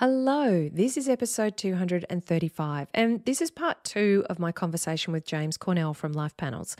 Hello, 0.00 0.66
this 0.72 0.96
is 0.96 1.10
episode 1.10 1.58
235, 1.58 2.88
and 2.94 3.22
this 3.26 3.42
is 3.42 3.50
part 3.50 3.84
two 3.84 4.24
of 4.30 4.38
my 4.38 4.50
conversation 4.50 5.12
with 5.12 5.26
James 5.26 5.58
Cornell 5.58 5.92
from 5.92 6.14
Life 6.14 6.34
Panels. 6.38 6.74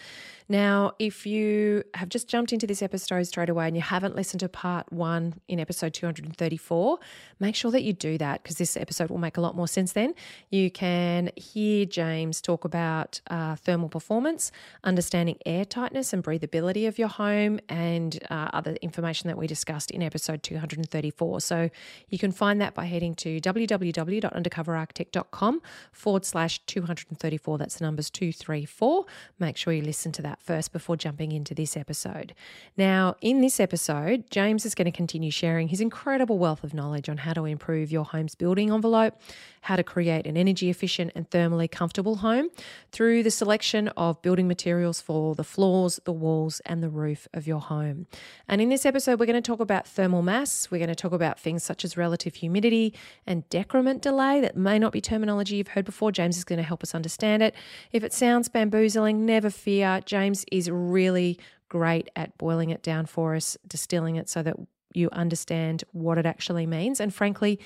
Now, 0.48 0.94
if 0.98 1.26
you 1.26 1.84
have 1.92 2.08
just 2.08 2.28
jumped 2.28 2.50
into 2.50 2.66
this 2.66 2.80
episode 2.82 3.22
straight 3.24 3.50
away 3.50 3.66
and 3.66 3.76
you 3.76 3.82
haven't 3.82 4.16
listened 4.16 4.40
to 4.40 4.48
part 4.48 4.90
one 4.90 5.34
in 5.48 5.60
episode 5.60 5.92
234, 5.92 6.98
make 7.38 7.54
sure 7.54 7.70
that 7.70 7.82
you 7.82 7.92
do 7.92 8.16
that 8.16 8.42
because 8.42 8.56
this 8.56 8.74
episode 8.74 9.10
will 9.10 9.18
make 9.18 9.36
a 9.36 9.42
lot 9.42 9.54
more 9.54 9.68
sense 9.68 9.92
then. 9.92 10.14
You 10.48 10.70
can 10.70 11.30
hear 11.36 11.84
James 11.84 12.40
talk 12.40 12.64
about 12.64 13.20
uh, 13.28 13.56
thermal 13.56 13.90
performance, 13.90 14.50
understanding 14.82 15.36
air 15.44 15.66
tightness 15.66 16.14
and 16.14 16.24
breathability 16.24 16.88
of 16.88 16.98
your 16.98 17.08
home, 17.08 17.60
and 17.68 18.18
uh, 18.30 18.48
other 18.54 18.76
information 18.80 19.28
that 19.28 19.36
we 19.36 19.46
discussed 19.46 19.90
in 19.90 20.02
episode 20.02 20.42
234. 20.42 21.42
So 21.42 21.68
you 22.08 22.18
can 22.18 22.32
find 22.32 22.62
that 22.62 22.72
by 22.72 22.86
heading 22.86 23.09
heading 23.10 23.40
to 23.40 23.50
www.undercoverarchitect.com 23.52 25.62
forward 25.92 26.24
slash 26.24 26.60
234. 26.66 27.58
That's 27.58 27.76
the 27.76 27.84
numbers 27.84 28.10
234. 28.10 29.04
Make 29.38 29.56
sure 29.56 29.72
you 29.72 29.82
listen 29.82 30.10
to 30.12 30.22
that 30.22 30.42
first 30.42 30.72
before 30.72 30.96
jumping 30.96 31.32
into 31.32 31.54
this 31.54 31.76
episode. 31.76 32.34
Now, 32.76 33.16
in 33.20 33.40
this 33.40 33.58
episode, 33.60 34.30
James 34.30 34.64
is 34.64 34.74
going 34.74 34.86
to 34.86 34.92
continue 34.92 35.30
sharing 35.30 35.68
his 35.68 35.80
incredible 35.80 36.38
wealth 36.38 36.64
of 36.64 36.74
knowledge 36.74 37.08
on 37.08 37.18
how 37.18 37.32
to 37.32 37.44
improve 37.44 37.92
your 37.92 38.04
home's 38.04 38.34
building 38.34 38.72
envelope, 38.72 39.14
how 39.62 39.76
to 39.76 39.84
create 39.84 40.26
an 40.26 40.36
energy 40.36 40.70
efficient 40.70 41.12
and 41.14 41.28
thermally 41.30 41.70
comfortable 41.70 42.16
home 42.16 42.48
through 42.92 43.22
the 43.22 43.30
selection 43.30 43.88
of 43.88 44.20
building 44.22 44.48
materials 44.48 45.00
for 45.00 45.34
the 45.34 45.44
floors, 45.44 46.00
the 46.04 46.12
walls, 46.12 46.60
and 46.66 46.82
the 46.82 46.88
roof 46.88 47.28
of 47.34 47.46
your 47.46 47.60
home. 47.60 48.06
And 48.48 48.60
in 48.60 48.68
this 48.68 48.86
episode, 48.86 49.20
we're 49.20 49.26
going 49.26 49.42
to 49.42 49.46
talk 49.46 49.60
about 49.60 49.86
thermal 49.86 50.22
mass. 50.22 50.70
We're 50.70 50.78
going 50.78 50.88
to 50.88 50.94
talk 50.94 51.12
about 51.12 51.38
things 51.38 51.62
such 51.62 51.84
as 51.84 51.96
relative 51.96 52.36
humidity 52.36 52.94
and 53.26 53.48
decrement 53.48 54.02
delay. 54.02 54.40
That 54.40 54.56
may 54.56 54.78
not 54.78 54.92
be 54.92 55.00
terminology 55.00 55.56
you've 55.56 55.68
heard 55.68 55.84
before. 55.84 56.12
James 56.12 56.36
is 56.36 56.44
going 56.44 56.58
to 56.58 56.62
help 56.62 56.82
us 56.82 56.94
understand 56.94 57.42
it. 57.42 57.54
If 57.92 58.04
it 58.04 58.12
sounds 58.12 58.48
bamboozling, 58.48 59.24
never 59.24 59.50
fear. 59.50 60.00
James 60.04 60.44
is 60.50 60.70
really 60.70 61.38
great 61.68 62.08
at 62.16 62.36
boiling 62.38 62.70
it 62.70 62.82
down 62.82 63.06
for 63.06 63.34
us, 63.34 63.56
distilling 63.66 64.16
it 64.16 64.28
so 64.28 64.42
that 64.42 64.56
you 64.92 65.08
understand 65.12 65.84
what 65.92 66.18
it 66.18 66.26
actually 66.26 66.66
means. 66.66 67.00
And 67.00 67.14
frankly, 67.14 67.60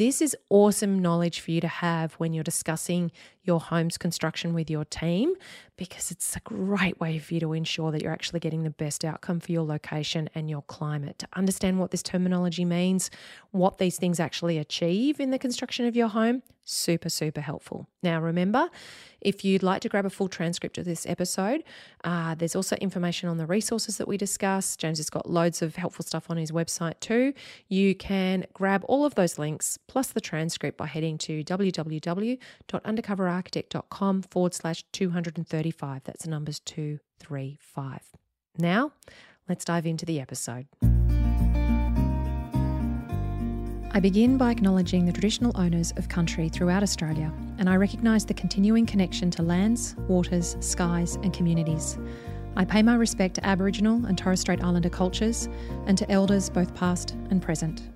this 0.00 0.22
is 0.22 0.36
awesome 0.50 1.00
knowledge 1.00 1.40
for 1.40 1.50
you 1.50 1.60
to 1.60 1.68
have 1.68 2.14
when 2.14 2.32
you're 2.32 2.44
discussing 2.44 3.12
your 3.44 3.60
home's 3.60 3.98
construction 3.98 4.54
with 4.54 4.70
your 4.70 4.84
team 4.84 5.34
because 5.76 6.10
it's 6.10 6.36
a 6.36 6.40
great 6.40 6.98
way 7.00 7.18
for 7.18 7.34
you 7.34 7.40
to 7.40 7.52
ensure 7.52 7.92
that 7.92 8.02
you're 8.02 8.12
actually 8.12 8.40
getting 8.40 8.62
the 8.62 8.70
best 8.70 9.04
outcome 9.04 9.40
for 9.40 9.52
your 9.52 9.64
location 9.64 10.30
and 10.34 10.48
your 10.48 10.62
climate. 10.62 11.18
To 11.18 11.28
understand 11.34 11.78
what 11.78 11.90
this 11.90 12.02
terminology 12.02 12.64
means, 12.64 13.10
what 13.50 13.78
these 13.78 13.98
things 13.98 14.20
actually 14.20 14.58
achieve 14.58 15.20
in 15.20 15.30
the 15.30 15.38
construction 15.38 15.86
of 15.86 15.96
your 15.96 16.08
home, 16.08 16.42
super, 16.64 17.08
super 17.08 17.40
helpful. 17.40 17.86
Now, 18.02 18.20
remember, 18.20 18.70
if 19.20 19.44
you'd 19.44 19.62
like 19.62 19.82
to 19.82 19.88
grab 19.88 20.06
a 20.06 20.10
full 20.10 20.28
transcript 20.28 20.78
of 20.78 20.84
this 20.84 21.06
episode, 21.06 21.64
uh, 22.04 22.34
there's 22.34 22.56
also 22.56 22.76
information 22.76 23.28
on 23.28 23.36
the 23.36 23.46
resources 23.46 23.98
that 23.98 24.08
we 24.08 24.16
discuss. 24.16 24.76
James 24.76 24.98
has 24.98 25.10
got 25.10 25.28
loads 25.28 25.60
of 25.60 25.76
helpful 25.76 26.04
stuff 26.04 26.30
on 26.30 26.36
his 26.36 26.52
website 26.52 27.00
too. 27.00 27.34
You 27.68 27.94
can 27.94 28.46
grab 28.54 28.84
all 28.88 29.04
of 29.04 29.14
those 29.14 29.38
links 29.38 29.78
plus 29.86 30.08
the 30.08 30.20
transcript 30.20 30.76
by 30.78 30.86
heading 30.86 31.18
to 31.18 31.44
www.undercoverarchitect.com 31.44 34.22
forward 34.22 34.54
slash 34.54 34.84
235. 34.92 36.04
That's 36.04 36.24
the 36.24 36.30
numbers 36.30 36.60
235. 36.60 38.00
Now, 38.58 38.92
let's 39.48 39.64
dive 39.64 39.86
into 39.86 40.06
the 40.06 40.20
episode. 40.20 40.66
I 43.96 44.00
begin 44.00 44.36
by 44.36 44.50
acknowledging 44.50 45.06
the 45.06 45.12
traditional 45.12 45.52
owners 45.54 45.92
of 45.96 46.08
country 46.08 46.48
throughout 46.48 46.82
Australia, 46.82 47.32
and 47.58 47.70
I 47.70 47.76
recognise 47.76 48.24
the 48.24 48.34
continuing 48.34 48.86
connection 48.86 49.30
to 49.30 49.42
lands, 49.42 49.94
waters, 50.08 50.56
skies, 50.58 51.14
and 51.22 51.32
communities. 51.32 51.96
I 52.56 52.64
pay 52.64 52.82
my 52.82 52.96
respect 52.96 53.36
to 53.36 53.46
Aboriginal 53.46 54.04
and 54.06 54.18
Torres 54.18 54.40
Strait 54.40 54.64
Islander 54.64 54.90
cultures 54.90 55.48
and 55.86 55.96
to 55.96 56.10
elders 56.10 56.50
both 56.50 56.74
past 56.74 57.12
and 57.30 57.40
present. 57.40 57.93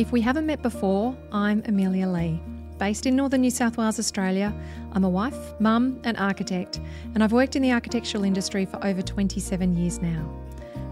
If 0.00 0.12
we 0.12 0.22
haven't 0.22 0.46
met 0.46 0.62
before, 0.62 1.14
I'm 1.30 1.62
Amelia 1.66 2.08
Lee. 2.08 2.40
Based 2.78 3.04
in 3.04 3.14
northern 3.14 3.42
New 3.42 3.50
South 3.50 3.76
Wales, 3.76 3.98
Australia, 3.98 4.50
I'm 4.92 5.04
a 5.04 5.10
wife, 5.10 5.60
mum, 5.60 6.00
and 6.04 6.16
architect, 6.16 6.80
and 7.12 7.22
I've 7.22 7.32
worked 7.32 7.54
in 7.54 7.60
the 7.60 7.72
architectural 7.72 8.24
industry 8.24 8.64
for 8.64 8.82
over 8.82 9.02
27 9.02 9.76
years 9.76 10.00
now. 10.00 10.34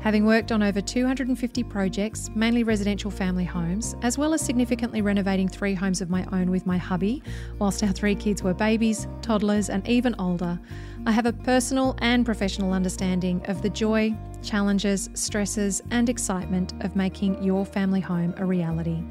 Having 0.00 0.26
worked 0.26 0.52
on 0.52 0.62
over 0.62 0.82
250 0.82 1.62
projects, 1.64 2.28
mainly 2.34 2.64
residential 2.64 3.10
family 3.10 3.46
homes, 3.46 3.96
as 4.02 4.18
well 4.18 4.34
as 4.34 4.42
significantly 4.42 5.00
renovating 5.00 5.48
three 5.48 5.72
homes 5.72 6.02
of 6.02 6.10
my 6.10 6.26
own 6.30 6.50
with 6.50 6.66
my 6.66 6.76
hubby, 6.76 7.22
whilst 7.58 7.82
our 7.82 7.92
three 7.92 8.14
kids 8.14 8.42
were 8.42 8.52
babies, 8.52 9.08
toddlers, 9.22 9.70
and 9.70 9.88
even 9.88 10.14
older, 10.18 10.60
I 11.06 11.12
have 11.12 11.26
a 11.26 11.32
personal 11.32 11.96
and 11.98 12.26
professional 12.26 12.72
understanding 12.72 13.40
of 13.46 13.62
the 13.62 13.70
joy, 13.70 14.14
challenges, 14.42 15.08
stresses, 15.14 15.82
and 15.90 16.08
excitement 16.08 16.74
of 16.80 16.96
making 16.96 17.42
your 17.42 17.64
family 17.64 18.00
home 18.00 18.34
a 18.36 18.44
reality. 18.44 19.02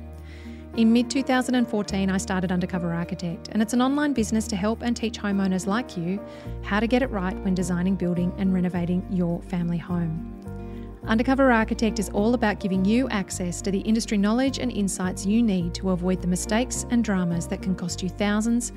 In 0.76 0.94
mid 0.94 1.10
2014, 1.10 2.10
I 2.10 2.18
started 2.18 2.52
Undercover 2.52 2.94
Architect, 2.94 3.50
and 3.52 3.62
it's 3.62 3.74
an 3.74 3.82
online 3.82 4.14
business 4.14 4.48
to 4.50 4.56
help 4.56 4.84
and 4.84 4.96
teach 4.96 5.18
homeowners 5.18 5.66
like 5.66 5.98
you 5.98 6.20
how 6.62 6.80
to 6.80 6.88
get 6.88 7.02
it 7.02 7.10
right 7.10 7.36
when 7.40 7.56
designing, 7.56 7.96
building, 7.96 8.32
and 8.38 8.54
renovating 8.54 9.04
your 9.10 9.42
family 9.44 9.80
home. 9.80 10.34
Undercover 11.08 11.52
Architect 11.52 12.00
is 12.00 12.10
all 12.10 12.34
about 12.34 12.60
giving 12.60 12.84
you 12.84 13.08
access 13.10 13.62
to 13.62 13.72
the 13.72 13.80
industry 13.80 14.18
knowledge 14.18 14.60
and 14.60 14.72
insights 14.72 15.26
you 15.26 15.42
need 15.42 15.74
to 15.74 15.92
avoid 15.92 16.22
the 16.22 16.28
mistakes 16.28 16.86
and 16.92 17.04
dramas 17.04 17.48
that 17.48 17.62
can 17.62 17.74
cost 17.76 18.04
you 18.04 18.10
thousands, 18.10 18.74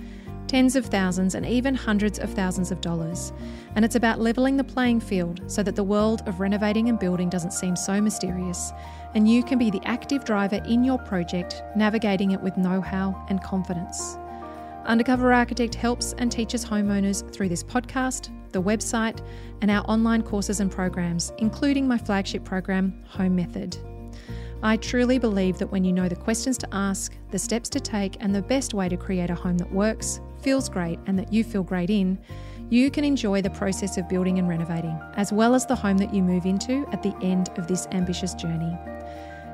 tens 0.50 0.74
of 0.74 0.86
thousands, 0.86 1.36
and 1.36 1.46
even 1.46 1.76
hundreds 1.76 2.18
of 2.18 2.34
thousands 2.34 2.72
of 2.72 2.80
dollars. 2.80 3.32
And 3.76 3.84
it's 3.84 3.94
about 3.94 4.18
levelling 4.18 4.56
the 4.56 4.64
playing 4.64 4.98
field 4.98 5.40
so 5.46 5.62
that 5.62 5.76
the 5.76 5.84
world 5.84 6.22
of 6.26 6.40
renovating 6.40 6.88
and 6.88 6.98
building 6.98 7.28
doesn't 7.28 7.52
seem 7.52 7.76
so 7.76 8.00
mysterious, 8.00 8.72
and 9.14 9.30
you 9.30 9.44
can 9.44 9.60
be 9.60 9.70
the 9.70 9.80
active 9.84 10.24
driver 10.24 10.60
in 10.66 10.82
your 10.82 10.98
project, 10.98 11.62
navigating 11.76 12.32
it 12.32 12.40
with 12.40 12.56
know 12.56 12.80
how 12.80 13.24
and 13.28 13.40
confidence. 13.44 14.18
Undercover 14.86 15.32
Architect 15.32 15.76
helps 15.76 16.14
and 16.14 16.32
teaches 16.32 16.64
homeowners 16.64 17.32
through 17.32 17.48
this 17.48 17.62
podcast, 17.62 18.30
the 18.50 18.60
website, 18.60 19.24
and 19.60 19.70
our 19.70 19.84
online 19.88 20.22
courses 20.22 20.58
and 20.58 20.68
programs, 20.68 21.32
including 21.38 21.86
my 21.86 21.96
flagship 21.96 22.44
program, 22.44 23.04
Home 23.06 23.36
Method. 23.36 23.76
I 24.64 24.78
truly 24.78 25.20
believe 25.20 25.58
that 25.58 25.70
when 25.70 25.84
you 25.84 25.92
know 25.92 26.08
the 26.08 26.16
questions 26.16 26.58
to 26.58 26.68
ask, 26.72 27.16
the 27.30 27.38
steps 27.38 27.68
to 27.68 27.78
take, 27.78 28.16
and 28.18 28.34
the 28.34 28.42
best 28.42 28.74
way 28.74 28.88
to 28.88 28.96
create 28.96 29.30
a 29.30 29.34
home 29.36 29.56
that 29.58 29.72
works, 29.72 30.20
feels 30.42 30.68
great, 30.68 30.98
and 31.06 31.18
that 31.18 31.32
you 31.32 31.44
feel 31.44 31.62
great 31.62 31.90
in, 31.90 32.18
you 32.70 32.90
can 32.90 33.04
enjoy 33.04 33.42
the 33.42 33.50
process 33.50 33.98
of 33.98 34.08
building 34.08 34.38
and 34.38 34.48
renovating, 34.48 34.98
as 35.14 35.32
well 35.32 35.54
as 35.54 35.66
the 35.66 35.74
home 35.74 35.98
that 35.98 36.14
you 36.14 36.22
move 36.22 36.46
into 36.46 36.86
at 36.92 37.02
the 37.02 37.14
end 37.20 37.50
of 37.58 37.66
this 37.66 37.86
ambitious 37.92 38.32
journey. 38.34 38.76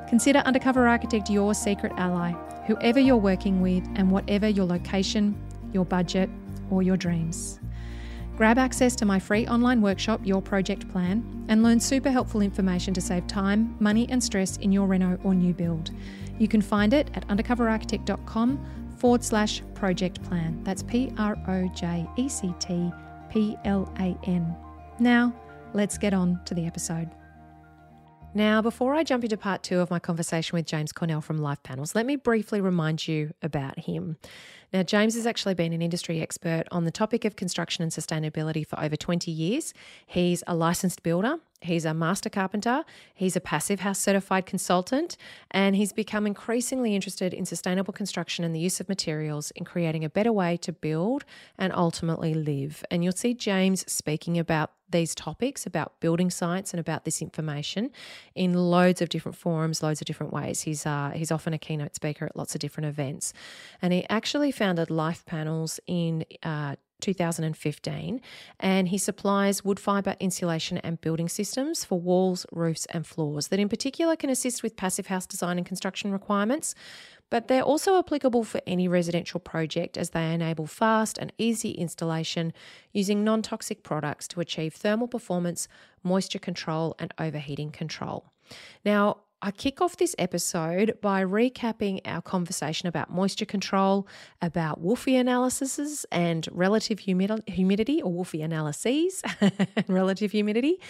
Consider 0.09 0.41
Undercover 0.41 0.87
Architect 0.87 1.31
your 1.31 1.55
secret 1.55 1.93
ally, 1.97 2.33
whoever 2.67 3.01
you're 3.01 3.17
working 3.17 3.61
with, 3.63 3.85
and 3.97 4.11
whatever 4.11 4.49
your 4.49 4.67
location, 4.67 5.35
your 5.73 5.85
budget, 5.85 6.29
or 6.71 6.83
your 6.83 6.97
dreams. 6.97 7.59
Grab 8.37 8.59
access 8.59 8.95
to 8.97 9.07
my 9.07 9.19
free 9.19 9.47
online 9.47 9.81
workshop, 9.81 10.21
Your 10.23 10.43
Project 10.43 10.87
Plan, 10.91 11.47
and 11.49 11.63
learn 11.63 11.81
super 11.81 12.11
helpful 12.11 12.43
information 12.43 12.93
to 12.93 13.01
save 13.01 13.27
time, 13.27 13.75
money, 13.81 14.07
and 14.11 14.23
stress 14.23 14.59
in 14.59 14.71
your 14.73 14.87
reno 14.87 15.19
or 15.25 15.35
new 15.35 15.55
build. 15.55 15.91
You 16.39 16.47
can 16.47 16.61
find 16.61 16.93
it 16.93 17.11
at 17.15 17.27
undercoverarchitect.com 17.29 18.86
forward 19.07 19.23
slash 19.23 19.63
project 19.75 20.21
plan. 20.25 20.61
That's 20.65 20.83
P 20.83 21.13
R 21.17 21.37
O 21.47 21.69
J 21.77 22.05
E 22.17 22.29
C 22.29 22.53
T 22.59 22.91
P 23.31 23.57
L 23.65 23.89
A 24.01 24.19
N. 24.25 24.53
Now, 24.99 25.33
let's 25.75 25.97
get 25.97 26.13
on 26.13 26.41
to 26.45 26.55
the 26.55 26.67
episode. 26.67 27.09
Now, 28.35 28.61
before 28.61 28.97
I 28.97 29.05
jump 29.05 29.23
into 29.23 29.37
part 29.37 29.63
two 29.63 29.79
of 29.79 29.93
my 29.93 30.01
conversation 30.01 30.57
with 30.57 30.67
James 30.67 30.91
Cornell 30.91 31.21
from 31.21 31.39
Life 31.39 31.63
Panels, 31.63 31.95
let 31.95 32.05
me 32.05 32.17
briefly 32.17 32.61
remind 32.61 33.07
you 33.07 33.33
about 33.43 33.79
him. 33.79 34.17
Now, 34.73 34.83
James 34.83 35.15
has 35.15 35.25
actually 35.25 35.55
been 35.55 35.73
an 35.73 35.83
industry 35.83 36.21
expert 36.21 36.65
on 36.73 36.85
the 36.85 36.91
topic 36.91 37.25
of 37.25 37.37
construction 37.37 37.85
and 37.85 37.93
sustainability 37.93 38.67
for 38.67 38.81
over 38.81 38.97
20 38.97 39.31
years. 39.31 39.73
He's 40.05 40.43
a 40.49 40.57
licensed 40.57 41.05
builder, 41.05 41.37
he's 41.61 41.85
a 41.85 41.95
master 41.95 42.29
carpenter, 42.29 42.85
he's 43.15 43.37
a 43.37 43.41
passive 43.41 43.81
house 43.81 43.99
certified 43.99 44.47
consultant, 44.47 45.17
and 45.51 45.77
he's 45.77 45.93
become 45.93 46.27
increasingly 46.27 46.95
interested 46.95 47.33
in 47.33 47.45
sustainable 47.45 47.93
construction 47.93 48.45
and 48.45 48.55
the 48.55 48.61
use 48.61 48.81
of 48.81 48.89
materials 48.89 49.51
in 49.53 49.65
creating 49.65 50.05
a 50.05 50.11
better 50.11 50.33
way 50.33 50.57
to 50.59 50.73
build 50.73 51.25
and 51.59 51.73
ultimately 51.73 52.35
live. 52.35 52.85
And 52.91 53.03
you'll 53.03 53.13
see 53.13 53.35
James 53.35 53.91
speaking 53.91 54.39
about 54.39 54.73
these 54.91 55.15
topics 55.15 55.67
about 55.67 55.99
building 56.01 56.31
science 56.31 56.73
and 56.73 56.81
about 56.81 57.05
this 57.05 57.21
information 57.21 57.91
in 58.35 58.55
loads 58.55 59.03
of 59.03 59.09
different 59.09 59.37
forums, 59.37 59.83
loads 59.83 60.01
of 60.01 60.07
different 60.07 60.33
ways. 60.33 60.63
He's 60.63 60.87
uh, 60.87 61.13
he's 61.15 61.33
often 61.33 61.53
a 61.53 61.59
keynote 61.59 61.95
speaker 61.95 62.27
at 62.27 62.37
lots 62.37 62.55
of 62.55 62.61
different 62.61 62.89
events, 62.89 63.33
and 63.83 63.93
he 63.93 64.07
actually 64.09 64.53
founded 64.53 64.91
Life 64.91 65.25
Panels 65.27 65.81
in. 65.87 66.25
Uh, 66.43 66.77
2015, 67.07 68.21
and 68.61 68.89
he 68.89 68.99
supplies 68.99 69.65
wood 69.65 69.81
fibre 69.81 70.17
insulation 70.21 70.79
and 70.79 71.01
building 71.01 71.29
systems 71.29 71.85
for 71.85 72.01
walls, 72.01 72.45
roofs, 72.51 72.87
and 72.87 73.07
floors 73.07 73.49
that, 73.49 73.61
in 73.61 73.69
particular, 73.69 74.17
can 74.17 74.29
assist 74.29 74.63
with 74.63 74.77
passive 74.77 75.07
house 75.07 75.27
design 75.27 75.57
and 75.57 75.67
construction 75.67 76.11
requirements, 76.11 76.75
but 77.31 77.49
they're 77.49 77.63
also 77.63 77.99
applicable 77.99 78.45
for 78.45 78.61
any 78.67 78.89
residential 78.89 79.41
project 79.41 79.97
as 79.97 80.11
they 80.11 80.33
enable 80.35 80.67
fast 80.67 81.17
and 81.19 81.33
easy 81.39 81.71
installation 81.71 82.53
using 82.93 83.25
non 83.25 83.43
toxic 83.43 83.83
products 83.83 84.29
to 84.29 84.41
achieve 84.41 84.75
thermal 84.75 85.09
performance, 85.09 85.69
moisture 86.03 86.39
control, 86.39 86.95
and 86.99 87.15
overheating 87.19 87.71
control. 87.71 88.33
Now, 88.85 89.19
I 89.43 89.51
kick 89.51 89.83
off 89.83 89.99
this 89.99 90.15
episode 90.19 90.99
by 91.03 91.23
recapping 91.23 92.01
our 92.07 92.23
conversation 92.23 92.89
about 92.89 93.11
moisture 93.11 93.45
control, 93.45 94.09
about 94.41 94.83
WUFI 94.83 95.21
analyses 95.21 96.07
and 96.11 96.49
relative 96.53 97.01
humidity, 97.01 98.01
or 98.03 98.25
WUFI 98.25 98.43
analyses 98.43 99.23
and 99.41 99.89
relative 99.89 100.33
humidity. 100.33 100.81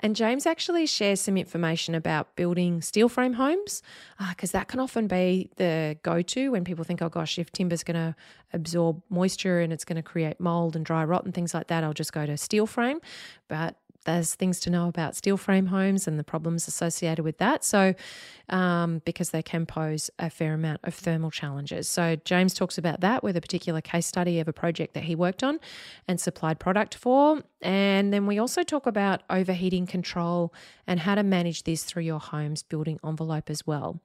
And 0.00 0.16
James 0.16 0.46
actually 0.46 0.86
shares 0.86 1.20
some 1.20 1.36
information 1.36 1.94
about 1.94 2.34
building 2.34 2.82
steel 2.82 3.08
frame 3.08 3.34
homes, 3.34 3.82
because 4.30 4.52
uh, 4.52 4.58
that 4.58 4.66
can 4.66 4.80
often 4.80 5.06
be 5.06 5.48
the 5.56 5.96
go 6.02 6.22
to 6.22 6.50
when 6.50 6.64
people 6.64 6.84
think, 6.84 7.00
oh 7.02 7.08
gosh, 7.08 7.38
if 7.38 7.52
timber's 7.52 7.84
going 7.84 7.94
to 7.94 8.16
absorb 8.52 9.00
moisture 9.10 9.60
and 9.60 9.72
it's 9.72 9.84
going 9.84 9.96
to 9.96 10.02
create 10.02 10.40
mold 10.40 10.74
and 10.74 10.84
dry 10.84 11.04
rot 11.04 11.24
and 11.24 11.32
things 11.32 11.54
like 11.54 11.68
that, 11.68 11.84
I'll 11.84 11.94
just 11.94 12.12
go 12.12 12.26
to 12.26 12.36
steel 12.36 12.66
frame. 12.66 13.00
But 13.46 13.76
there's 14.04 14.34
things 14.34 14.60
to 14.60 14.70
know 14.70 14.88
about 14.88 15.16
steel 15.16 15.36
frame 15.36 15.66
homes 15.66 16.06
and 16.06 16.18
the 16.18 16.24
problems 16.24 16.68
associated 16.68 17.22
with 17.24 17.38
that. 17.38 17.64
So, 17.64 17.94
um, 18.48 19.02
because 19.04 19.30
they 19.30 19.42
can 19.42 19.66
pose 19.66 20.10
a 20.18 20.28
fair 20.28 20.54
amount 20.54 20.80
of 20.84 20.94
thermal 20.94 21.30
challenges. 21.30 21.88
So, 21.88 22.16
James 22.24 22.54
talks 22.54 22.78
about 22.78 23.00
that 23.00 23.22
with 23.22 23.36
a 23.36 23.40
particular 23.40 23.80
case 23.80 24.06
study 24.06 24.40
of 24.40 24.48
a 24.48 24.52
project 24.52 24.94
that 24.94 25.04
he 25.04 25.14
worked 25.14 25.42
on 25.42 25.60
and 26.08 26.20
supplied 26.20 26.58
product 26.58 26.94
for. 26.94 27.42
And 27.60 28.12
then 28.12 28.26
we 28.26 28.38
also 28.38 28.62
talk 28.62 28.86
about 28.86 29.22
overheating 29.30 29.86
control 29.86 30.52
and 30.86 31.00
how 31.00 31.14
to 31.14 31.22
manage 31.22 31.62
this 31.62 31.84
through 31.84 32.02
your 32.02 32.18
home's 32.18 32.62
building 32.62 32.98
envelope 33.04 33.48
as 33.48 33.66
well. 33.66 34.00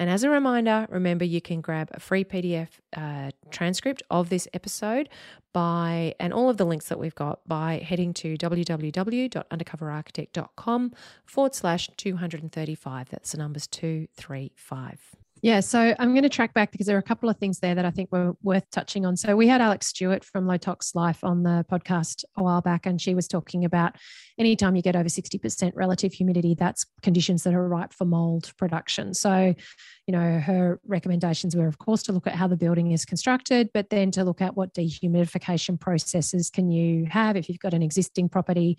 And 0.00 0.08
as 0.08 0.24
a 0.24 0.30
reminder, 0.30 0.86
remember 0.88 1.26
you 1.26 1.42
can 1.42 1.60
grab 1.60 1.90
a 1.92 2.00
free 2.00 2.24
PDF 2.24 2.68
uh, 2.96 3.32
transcript 3.50 4.02
of 4.10 4.30
this 4.30 4.48
episode 4.54 5.10
by, 5.52 6.14
and 6.18 6.32
all 6.32 6.48
of 6.48 6.56
the 6.56 6.64
links 6.64 6.88
that 6.88 6.98
we've 6.98 7.14
got 7.14 7.46
by 7.46 7.84
heading 7.86 8.14
to 8.14 8.38
www.undercoverarchitect.com 8.38 10.92
forward 11.26 11.54
slash 11.54 11.90
235. 11.98 13.10
That's 13.10 13.32
the 13.32 13.38
numbers 13.38 13.66
235. 13.66 15.19
Yeah, 15.42 15.60
so 15.60 15.94
I'm 15.98 16.10
going 16.12 16.22
to 16.22 16.28
track 16.28 16.52
back 16.52 16.70
because 16.70 16.86
there 16.86 16.96
are 16.96 17.00
a 17.00 17.02
couple 17.02 17.30
of 17.30 17.38
things 17.38 17.60
there 17.60 17.74
that 17.74 17.86
I 17.86 17.90
think 17.90 18.12
were 18.12 18.34
worth 18.42 18.68
touching 18.70 19.06
on. 19.06 19.16
So 19.16 19.34
we 19.36 19.48
had 19.48 19.62
Alexx 19.62 19.84
Stuart 19.84 20.22
from 20.22 20.46
Low 20.46 20.58
Tox 20.58 20.94
Life 20.94 21.24
on 21.24 21.44
the 21.44 21.64
podcast 21.70 22.24
a 22.36 22.42
while 22.42 22.60
back, 22.60 22.84
and 22.84 23.00
she 23.00 23.14
was 23.14 23.26
talking 23.26 23.64
about 23.64 23.96
anytime 24.38 24.76
you 24.76 24.82
get 24.82 24.96
over 24.96 25.08
60% 25.08 25.72
relative 25.74 26.12
humidity, 26.12 26.54
that's 26.54 26.84
conditions 27.02 27.42
that 27.44 27.54
are 27.54 27.66
ripe 27.66 27.94
for 27.94 28.04
mold 28.04 28.52
production. 28.58 29.14
So, 29.14 29.54
you 30.06 30.12
know, 30.12 30.40
her 30.40 30.78
recommendations 30.86 31.56
were, 31.56 31.68
of 31.68 31.78
course, 31.78 32.02
to 32.04 32.12
look 32.12 32.26
at 32.26 32.34
how 32.34 32.46
the 32.46 32.56
building 32.56 32.92
is 32.92 33.06
constructed, 33.06 33.70
but 33.72 33.88
then 33.88 34.10
to 34.12 34.24
look 34.24 34.42
at 34.42 34.56
what 34.56 34.74
dehumidification 34.74 35.80
processes 35.80 36.50
can 36.50 36.70
you 36.70 37.06
have 37.10 37.36
if 37.36 37.48
you've 37.48 37.58
got 37.60 37.72
an 37.72 37.82
existing 37.82 38.28
property 38.28 38.76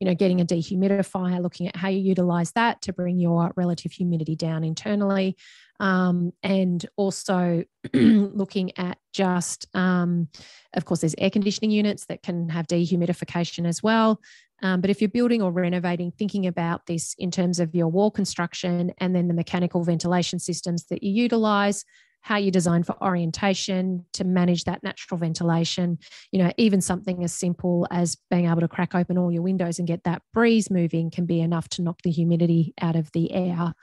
you 0.00 0.06
know, 0.06 0.14
getting 0.14 0.40
a 0.40 0.46
dehumidifier, 0.46 1.42
looking 1.42 1.68
at 1.68 1.76
how 1.76 1.88
you 1.88 2.00
utilize 2.00 2.52
that 2.52 2.80
to 2.82 2.92
bring 2.92 3.18
your 3.18 3.52
relative 3.54 3.92
humidity 3.92 4.34
down 4.34 4.64
internally. 4.64 5.36
Um, 5.78 6.32
and 6.42 6.84
also 6.96 7.64
looking 7.94 8.76
at 8.78 8.98
just, 9.12 9.66
um, 9.74 10.28
of 10.74 10.86
course, 10.86 11.00
there's 11.00 11.14
air 11.18 11.30
conditioning 11.30 11.70
units 11.70 12.06
that 12.06 12.22
can 12.22 12.48
have 12.48 12.66
dehumidification 12.66 13.66
as 13.66 13.82
well. 13.82 14.20
Um, 14.62 14.80
but 14.80 14.90
if 14.90 15.00
you're 15.00 15.08
building 15.08 15.42
or 15.42 15.52
renovating, 15.52 16.12
thinking 16.12 16.46
about 16.46 16.86
this 16.86 17.14
in 17.18 17.30
terms 17.30 17.60
of 17.60 17.74
your 17.74 17.88
wall 17.88 18.10
construction 18.10 18.92
and 18.98 19.14
then 19.14 19.28
the 19.28 19.34
mechanical 19.34 19.84
ventilation 19.84 20.38
systems 20.38 20.84
that 20.86 21.02
you 21.02 21.12
utilize, 21.12 21.84
how 22.22 22.36
you 22.36 22.50
design 22.50 22.82
for 22.82 23.02
orientation 23.02 24.04
to 24.12 24.24
manage 24.24 24.64
that 24.64 24.82
natural 24.82 25.18
ventilation. 25.18 25.98
You 26.32 26.42
know, 26.42 26.52
even 26.56 26.80
something 26.80 27.24
as 27.24 27.32
simple 27.32 27.86
as 27.90 28.16
being 28.30 28.46
able 28.46 28.60
to 28.60 28.68
crack 28.68 28.94
open 28.94 29.18
all 29.18 29.32
your 29.32 29.42
windows 29.42 29.78
and 29.78 29.88
get 29.88 30.04
that 30.04 30.22
breeze 30.32 30.70
moving 30.70 31.10
can 31.10 31.26
be 31.26 31.40
enough 31.40 31.68
to 31.70 31.82
knock 31.82 32.02
the 32.02 32.10
humidity 32.10 32.74
out 32.80 32.96
of 32.96 33.10
the 33.12 33.32
air. 33.32 33.74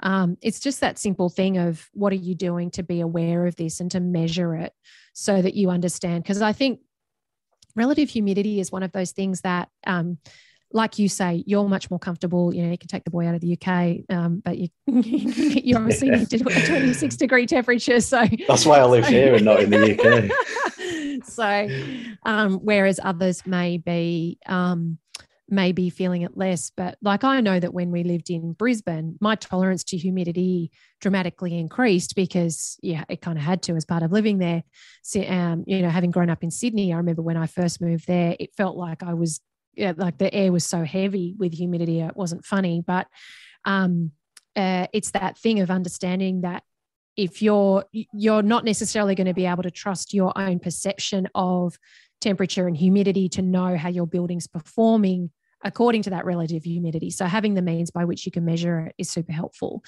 Um, 0.00 0.36
it's 0.42 0.60
just 0.60 0.80
that 0.80 0.98
simple 0.98 1.28
thing 1.28 1.58
of 1.58 1.88
what 1.92 2.12
are 2.12 2.16
you 2.16 2.34
doing 2.34 2.70
to 2.72 2.82
be 2.82 3.00
aware 3.00 3.46
of 3.46 3.56
this 3.56 3.80
and 3.80 3.90
to 3.92 4.00
measure 4.00 4.56
it 4.56 4.72
so 5.12 5.40
that 5.40 5.54
you 5.54 5.70
understand. 5.70 6.24
Because 6.24 6.42
I 6.42 6.52
think 6.52 6.80
relative 7.76 8.10
humidity 8.10 8.60
is 8.60 8.72
one 8.72 8.82
of 8.82 8.92
those 8.92 9.12
things 9.12 9.42
that 9.42 9.68
um, 9.86 10.18
like 10.72 10.98
you 10.98 11.08
say, 11.08 11.44
you're 11.46 11.68
much 11.68 11.90
more 11.90 11.98
comfortable. 11.98 12.54
You 12.54 12.64
know, 12.64 12.70
you 12.70 12.78
can 12.78 12.88
take 12.88 13.04
the 13.04 13.10
boy 13.10 13.26
out 13.26 13.34
of 13.34 13.40
the 13.40 13.56
UK, 13.56 14.14
um, 14.14 14.42
but 14.44 14.58
you 14.58 14.68
you 14.86 15.76
obviously 15.76 16.10
need 16.10 16.28
to 16.28 16.38
do 16.38 16.48
a 16.48 16.66
26 16.66 17.16
degree 17.16 17.46
temperature. 17.46 18.00
So 18.00 18.24
that's 18.48 18.66
why 18.66 18.78
I 18.78 18.84
live 18.84 19.04
so. 19.04 19.10
here 19.10 19.34
and 19.34 19.44
not 19.44 19.60
in 19.60 19.70
the 19.70 20.30
UK. 21.18 21.24
so, 21.24 21.68
um, 22.24 22.58
whereas 22.58 23.00
others 23.02 23.46
may 23.46 23.78
be 23.78 24.38
um, 24.46 24.98
may 25.48 25.72
be 25.72 25.90
feeling 25.90 26.22
it 26.22 26.36
less, 26.36 26.70
but 26.70 26.96
like 27.02 27.24
I 27.24 27.40
know 27.40 27.60
that 27.60 27.74
when 27.74 27.90
we 27.90 28.04
lived 28.04 28.30
in 28.30 28.52
Brisbane, 28.54 29.18
my 29.20 29.34
tolerance 29.34 29.84
to 29.84 29.98
humidity 29.98 30.70
dramatically 31.00 31.58
increased 31.58 32.16
because 32.16 32.78
yeah, 32.82 33.04
it 33.08 33.20
kind 33.20 33.36
of 33.36 33.44
had 33.44 33.62
to 33.64 33.76
as 33.76 33.84
part 33.84 34.02
of 34.02 34.12
living 34.12 34.38
there. 34.38 34.62
So, 35.02 35.22
um, 35.22 35.64
you 35.66 35.82
know, 35.82 35.90
having 35.90 36.10
grown 36.10 36.30
up 36.30 36.42
in 36.42 36.50
Sydney, 36.50 36.92
I 36.92 36.96
remember 36.96 37.22
when 37.22 37.36
I 37.36 37.46
first 37.46 37.82
moved 37.82 38.06
there, 38.06 38.34
it 38.40 38.54
felt 38.56 38.76
like 38.76 39.02
I 39.02 39.12
was 39.14 39.40
yeah, 39.74 39.92
like 39.96 40.18
the 40.18 40.32
air 40.32 40.52
was 40.52 40.64
so 40.64 40.84
heavy 40.84 41.34
with 41.38 41.52
humidity, 41.52 42.00
it 42.00 42.16
wasn't 42.16 42.44
funny. 42.44 42.82
But 42.86 43.06
um, 43.64 44.12
uh, 44.56 44.86
it's 44.92 45.12
that 45.12 45.38
thing 45.38 45.60
of 45.60 45.70
understanding 45.70 46.42
that 46.42 46.62
if 47.16 47.42
you're 47.42 47.84
you're 47.92 48.42
not 48.42 48.64
necessarily 48.64 49.14
going 49.14 49.26
to 49.26 49.34
be 49.34 49.46
able 49.46 49.62
to 49.62 49.70
trust 49.70 50.14
your 50.14 50.32
own 50.36 50.58
perception 50.58 51.28
of 51.34 51.78
temperature 52.20 52.66
and 52.66 52.76
humidity 52.76 53.28
to 53.28 53.42
know 53.42 53.76
how 53.76 53.88
your 53.88 54.06
building's 54.06 54.46
performing 54.46 55.30
according 55.64 56.02
to 56.02 56.10
that 56.10 56.24
relative 56.24 56.64
humidity. 56.64 57.10
So 57.10 57.26
having 57.26 57.54
the 57.54 57.62
means 57.62 57.90
by 57.90 58.04
which 58.04 58.26
you 58.26 58.32
can 58.32 58.44
measure 58.44 58.86
it 58.86 58.94
is 58.98 59.10
super 59.10 59.32
helpful. 59.32 59.82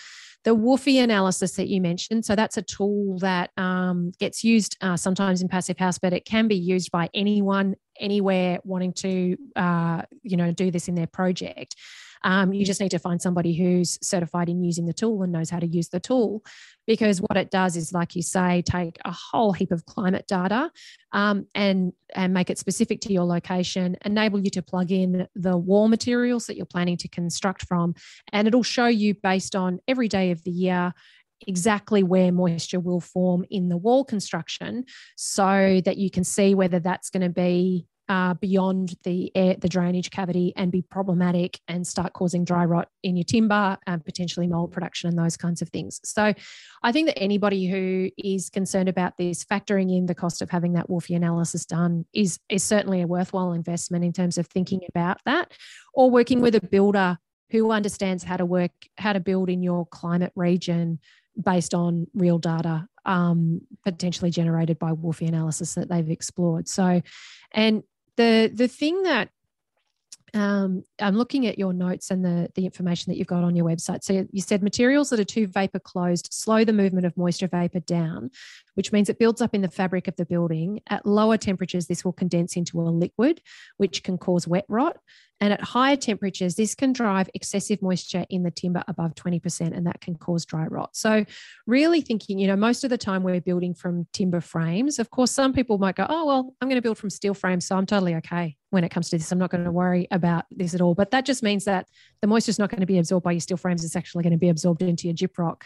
The 0.44 0.54
WUFI 0.54 1.02
analysis 1.02 1.52
that 1.52 1.68
you 1.68 1.80
mentioned, 1.80 2.24
so 2.24 2.36
that's 2.36 2.56
a 2.56 2.62
tool 2.62 3.18
that 3.20 3.50
um, 3.56 4.12
gets 4.18 4.44
used 4.44 4.76
uh, 4.80 4.96
sometimes 4.96 5.40
in 5.40 5.48
passive 5.48 5.78
house, 5.78 5.98
but 5.98 6.12
it 6.12 6.26
can 6.26 6.48
be 6.48 6.56
used 6.56 6.90
by 6.90 7.08
anyone, 7.14 7.76
anywhere 7.98 8.58
wanting 8.62 8.92
to, 8.94 9.36
uh, 9.56 10.02
you 10.22 10.36
know, 10.36 10.52
do 10.52 10.70
this 10.70 10.88
in 10.88 10.94
their 10.94 11.06
project. 11.06 11.76
Um, 12.24 12.52
you 12.54 12.64
just 12.64 12.80
need 12.80 12.90
to 12.90 12.98
find 12.98 13.20
somebody 13.20 13.54
who's 13.54 13.98
certified 14.02 14.48
in 14.48 14.64
using 14.64 14.86
the 14.86 14.94
tool 14.94 15.22
and 15.22 15.32
knows 15.32 15.50
how 15.50 15.60
to 15.60 15.66
use 15.66 15.90
the 15.90 16.00
tool. 16.00 16.42
Because 16.86 17.20
what 17.20 17.36
it 17.36 17.50
does 17.50 17.76
is, 17.76 17.92
like 17.92 18.16
you 18.16 18.22
say, 18.22 18.62
take 18.62 18.98
a 19.04 19.12
whole 19.12 19.52
heap 19.52 19.70
of 19.70 19.86
climate 19.86 20.26
data 20.26 20.70
um, 21.12 21.46
and, 21.54 21.92
and 22.14 22.34
make 22.34 22.50
it 22.50 22.58
specific 22.58 23.00
to 23.02 23.12
your 23.12 23.24
location, 23.24 23.96
enable 24.04 24.40
you 24.40 24.50
to 24.50 24.62
plug 24.62 24.90
in 24.90 25.28
the 25.34 25.56
wall 25.56 25.88
materials 25.88 26.46
that 26.46 26.56
you're 26.56 26.66
planning 26.66 26.96
to 26.98 27.08
construct 27.08 27.66
from. 27.66 27.94
And 28.32 28.48
it'll 28.48 28.62
show 28.62 28.86
you 28.86 29.14
based 29.14 29.54
on 29.54 29.80
every 29.86 30.08
day 30.08 30.30
of 30.30 30.42
the 30.44 30.50
year 30.50 30.92
exactly 31.46 32.02
where 32.02 32.32
moisture 32.32 32.80
will 32.80 33.00
form 33.00 33.44
in 33.50 33.68
the 33.68 33.76
wall 33.76 34.04
construction 34.04 34.84
so 35.16 35.80
that 35.84 35.98
you 35.98 36.10
can 36.10 36.24
see 36.24 36.54
whether 36.54 36.78
that's 36.78 37.10
going 37.10 37.22
to 37.22 37.28
be 37.28 37.86
uh, 38.08 38.34
beyond 38.34 38.94
the 39.04 39.32
air, 39.34 39.56
the 39.58 39.68
drainage 39.68 40.10
cavity 40.10 40.52
and 40.56 40.70
be 40.70 40.82
problematic 40.82 41.58
and 41.68 41.86
start 41.86 42.12
causing 42.12 42.44
dry 42.44 42.64
rot 42.64 42.88
in 43.02 43.16
your 43.16 43.24
timber 43.24 43.78
and 43.86 44.04
potentially 44.04 44.46
mold 44.46 44.72
production 44.72 45.08
and 45.08 45.18
those 45.18 45.36
kinds 45.36 45.62
of 45.62 45.68
things. 45.70 46.00
So 46.04 46.34
I 46.82 46.92
think 46.92 47.06
that 47.08 47.18
anybody 47.18 47.66
who 47.66 48.10
is 48.18 48.50
concerned 48.50 48.88
about 48.88 49.16
this, 49.16 49.44
factoring 49.44 49.96
in 49.96 50.06
the 50.06 50.14
cost 50.14 50.42
of 50.42 50.50
having 50.50 50.74
that 50.74 50.88
WUFI 50.88 51.16
analysis 51.16 51.64
done 51.64 52.04
is, 52.12 52.38
is 52.48 52.62
certainly 52.62 53.00
a 53.00 53.06
worthwhile 53.06 53.52
investment 53.52 54.04
in 54.04 54.12
terms 54.12 54.36
of 54.36 54.46
thinking 54.46 54.82
about 54.88 55.18
that 55.24 55.52
or 55.94 56.10
working 56.10 56.40
with 56.40 56.54
a 56.54 56.60
builder 56.60 57.18
who 57.50 57.70
understands 57.70 58.24
how 58.24 58.36
to 58.36 58.44
work, 58.44 58.72
how 58.98 59.12
to 59.12 59.20
build 59.20 59.48
in 59.48 59.62
your 59.62 59.86
climate 59.86 60.32
region 60.34 60.98
based 61.42 61.74
on 61.74 62.06
real 62.14 62.38
data 62.38 62.86
um, 63.06 63.60
potentially 63.84 64.30
generated 64.30 64.78
by 64.78 64.92
WUFI 64.92 65.28
analysis 65.28 65.74
that 65.74 65.88
they've 65.88 66.10
explored. 66.10 66.68
So, 66.68 67.02
and 67.52 67.82
the 68.16 68.50
the 68.52 68.68
thing 68.68 69.02
that 69.02 69.30
um, 70.34 70.84
I'm 71.00 71.16
looking 71.16 71.46
at 71.46 71.58
your 71.58 71.72
notes 71.72 72.10
and 72.10 72.24
the, 72.24 72.50
the 72.56 72.64
information 72.64 73.10
that 73.10 73.18
you've 73.18 73.28
got 73.28 73.44
on 73.44 73.54
your 73.54 73.64
website. 73.64 74.02
So 74.02 74.26
you 74.32 74.42
said 74.42 74.64
materials 74.64 75.10
that 75.10 75.20
are 75.20 75.24
too 75.24 75.46
vapor 75.46 75.78
closed 75.78 76.28
slow 76.32 76.64
the 76.64 76.72
movement 76.72 77.06
of 77.06 77.16
moisture 77.16 77.46
vapor 77.46 77.78
down, 77.78 78.30
which 78.74 78.90
means 78.90 79.08
it 79.08 79.20
builds 79.20 79.40
up 79.40 79.54
in 79.54 79.62
the 79.62 79.70
fabric 79.70 80.08
of 80.08 80.16
the 80.16 80.26
building. 80.26 80.80
At 80.88 81.06
lower 81.06 81.36
temperatures, 81.36 81.86
this 81.86 82.04
will 82.04 82.12
condense 82.12 82.56
into 82.56 82.80
a 82.80 82.82
liquid, 82.82 83.42
which 83.76 84.02
can 84.02 84.18
cause 84.18 84.48
wet 84.48 84.64
rot. 84.68 84.96
And 85.44 85.52
at 85.52 85.60
higher 85.60 85.94
temperatures, 85.94 86.54
this 86.54 86.74
can 86.74 86.94
drive 86.94 87.28
excessive 87.34 87.82
moisture 87.82 88.24
in 88.30 88.44
the 88.44 88.50
timber 88.50 88.82
above 88.88 89.14
20%, 89.14 89.76
and 89.76 89.86
that 89.86 90.00
can 90.00 90.14
cause 90.14 90.46
dry 90.46 90.64
rot. 90.64 90.96
So, 90.96 91.26
really 91.66 92.00
thinking, 92.00 92.38
you 92.38 92.46
know, 92.46 92.56
most 92.56 92.82
of 92.82 92.88
the 92.88 92.96
time 92.96 93.22
we're 93.22 93.42
building 93.42 93.74
from 93.74 94.06
timber 94.14 94.40
frames. 94.40 94.98
Of 94.98 95.10
course, 95.10 95.32
some 95.32 95.52
people 95.52 95.76
might 95.76 95.96
go, 95.96 96.06
oh, 96.08 96.24
well, 96.24 96.54
I'm 96.62 96.68
going 96.68 96.78
to 96.78 96.82
build 96.82 96.96
from 96.96 97.10
steel 97.10 97.34
frames. 97.34 97.66
So 97.66 97.76
I'm 97.76 97.84
totally 97.84 98.14
okay 98.14 98.56
when 98.70 98.84
it 98.84 98.88
comes 98.88 99.10
to 99.10 99.18
this. 99.18 99.30
I'm 99.32 99.38
not 99.38 99.50
going 99.50 99.64
to 99.64 99.70
worry 99.70 100.08
about 100.10 100.46
this 100.50 100.74
at 100.74 100.80
all. 100.80 100.94
But 100.94 101.10
that 101.10 101.26
just 101.26 101.42
means 101.42 101.66
that 101.66 101.88
the 102.22 102.26
moisture 102.26 102.48
is 102.48 102.58
not 102.58 102.70
going 102.70 102.80
to 102.80 102.86
be 102.86 102.96
absorbed 102.96 103.24
by 103.24 103.32
your 103.32 103.40
steel 103.40 103.58
frames. 103.58 103.84
It's 103.84 103.96
actually 103.96 104.22
going 104.22 104.32
to 104.32 104.38
be 104.38 104.48
absorbed 104.48 104.80
into 104.80 105.08
your 105.08 105.14
gyprock. 105.14 105.64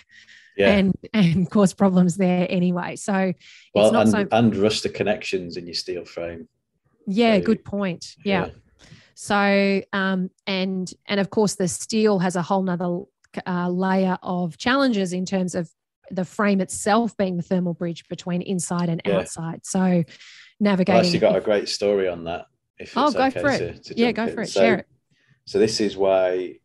Yeah. 0.56 0.72
And, 0.72 0.96
and 1.14 1.48
cause 1.52 1.72
problems 1.72 2.16
there 2.16 2.48
anyway. 2.50 2.96
So, 2.96 3.32
well, 3.76 3.94
and, 3.94 4.10
so- 4.10 4.26
and 4.32 4.56
rust 4.56 4.82
the 4.82 4.88
connections 4.88 5.56
in 5.56 5.68
your 5.68 5.74
steel 5.74 6.04
frame. 6.04 6.48
Yeah, 7.06 7.38
so, 7.38 7.44
good 7.44 7.64
point. 7.64 8.16
yeah. 8.24 8.46
yeah. 8.46 8.52
So, 9.20 9.82
um, 9.92 10.30
and 10.46 10.88
and 11.06 11.18
of 11.18 11.30
course, 11.30 11.56
the 11.56 11.66
steel 11.66 12.20
has 12.20 12.36
a 12.36 12.42
whole 12.42 12.62
nother 12.62 13.00
uh, 13.48 13.68
layer 13.68 14.16
of 14.22 14.56
challenges 14.58 15.12
in 15.12 15.26
terms 15.26 15.56
of 15.56 15.68
the 16.12 16.24
frame 16.24 16.60
itself 16.60 17.16
being 17.16 17.36
the 17.36 17.42
thermal 17.42 17.74
bridge 17.74 18.06
between 18.08 18.42
inside 18.42 18.88
and 18.88 19.02
yeah. 19.04 19.16
outside. 19.16 19.66
So, 19.66 20.04
navigating. 20.60 20.94
Well, 20.94 21.04
actually, 21.04 21.18
got 21.18 21.34
a 21.34 21.40
great 21.40 21.68
story 21.68 22.06
on 22.06 22.22
that. 22.26 22.46
If 22.78 22.92
oh, 22.96 23.10
go 23.10 23.24
okay 23.24 23.40
for 23.40 23.48
it. 23.48 23.82
To, 23.82 23.94
to 23.94 24.00
yeah, 24.00 24.12
go 24.12 24.26
in. 24.26 24.34
for 24.34 24.42
it. 24.42 24.50
So, 24.50 24.60
Share 24.60 24.74
it. 24.76 24.86
So 25.46 25.58
this 25.58 25.80
is 25.80 25.96
why, 25.96 26.60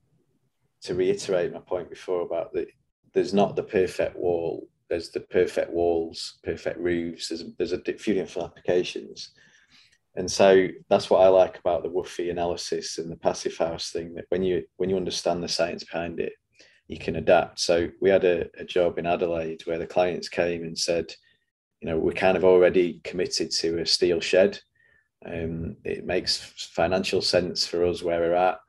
to 0.84 0.94
reiterate 0.94 1.54
my 1.54 1.60
point 1.60 1.90
before 1.90 2.22
about 2.22 2.54
the, 2.54 2.68
there's 3.14 3.34
not 3.34 3.56
the 3.56 3.64
perfect 3.64 4.16
wall. 4.16 4.70
There's 4.92 5.10
the 5.10 5.22
perfect 5.22 5.72
walls, 5.72 6.38
perfect 6.44 6.78
roofs. 6.78 7.30
There's 7.30 7.46
there's 7.58 7.72
a 7.72 7.80
few 7.80 8.14
different 8.14 8.50
applications 8.50 9.32
and 10.16 10.30
so 10.30 10.68
that's 10.90 11.10
what 11.10 11.22
I 11.22 11.28
like 11.28 11.58
about 11.58 11.84
the 11.84 11.90
WUFI 11.90 12.30
analysis 12.30 13.00
and 13.00 13.12
the 13.12 13.16
passive 13.16 13.58
house 13.58 13.92
thing. 13.92 14.14
That 14.14 14.26
when 14.30 14.44
you 14.44 14.64
when 14.78 14.90
you 14.90 14.98
understand 14.98 15.42
the 15.42 15.48
science 15.48 15.84
behind 15.84 16.20
it, 16.20 16.34
you 16.88 17.00
can 17.00 17.16
adapt. 17.16 17.60
So 17.60 17.90
we 18.00 18.10
had 18.10 18.24
a, 18.24 18.48
a 18.58 18.64
job 18.64 19.00
in 19.00 19.08
Adelaide 19.08 19.62
where 19.66 19.80
the 19.80 19.88
clients 19.88 20.30
came 20.30 20.64
and 20.64 20.78
said, 20.78 21.14
you 21.82 21.90
know, 21.90 21.98
we're 21.98 22.14
kind 22.14 22.38
of 22.38 22.46
already 22.46 23.02
committed 23.04 23.52
to 23.52 23.80
a 23.80 23.86
steel 23.86 24.20
shed. 24.20 24.60
Um, 25.26 25.78
it 25.84 26.06
makes 26.06 26.38
financial 26.74 27.22
sense 27.22 27.66
for 27.66 27.86
us 27.86 28.04
where 28.04 28.20
we're 28.20 28.34
at. 28.34 28.60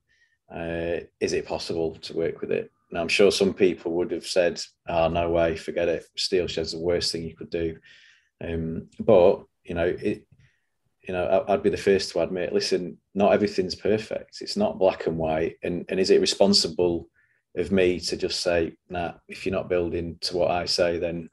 Uh, 0.55 1.05
is 1.21 1.33
it 1.33 1.47
possible 1.47 1.95
to 1.97 2.17
work 2.17 2.41
with 2.41 2.53
it? 2.53 2.71
Now, 2.91 3.01
I'm 3.01 3.09
sure 3.09 3.33
some 3.33 3.53
people 3.53 3.93
would 3.93 4.13
have 4.13 4.27
said, 4.27 4.63
"Oh, 4.89 5.09
no 5.09 5.31
way, 5.31 5.57
forget 5.57 5.89
it. 5.89 6.05
Steel 6.17 6.47
shed's 6.47 6.73
the 6.73 6.79
worst 6.79 7.13
thing 7.13 7.25
you 7.25 7.37
could 7.37 7.51
do." 7.51 7.77
Um, 8.41 8.89
but 9.01 9.45
you 9.65 9.75
know, 9.75 9.97
it, 10.01 10.27
you 11.07 11.13
know, 11.13 11.45
I'd 11.49 11.63
be 11.63 11.71
the 11.71 11.77
first 11.77 12.13
to 12.13 12.21
admit, 12.21 12.53
listen, 12.53 12.97
not 13.15 13.33
everything's 13.33 13.75
perfect. 13.75 14.39
It's 14.41 14.57
not 14.57 14.79
black 14.79 15.07
and 15.07 15.19
white. 15.19 15.57
And, 15.63 15.85
and 15.89 16.01
is 16.01 16.11
it 16.11 16.21
responsible 16.21 17.09
of 17.57 17.71
me 17.71 18.01
to 18.01 18.17
just 18.17 18.41
say, 18.41 18.73
nah, 18.89 19.13
if 19.29 19.45
you're 19.45 19.55
not 19.55 19.69
building 19.69 20.17
to 20.23 20.37
what 20.37 20.51
I 20.51 20.65
say, 20.65 20.99
then 20.99 21.29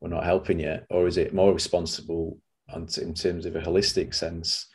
we're 0.00 0.08
not 0.08 0.24
helping 0.24 0.58
you? 0.58 0.80
Or 0.90 1.06
is 1.06 1.16
it 1.16 1.32
more 1.32 1.54
responsible 1.54 2.38
in 2.74 3.14
terms 3.14 3.46
of 3.46 3.54
a 3.54 3.60
holistic 3.60 4.14
sense 4.14 4.66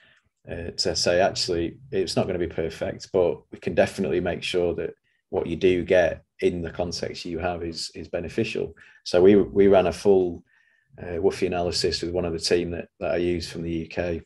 uh, 0.50 0.72
to 0.78 0.96
say, 0.96 1.20
actually, 1.20 1.78
it's 1.92 2.16
not 2.16 2.26
going 2.26 2.40
to 2.40 2.48
be 2.48 2.54
perfect, 2.54 3.10
but 3.12 3.42
we 3.52 3.60
can 3.60 3.76
definitely 3.76 4.22
make 4.22 4.42
sure 4.42 4.74
that 4.76 4.92
what 5.32 5.48
you 5.48 5.58
do 5.58 5.84
get 5.84 6.24
in 6.40 6.62
the 6.62 6.72
context 6.72 7.26
you 7.26 7.40
have 7.40 7.62
is, 7.62 7.92
is 7.94 8.08
beneficial. 8.08 8.74
So 9.04 9.22
we, 9.22 9.36
we 9.36 9.68
ran 9.68 9.88
a 9.88 9.94
full 9.94 10.44
uh, 10.98 11.18
WUFI 11.18 11.48
analysis 11.48 12.02
with 12.02 12.12
one 12.12 12.26
of 12.26 12.34
the 12.34 12.40
team 12.40 12.72
that, 12.72 12.88
that 13.00 13.12
I 13.12 13.18
use 13.18 13.50
from 13.50 13.64
the 13.64 13.92
UK 13.92 14.24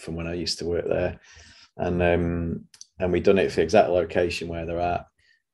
from 0.00 0.16
when 0.16 0.26
I 0.26 0.34
used 0.34 0.58
to 0.58 0.66
work 0.66 0.88
there, 0.88 1.20
and 1.76 2.02
um, 2.02 2.64
and 2.98 3.12
we 3.12 3.20
done 3.20 3.38
it 3.38 3.50
for 3.50 3.56
the 3.56 3.62
exact 3.62 3.90
location 3.90 4.48
where 4.48 4.66
they're 4.66 4.80
at. 4.80 5.06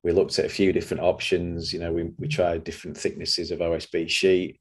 We 0.03 0.13
looked 0.13 0.39
at 0.39 0.45
a 0.45 0.51
few 0.51 0.73
different 0.73 1.03
options. 1.03 1.73
You 1.73 1.81
know, 1.81 1.93
we 1.93 2.11
we 2.19 2.29
tried 2.29 2.65
different 2.65 2.97
thicknesses 2.97 3.51
of 3.51 3.61
OSB 3.61 4.09
sheet. 4.09 4.61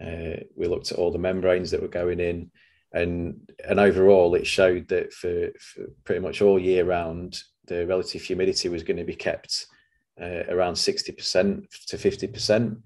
Uh, 0.00 0.40
we 0.56 0.66
looked 0.66 0.92
at 0.92 0.98
all 0.98 1.10
the 1.10 1.18
membranes 1.18 1.70
that 1.70 1.82
were 1.82 1.88
going 1.88 2.20
in, 2.20 2.50
and 2.92 3.50
and 3.68 3.78
overall, 3.78 4.34
it 4.34 4.46
showed 4.46 4.88
that 4.88 5.12
for, 5.12 5.50
for 5.58 5.84
pretty 6.04 6.20
much 6.20 6.42
all 6.42 6.58
year 6.58 6.84
round, 6.84 7.40
the 7.66 7.86
relative 7.86 8.22
humidity 8.22 8.68
was 8.68 8.82
going 8.82 8.96
to 8.96 9.04
be 9.04 9.14
kept 9.14 9.66
uh, 10.20 10.44
around 10.48 10.74
60% 10.74 11.86
to 11.88 11.96
50%. 11.96 12.76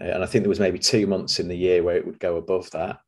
Uh, 0.00 0.04
and 0.04 0.22
I 0.22 0.26
think 0.26 0.42
there 0.42 0.48
was 0.48 0.60
maybe 0.60 0.78
two 0.78 1.06
months 1.06 1.40
in 1.40 1.48
the 1.48 1.56
year 1.56 1.82
where 1.82 1.96
it 1.96 2.06
would 2.06 2.18
go 2.18 2.36
above 2.36 2.70
that. 2.72 2.98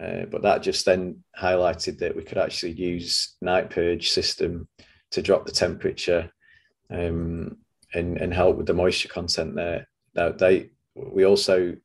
Uh, 0.00 0.24
but 0.30 0.42
that 0.42 0.62
just 0.62 0.86
then 0.86 1.22
highlighted 1.38 1.98
that 1.98 2.16
we 2.16 2.22
could 2.22 2.38
actually 2.38 2.72
use 2.72 3.36
night 3.42 3.68
purge 3.68 4.10
system 4.10 4.66
to 5.10 5.20
drop 5.20 5.44
the 5.44 5.52
temperature 5.52 6.30
um, 6.90 7.58
and, 7.92 8.16
and 8.16 8.32
help 8.32 8.56
with 8.56 8.66
the 8.66 8.72
moisture 8.72 9.08
content 9.08 9.54
there. 9.54 9.86
Now 10.14 10.30
they 10.30 10.70
we 10.94 11.24
also 11.24 11.76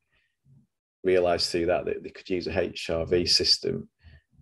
realized 1.04 1.50
through 1.50 1.68
that 1.68 1.86
that 1.86 2.04
they 2.04 2.10
could 2.10 2.30
use 2.30 2.48
a 2.48 2.52
HRV 2.52 3.30
system 3.30 3.90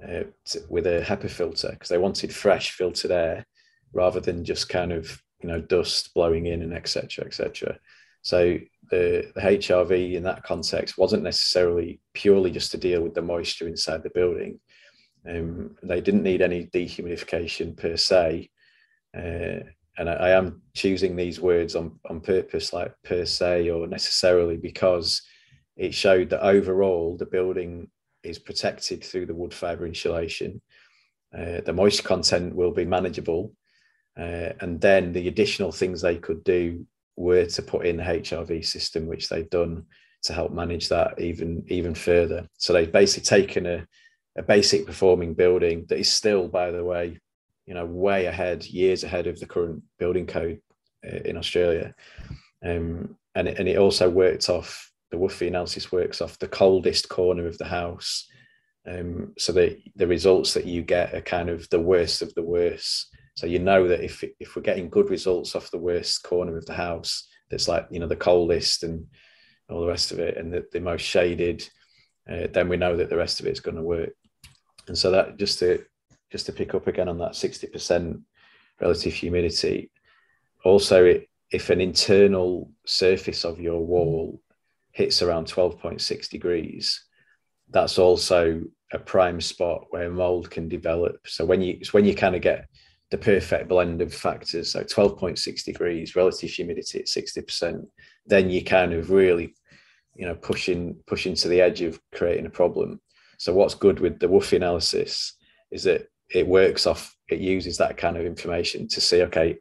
uh, 0.03 0.24
to, 0.46 0.62
with 0.70 0.88
a 0.88 1.01
HEPA 1.01 1.30
filter 1.30 1.70
because 1.72 1.89
they 1.89 1.98
wanted 1.98 2.34
fresh 2.34 2.72
filtered 2.72 3.12
air 3.12 3.46
rather 3.92 4.20
than 4.20 4.46
just 4.46 4.70
kind 4.70 4.92
of 4.92 5.22
you 5.42 5.50
know 5.50 5.62
dust 5.62 6.13
blowing 6.13 6.46
in 6.46 6.62
and 6.62 6.74
etc 6.74 7.25
etc. 7.25 7.77
So 8.22 8.58
the, 8.89 9.31
the 9.35 9.41
HRV 9.41 10.13
in 10.13 10.23
that 10.23 10.43
context 10.43 10.97
wasn't 10.97 11.23
necessarily 11.23 11.99
purely 12.13 12.51
just 12.51 12.71
to 12.71 12.77
deal 12.77 13.01
with 13.01 13.13
the 13.13 13.21
moisture 13.21 13.67
inside 13.67 14.03
the 14.03 14.09
building. 14.09 14.59
Um, 15.27 15.75
they 15.83 16.01
didn't 16.01 16.23
need 16.23 16.41
any 16.41 16.67
dehumidification 16.67 17.77
per 17.77 17.95
se. 17.95 18.49
Uh, 19.15 19.63
and 19.97 20.09
I, 20.09 20.13
I, 20.13 20.29
am 20.31 20.61
choosing 20.75 21.15
these 21.15 21.39
words 21.39 21.75
on, 21.75 21.99
on 22.09 22.19
purpose, 22.19 22.73
like 22.73 22.93
per 23.03 23.25
se 23.25 23.69
or 23.69 23.87
necessarily, 23.87 24.57
because 24.57 25.21
it 25.77 25.93
showed 25.93 26.29
that 26.31 26.45
overall 26.45 27.15
the 27.15 27.25
building 27.25 27.89
is 28.23 28.39
protected 28.39 29.03
through 29.03 29.27
the 29.27 29.35
wood 29.35 29.53
fiber 29.53 29.85
insulation. 29.85 30.61
Uh, 31.37 31.61
the 31.65 31.73
moisture 31.73 32.03
content 32.03 32.55
will 32.55 32.71
be 32.71 32.85
manageable. 32.85 33.53
Uh, 34.17 34.53
and 34.59 34.79
then 34.79 35.11
the 35.13 35.27
additional 35.27 35.71
things 35.71 36.01
they 36.01 36.17
could 36.17 36.43
do 36.43 36.85
were 37.15 37.46
to 37.46 37.62
put 37.62 37.86
in 37.86 37.98
the 37.98 38.03
HRV 38.03 38.65
system, 38.65 39.08
which 39.08 39.29
they've 39.29 39.50
done 39.50 39.86
to 40.24 40.34
help 40.34 40.51
manage 40.51 40.89
that 40.89 41.20
even 41.20 41.63
even 41.67 41.93
further. 41.93 42.48
So 42.58 42.74
they've 42.74 42.91
basically 42.91 43.25
taken 43.25 43.65
a, 43.65 43.88
a 44.38 44.43
basic 44.43 44.86
performing 44.86 45.34
building 45.34 45.86
that 45.89 46.00
is 46.00 46.12
still, 46.12 46.48
by 46.48 46.72
the 46.72 46.84
way, 46.84 47.20
you 47.65 47.74
know, 47.74 47.86
way 47.86 48.25
ahead, 48.25 48.65
years 48.65 49.03
ahead 49.03 49.27
of 49.27 49.39
the 49.39 49.46
current 49.46 49.84
building 50.00 50.25
code 50.25 50.60
uh, 51.05 51.17
in 51.25 51.38
Australia. 51.38 51.93
Um, 52.65 53.17
and, 53.36 53.48
it, 53.48 53.60
and 53.60 53.67
it 53.67 53.77
also 53.77 54.10
worked 54.10 54.50
off 54.50 54.91
the 55.13 55.20
WUFI 55.20 55.48
analysis 55.48 55.91
works 55.91 56.22
off 56.22 56.39
the 56.39 56.48
coldest 56.48 57.08
corner 57.08 57.46
of 57.46 57.58
the 57.60 57.65
house. 57.65 58.27
Um, 58.88 59.34
so 59.38 59.51
the, 59.51 59.77
the 59.96 60.08
results 60.08 60.55
that 60.55 60.65
you 60.65 60.82
get 60.82 61.13
are 61.13 61.22
kind 61.22 61.50
of 61.50 61.70
the 61.70 61.79
worst 61.79 62.24
of 62.24 62.34
the 62.34 62.41
worst. 62.41 63.15
So 63.35 63.47
you 63.47 63.59
know 63.59 63.87
that 63.87 64.03
if 64.03 64.23
if 64.39 64.55
we're 64.55 64.61
getting 64.61 64.89
good 64.89 65.09
results 65.09 65.55
off 65.55 65.71
the 65.71 65.77
worst 65.77 66.23
corner 66.23 66.57
of 66.57 66.65
the 66.65 66.73
house, 66.73 67.27
that's 67.49 67.67
like 67.67 67.87
you 67.89 67.99
know 67.99 68.07
the 68.07 68.15
coldest 68.15 68.83
and 68.83 69.07
all 69.69 69.81
the 69.81 69.87
rest 69.87 70.11
of 70.11 70.19
it, 70.19 70.37
and 70.37 70.53
the, 70.53 70.65
the 70.71 70.79
most 70.79 71.01
shaded, 71.01 71.67
uh, 72.29 72.47
then 72.51 72.69
we 72.69 72.77
know 72.77 72.95
that 72.97 73.09
the 73.09 73.17
rest 73.17 73.39
of 73.39 73.47
it's 73.47 73.59
going 73.59 73.77
to 73.77 73.81
work. 73.81 74.13
And 74.87 74.97
so 74.97 75.11
that 75.11 75.37
just 75.37 75.59
to 75.59 75.83
just 76.31 76.45
to 76.45 76.51
pick 76.51 76.75
up 76.75 76.87
again 76.87 77.09
on 77.09 77.17
that 77.19 77.35
sixty 77.35 77.67
percent 77.67 78.19
relative 78.81 79.13
humidity. 79.13 79.89
Also, 80.63 81.05
it, 81.05 81.29
if 81.51 81.69
an 81.69 81.81
internal 81.81 82.71
surface 82.85 83.45
of 83.45 83.59
your 83.59 83.85
wall 83.85 84.41
hits 84.91 85.21
around 85.21 85.47
twelve 85.47 85.79
point 85.79 86.01
six 86.01 86.27
degrees, 86.27 87.05
that's 87.69 87.97
also 87.97 88.61
a 88.91 88.99
prime 88.99 89.41
spot 89.41 89.85
where 89.89 90.09
mold 90.09 90.51
can 90.51 90.69
develop. 90.69 91.17
So 91.25 91.45
when 91.45 91.61
you 91.61 91.79
when 91.91 92.05
you 92.05 92.15
kind 92.15 92.35
of 92.35 92.41
get 92.41 92.67
the 93.13 93.17
perfect 93.20 93.70
blend 93.70 94.01
of 94.01 94.12
factors. 94.12 94.72
So 94.72 94.84
12.6 94.84 95.63
degrees, 95.63 96.15
relative 96.15 96.50
humidity 96.50 96.98
at 96.98 97.05
60%, 97.05 97.86
then 98.25 98.50
you 98.50 98.63
kind 98.63 98.91
of 98.91 99.12
really, 99.12 99.53
you 100.15 100.25
know, 100.25 100.34
pushing 100.34 100.96
pushing 101.05 101.36
to 101.36 101.48
the 101.48 101.62
edge 101.62 101.84
of 101.84 102.01
creating 102.12 102.48
a 102.48 102.50
problem. 102.50 103.00
So 103.38 103.53
what's 103.53 103.75
good 103.75 104.00
with 104.00 104.17
the 104.17 104.25
WUFI 104.25 104.58
analysis 104.58 105.36
is 105.70 105.84
that 105.84 106.08
it 106.32 106.48
works 106.48 106.88
off, 106.88 107.15
it 107.29 107.39
uses 107.39 107.77
that 107.77 107.98
kind 107.98 108.17
of 108.17 108.25
information 108.25 108.88
to 108.88 109.00
see, 109.00 109.22
okay, 109.22 109.60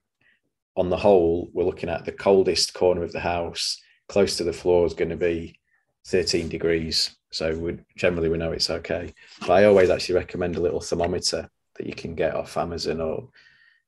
on 0.74 0.88
the 0.88 0.96
whole, 0.96 1.50
we're 1.52 1.64
looking 1.64 1.90
at 1.90 2.06
the 2.06 2.12
coldest 2.12 2.72
corner 2.72 3.02
of 3.02 3.12
the 3.12 3.20
house, 3.20 3.78
close 4.08 4.38
to 4.38 4.44
the 4.44 4.54
floor 4.54 4.86
is 4.86 4.94
going 4.94 5.10
to 5.10 5.16
be 5.16 5.60
13 6.06 6.48
degrees. 6.48 7.14
So 7.32 7.54
we 7.54 7.76
generally 7.98 8.30
we 8.30 8.38
know 8.38 8.52
it's 8.52 8.70
okay. 8.70 9.12
But 9.40 9.50
I 9.50 9.64
always 9.64 9.90
actually 9.90 10.14
recommend 10.14 10.56
a 10.56 10.62
little 10.62 10.80
thermometer 10.80 11.50
that 11.82 11.88
you 11.88 11.94
can 11.94 12.14
get 12.14 12.34
off 12.34 12.56
Amazon 12.56 13.00
or 13.00 13.28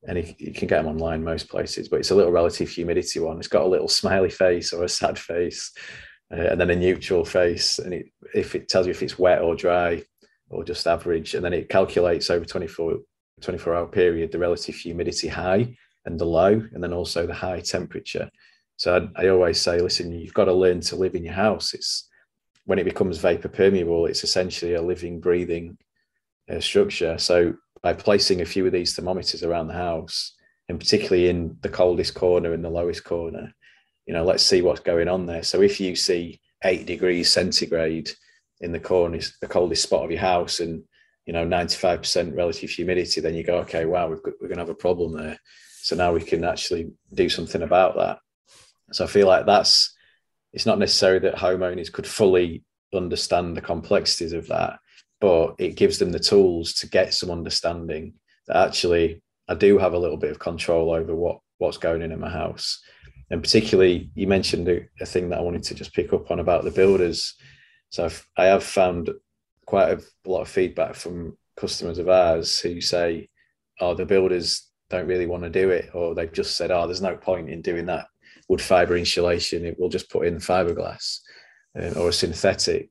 any 0.06 0.34
you 0.38 0.52
can 0.52 0.68
get 0.68 0.82
them 0.82 0.92
online 0.92 1.22
most 1.22 1.48
places. 1.48 1.88
But 1.88 2.00
it's 2.00 2.10
a 2.10 2.14
little 2.14 2.32
relative 2.32 2.68
humidity 2.68 3.20
one. 3.20 3.38
It's 3.38 3.48
got 3.48 3.62
a 3.62 3.68
little 3.68 3.88
smiley 3.88 4.30
face 4.30 4.72
or 4.72 4.84
a 4.84 4.88
sad 4.88 5.18
face, 5.18 5.72
uh, 6.32 6.40
and 6.40 6.60
then 6.60 6.70
a 6.70 6.76
neutral 6.76 7.24
face. 7.24 7.78
And 7.78 7.94
it, 7.94 8.06
if 8.34 8.54
it 8.54 8.68
tells 8.68 8.86
you 8.86 8.90
if 8.90 9.02
it's 9.02 9.18
wet 9.18 9.42
or 9.42 9.54
dry 9.54 10.02
or 10.50 10.64
just 10.64 10.86
average, 10.86 11.34
and 11.34 11.44
then 11.44 11.52
it 11.52 11.68
calculates 11.68 12.30
over 12.30 12.44
24 12.44 12.98
24 13.40 13.74
hour 13.74 13.86
period, 13.86 14.32
the 14.32 14.38
relative 14.38 14.74
humidity 14.74 15.28
high 15.28 15.76
and 16.04 16.18
the 16.18 16.24
low, 16.24 16.52
and 16.72 16.82
then 16.82 16.92
also 16.92 17.26
the 17.26 17.34
high 17.34 17.60
temperature. 17.60 18.28
So 18.76 19.08
I, 19.16 19.24
I 19.24 19.28
always 19.28 19.60
say, 19.60 19.80
listen, 19.80 20.12
you've 20.12 20.34
got 20.34 20.46
to 20.46 20.52
learn 20.52 20.80
to 20.80 20.96
live 20.96 21.14
in 21.14 21.24
your 21.24 21.34
house. 21.34 21.74
It's 21.74 22.08
when 22.66 22.78
it 22.78 22.84
becomes 22.84 23.18
vapor 23.18 23.48
permeable, 23.48 24.06
it's 24.06 24.24
essentially 24.24 24.74
a 24.74 24.82
living, 24.82 25.20
breathing 25.20 25.76
uh, 26.50 26.60
structure. 26.60 27.18
So 27.18 27.54
by 27.84 27.92
placing 27.92 28.40
a 28.40 28.46
few 28.46 28.64
of 28.64 28.72
these 28.72 28.96
thermometers 28.96 29.42
around 29.42 29.68
the 29.68 29.74
house, 29.74 30.32
and 30.70 30.80
particularly 30.80 31.28
in 31.28 31.58
the 31.60 31.68
coldest 31.68 32.14
corner 32.14 32.54
and 32.54 32.64
the 32.64 32.70
lowest 32.70 33.04
corner, 33.04 33.52
you 34.06 34.14
know, 34.14 34.24
let's 34.24 34.42
see 34.42 34.62
what's 34.62 34.80
going 34.80 35.06
on 35.06 35.26
there. 35.26 35.42
So 35.42 35.60
if 35.60 35.78
you 35.78 35.94
see 35.94 36.40
eight 36.64 36.86
degrees 36.86 37.30
centigrade 37.30 38.10
in 38.62 38.72
the 38.72 38.80
corner, 38.80 39.20
the 39.42 39.46
coldest 39.46 39.82
spot 39.82 40.02
of 40.02 40.10
your 40.10 40.20
house, 40.20 40.60
and 40.60 40.82
you 41.26 41.34
know 41.34 41.46
95% 41.46 42.34
relative 42.34 42.70
humidity, 42.70 43.20
then 43.20 43.34
you 43.34 43.44
go, 43.44 43.58
okay, 43.58 43.84
wow, 43.84 44.08
got, 44.08 44.32
we're 44.40 44.48
going 44.48 44.56
to 44.56 44.62
have 44.62 44.70
a 44.70 44.74
problem 44.74 45.12
there. 45.12 45.38
So 45.82 45.94
now 45.94 46.14
we 46.14 46.22
can 46.22 46.42
actually 46.42 46.90
do 47.12 47.28
something 47.28 47.60
about 47.60 47.96
that. 47.96 48.18
So 48.92 49.04
I 49.04 49.08
feel 49.08 49.26
like 49.26 49.44
that's 49.44 49.94
it's 50.54 50.64
not 50.64 50.78
necessary 50.78 51.18
that 51.18 51.34
homeowners 51.34 51.92
could 51.92 52.06
fully 52.06 52.64
understand 52.94 53.54
the 53.54 53.60
complexities 53.60 54.32
of 54.32 54.46
that, 54.46 54.78
but 55.24 55.54
it 55.56 55.74
gives 55.74 55.98
them 55.98 56.12
the 56.12 56.18
tools 56.18 56.74
to 56.74 56.86
get 56.86 57.14
some 57.14 57.30
understanding 57.30 58.12
that 58.46 58.58
actually 58.58 59.22
I 59.48 59.54
do 59.54 59.78
have 59.78 59.94
a 59.94 59.98
little 59.98 60.18
bit 60.18 60.30
of 60.30 60.38
control 60.38 60.92
over 60.92 61.14
what 61.14 61.38
what's 61.56 61.78
going 61.78 62.02
in 62.02 62.12
in 62.12 62.20
my 62.20 62.28
house. 62.28 62.82
And 63.30 63.42
particularly, 63.42 64.10
you 64.14 64.26
mentioned 64.26 64.68
a, 64.68 64.82
a 65.00 65.06
thing 65.06 65.30
that 65.30 65.38
I 65.38 65.42
wanted 65.42 65.62
to 65.62 65.74
just 65.74 65.94
pick 65.94 66.12
up 66.12 66.30
on 66.30 66.40
about 66.40 66.64
the 66.64 66.70
builders. 66.70 67.36
So 67.88 68.04
I've, 68.04 68.28
I 68.36 68.44
have 68.44 68.62
found 68.62 69.08
quite 69.64 69.92
a, 69.92 70.02
a 70.26 70.28
lot 70.28 70.42
of 70.42 70.48
feedback 70.48 70.94
from 70.94 71.38
customers 71.56 71.96
of 71.96 72.10
ours 72.10 72.60
who 72.60 72.82
say, 72.82 73.30
"Oh, 73.80 73.94
the 73.94 74.04
builders 74.04 74.68
don't 74.90 75.08
really 75.08 75.26
want 75.26 75.44
to 75.44 75.48
do 75.48 75.70
it," 75.70 75.88
or 75.94 76.14
they've 76.14 76.30
just 76.30 76.54
said, 76.54 76.70
"Oh, 76.70 76.86
there's 76.86 77.00
no 77.00 77.16
point 77.16 77.48
in 77.48 77.62
doing 77.62 77.86
that 77.86 78.08
wood 78.50 78.60
fiber 78.60 78.94
insulation. 78.94 79.64
It 79.64 79.80
will 79.80 79.88
just 79.88 80.10
put 80.10 80.26
in 80.26 80.36
fiberglass 80.36 81.20
uh, 81.80 81.98
or 81.98 82.10
a 82.10 82.12
synthetic." 82.12 82.90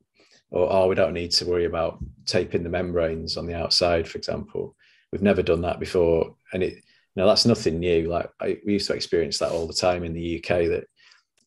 Or, 0.54 0.72
"Oh, 0.72 0.88
we 0.88 0.96
don't 0.96 1.14
need 1.14 1.32
to 1.32 1.46
worry 1.46 1.66
about 1.66 2.00
taping 2.26 2.64
the 2.64 2.70
membranes 2.70 3.36
on 3.36 3.48
the 3.48 3.56
outside, 3.56 4.08
for 4.08 4.18
example." 4.18 4.76
We've 5.12 5.22
never 5.22 5.44
done 5.44 5.62
that 5.62 5.80
before, 5.80 6.36
and 6.54 6.64
it 6.64 6.84
know 7.16 7.28
that's 7.28 7.46
nothing 7.46 7.80
new. 7.80 8.08
Like 8.10 8.30
I, 8.40 8.58
we 8.66 8.74
used 8.74 8.88
to 8.88 8.94
experience 8.94 9.40
that 9.40 9.52
all 9.52 9.68
the 9.68 9.74
time 9.74 10.04
in 10.04 10.14
the 10.14 10.38
UK. 10.38 10.70
That 10.70 10.86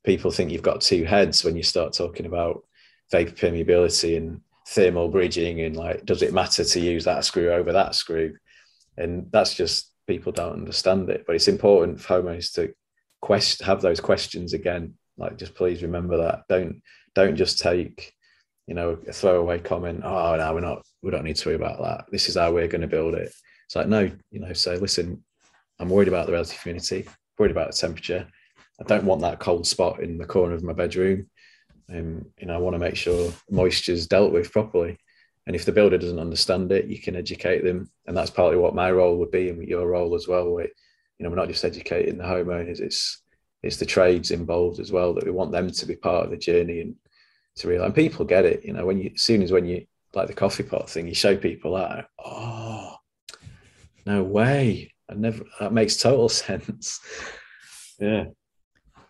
people 0.05 0.31
think 0.31 0.51
you've 0.51 0.63
got 0.63 0.81
two 0.81 1.05
heads 1.05 1.45
when 1.45 1.57
you 1.57 1.63
start 1.63 1.93
talking 1.93 2.27
about 2.27 2.65
vapor 3.11 3.33
permeability 3.33 4.17
and 4.17 4.41
thermal 4.69 5.09
bridging 5.09 5.61
and 5.61 5.77
like 5.77 6.05
does 6.05 6.23
it 6.23 6.33
matter 6.33 6.65
to 6.65 6.81
use 6.81 7.05
that 7.05 7.25
screw 7.25 7.53
over 7.53 7.73
that 7.73 7.95
screw 7.95 8.35
and 8.97 9.29
that's 9.31 9.55
just 9.55 9.93
people 10.09 10.33
don't 10.33 10.55
understand 10.55 11.09
it 11.09 11.25
but 11.25 11.37
it's 11.37 11.47
important 11.47 12.01
for 12.01 12.21
homeowners 12.21 12.53
to 12.53 12.75
quest 13.21 13.63
have 13.63 13.81
those 13.81 14.01
questions 14.01 14.55
again 14.55 14.95
like 15.19 15.39
just 15.39 15.55
please 15.55 15.83
remember 15.83 16.17
that 16.17 16.43
don't 16.49 16.83
don't 17.15 17.37
just 17.37 17.61
take 17.61 18.13
you 18.67 18.75
know 18.75 18.99
a 19.07 19.13
throwaway 19.13 19.59
comment 19.59 20.03
oh 20.05 20.37
no 20.37 20.55
we're 20.55 20.61
not 20.61 20.83
we 21.03 21.11
don't 21.11 21.25
need 21.25 21.37
to 21.37 21.49
worry 21.49 21.57
about 21.57 21.81
that 21.81 22.05
this 22.11 22.29
is 22.29 22.37
how 22.37 22.53
we're 22.53 22.69
going 22.69 22.81
to 22.81 22.87
build 22.87 23.15
it 23.15 23.33
it's 23.65 23.77
like 23.77 23.89
no 23.89 24.11
you 24.31 24.41
know 24.41 24.53
say 24.53 24.77
listen 24.77 25.23
i'm 25.79 25.89
worried 25.89 26.09
about 26.09 26.27
the 26.27 26.33
relative 26.33 26.61
humidity 26.61 27.07
worried 27.39 27.53
about 27.53 27.71
the 27.71 27.77
temperature 27.77 28.27
i 28.81 28.85
don't 28.85 29.05
want 29.05 29.21
that 29.21 29.39
cold 29.39 29.67
spot 29.67 30.01
in 30.01 30.19
the 30.19 30.27
corner 30.27 30.55
of 30.55 30.63
my 30.63 30.73
bedroom 30.73 31.27
um, 31.93 32.27
you 32.39 32.47
know, 32.47 32.55
I 32.55 32.59
want 32.59 32.75
to 32.75 32.79
make 32.79 32.97
sure 32.97 33.33
moisture 33.51 33.93
is 33.93 34.07
dealt 34.07 34.33
with 34.33 34.53
properly. 34.53 34.99
And 35.47 35.55
if 35.55 35.65
the 35.65 35.73
builder 35.73 35.99
doesn't 35.99 36.19
understand 36.19 36.73
it, 36.73 36.87
you 36.87 37.01
can 37.01 37.15
educate 37.15 37.63
them, 37.63 37.89
and 38.07 38.17
that's 38.17 38.31
partly 38.31 38.59
what 38.59 38.75
my 38.75 38.91
role 38.91 39.17
would 39.19 39.31
be, 39.31 39.49
and 39.49 39.63
your 39.67 39.87
role 39.87 40.17
as 40.17 40.27
well. 40.27 40.51
Where, 40.51 40.65
you 40.65 41.25
know, 41.25 41.31
we're 41.31 41.37
not 41.37 41.49
just 41.49 41.65
educating 41.65 42.19
the 42.19 42.25
homeowners; 42.25 42.81
it's 42.81 43.23
it's 43.63 43.77
the 43.77 43.87
trades 43.87 44.33
involved 44.33 44.81
as 44.81 44.91
well 44.91 45.15
that 45.15 45.25
we 45.25 45.31
want 45.31 45.53
them 45.53 45.71
to 45.71 45.87
be 45.87 45.95
part 45.95 46.25
of 46.25 46.31
the 46.31 46.37
journey 46.37 46.81
and 46.81 46.97
to 47.57 47.69
realize. 47.69 47.87
And 47.87 47.95
people 47.95 48.25
get 48.25 48.45
it, 48.45 48.65
you 48.65 48.73
know, 48.73 48.87
when 48.87 48.99
you 48.99 49.13
as 49.15 49.23
soon 49.23 49.43
as 49.43 49.53
when 49.53 49.67
you 49.67 49.87
like 50.15 50.29
the 50.29 50.35
coffee 50.35 50.63
pot 50.63 50.89
thing, 50.89 51.09
you 51.09 51.15
show 51.15 51.37
people 51.37 51.75
that, 51.75 52.09
oh, 52.25 52.97
no 54.05 54.23
way, 54.23 54.93
I 55.11 55.15
never. 55.15 55.45
That 55.61 55.73
makes 55.73 55.97
total 55.97 56.29
sense. 56.31 57.01
yeah. 57.99 58.25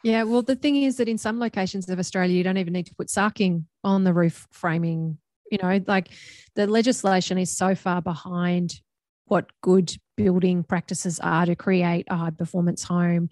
Yeah, 0.03 0.23
well, 0.23 0.43
the 0.43 0.55
thing 0.55 0.77
is 0.77 0.99
that 0.99 1.09
in 1.09 1.19
some 1.19 1.41
locations 1.41 1.89
of 1.89 1.99
Australia, 1.99 2.37
you 2.37 2.45
don't 2.45 2.59
even 2.59 2.73
need 2.73 2.87
to 2.87 2.95
put 2.95 3.09
sarking 3.09 3.65
on 3.83 4.05
the 4.05 4.13
roof 4.13 4.47
framing. 4.53 5.19
You 5.51 5.59
know, 5.63 5.81
like 5.87 6.09
the 6.55 6.67
legislation 6.67 7.39
is 7.39 7.57
so 7.57 7.75
far 7.75 8.03
behind 8.03 8.81
what 9.27 9.51
good 9.63 9.97
building 10.17 10.65
practices 10.65 11.21
are 11.21 11.47
to 11.47 11.55
create 11.57 12.07
a 12.09 12.17
high 12.17 12.31
performance 12.31 12.85
home. 12.85 13.29